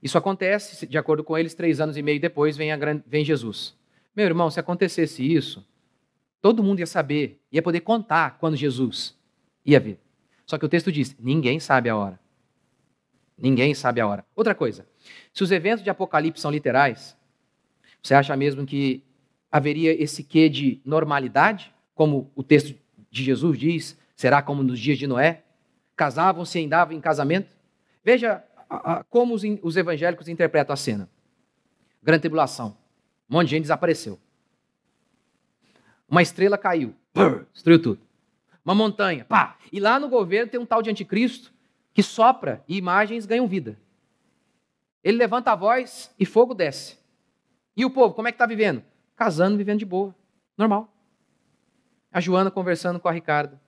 isso 0.03 0.19
acontece, 0.19 0.87
de 0.87 0.99
acordo 0.99 1.25
com 1.25 1.39
eles, 1.39 1.55
três 1.55 1.81
anos 1.81 1.97
e 1.97 2.03
meio 2.03 2.21
depois 2.21 2.59
vem, 2.59 2.69
vem 3.07 3.25
Jesus. 3.25 3.75
Meu 4.15 4.27
irmão, 4.27 4.51
se 4.51 4.61
acontecesse 4.61 5.25
isso, 5.25 5.67
todo 6.43 6.63
mundo 6.63 6.81
ia 6.81 6.87
saber, 6.87 7.41
ia 7.51 7.63
poder 7.63 7.81
contar 7.81 8.37
quando 8.39 8.55
Jesus 8.55 9.17
ia 9.65 9.81
vir. 9.81 9.99
Só 10.45 10.59
que 10.59 10.67
o 10.67 10.69
texto 10.69 10.93
diz: 10.93 11.17
ninguém 11.19 11.59
sabe 11.59 11.89
a 11.89 11.97
hora. 11.97 12.21
Ninguém 13.37 13.75
sabe 13.75 14.01
a 14.01 14.07
hora. 14.07 14.25
Outra 14.35 14.55
coisa, 14.55 14.87
se 15.33 15.43
os 15.43 15.51
eventos 15.51 15.83
de 15.83 15.91
Apocalipse 15.91 16.41
são 16.41 16.51
literais, 16.51 17.17
você 18.03 18.15
acha 18.15 18.37
mesmo 18.37 18.65
que 18.65 19.03
haveria 19.51 19.93
esse 20.03 20.23
quê 20.23 20.49
de 20.49 20.81
normalidade, 20.85 21.73
como 21.95 22.31
o 22.35 22.43
texto 22.43 22.79
de 23.11 23.25
Jesus 23.25 23.59
diz? 23.59 23.99
Será 24.15 24.43
como 24.43 24.63
nos 24.63 24.79
dias 24.79 24.99
de 24.99 25.07
Noé? 25.07 25.43
Casavam-se 25.97 26.61
e 26.61 26.67
andavam 26.67 26.97
em 26.97 27.01
casamento? 27.01 27.57
Veja 28.05 28.43
como 29.09 29.35
os, 29.35 29.43
os 29.63 29.77
evangélicos 29.77 30.29
interpretam 30.29 30.75
a 30.75 30.77
cena. 30.77 31.09
Grande 32.03 32.23
tribulação. 32.23 32.77
Um 33.31 33.35
monte 33.35 33.47
de 33.47 33.51
gente 33.53 33.63
desapareceu. 33.63 34.19
Uma 36.09 36.21
estrela 36.21 36.59
caiu. 36.59 36.95
Brrr, 37.15 37.47
destruiu 37.53 37.81
tudo. 37.81 38.01
Uma 38.65 38.75
montanha. 38.75 39.25
Pá. 39.25 39.57
E 39.73 39.81
lá 39.81 39.99
no 39.99 40.09
governo 40.09 40.51
tem 40.51 40.61
um 40.61 40.67
tal 40.67 40.83
de 40.83 40.91
anticristo 40.91 41.54
que 41.95 42.03
sopra 42.03 42.63
e 42.69 42.77
imagens 42.77 43.25
ganham 43.25 43.47
vida. 43.47 43.79
Ele 45.03 45.17
levanta 45.17 45.53
a 45.53 45.55
voz 45.55 46.13
e 46.19 46.27
fogo 46.27 46.53
desce. 46.53 46.99
E 47.77 47.85
o 47.85 47.91
povo, 47.91 48.15
como 48.15 48.27
é 48.27 48.33
que 48.33 48.37
está 48.37 48.47
vivendo? 48.47 48.83
Casando, 49.17 49.57
vivendo 49.57 49.79
de 49.79 49.87
boa. 49.87 50.15
Normal. 50.59 50.93
A 52.11 52.21
Joana 52.21 52.51
conversando 52.51 52.99
com 52.99 53.09
a 53.09 53.13
Ricardo. 53.13 53.59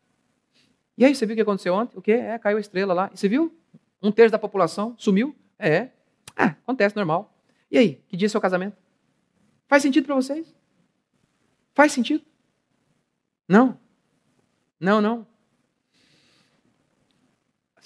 E 0.98 1.04
aí, 1.04 1.14
você 1.14 1.26
viu 1.26 1.34
o 1.34 1.36
que 1.36 1.42
aconteceu 1.42 1.74
ontem? 1.74 1.96
O 1.96 2.02
quê? 2.02 2.12
É, 2.12 2.38
caiu 2.38 2.56
a 2.56 2.60
estrela 2.60 2.94
lá. 2.94 3.10
E 3.12 3.16
você 3.16 3.28
viu? 3.28 3.54
Um 4.02 4.10
terço 4.10 4.32
da 4.32 4.38
população 4.38 4.94
sumiu? 4.98 5.34
É. 5.58 5.90
Ah, 6.36 6.54
acontece, 6.62 6.96
normal. 6.96 7.34
E 7.70 7.76
aí, 7.76 8.02
que 8.08 8.16
dia 8.16 8.26
é 8.26 8.28
seu 8.28 8.40
casamento? 8.40 8.76
Faz 9.68 9.82
sentido 9.82 10.06
para 10.06 10.14
vocês? 10.14 10.54
Faz 11.74 11.92
sentido? 11.92 12.24
Não. 13.48 13.78
Não, 14.80 15.00
não. 15.00 15.26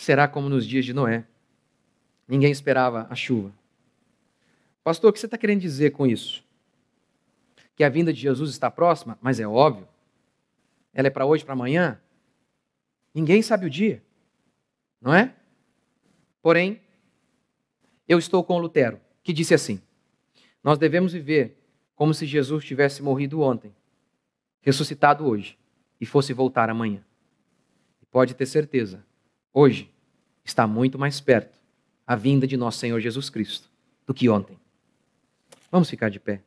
Será 0.01 0.26
como 0.26 0.48
nos 0.48 0.66
dias 0.66 0.86
de 0.86 0.94
Noé. 0.94 1.26
Ninguém 2.26 2.51
esperava 2.51 3.07
a 3.11 3.14
chuva. 3.14 3.53
Pastor, 4.82 5.11
o 5.11 5.12
que 5.12 5.20
você 5.20 5.26
está 5.26 5.36
querendo 5.36 5.61
dizer 5.61 5.90
com 5.90 6.07
isso? 6.07 6.42
Que 7.76 7.84
a 7.84 7.88
vinda 7.90 8.11
de 8.11 8.18
Jesus 8.18 8.48
está 8.48 8.70
próxima? 8.70 9.18
Mas 9.20 9.38
é 9.38 9.46
óbvio. 9.46 9.86
Ela 10.94 11.09
é 11.09 11.11
para 11.11 11.26
hoje, 11.26 11.44
para 11.44 11.53
amanhã? 11.53 12.01
Ninguém 13.14 13.42
sabe 13.42 13.66
o 13.66 13.70
dia. 13.70 14.03
Não 15.03 15.12
é? 15.12 15.34
Porém, 16.40 16.80
eu 18.09 18.18
estou 18.18 18.42
com 18.42 18.57
Lutero, 18.57 18.98
que 19.22 19.34
disse 19.34 19.53
assim: 19.53 19.82
Nós 20.64 20.78
devemos 20.78 21.12
viver 21.12 21.62
como 21.94 22.14
se 22.14 22.24
Jesus 22.24 22.64
tivesse 22.64 23.03
morrido 23.03 23.42
ontem, 23.42 23.76
ressuscitado 24.62 25.26
hoje 25.26 25.59
e 26.01 26.07
fosse 26.07 26.32
voltar 26.32 26.70
amanhã. 26.70 27.05
E 28.01 28.07
pode 28.07 28.32
ter 28.32 28.46
certeza, 28.46 29.05
hoje 29.53 29.90
está 30.44 30.66
muito 30.66 30.98
mais 30.98 31.20
perto 31.20 31.59
a 32.07 32.16
vinda 32.16 32.46
de 32.46 32.57
nosso 32.57 32.78
Senhor 32.78 33.01
Jesus 33.01 33.30
Cristo 33.30 33.70
do 34.07 34.12
que 34.12 34.28
ontem. 34.28 34.59
Vamos 35.70 35.88
ficar 35.88 36.11
de 36.11 36.18
pé. 36.18 36.42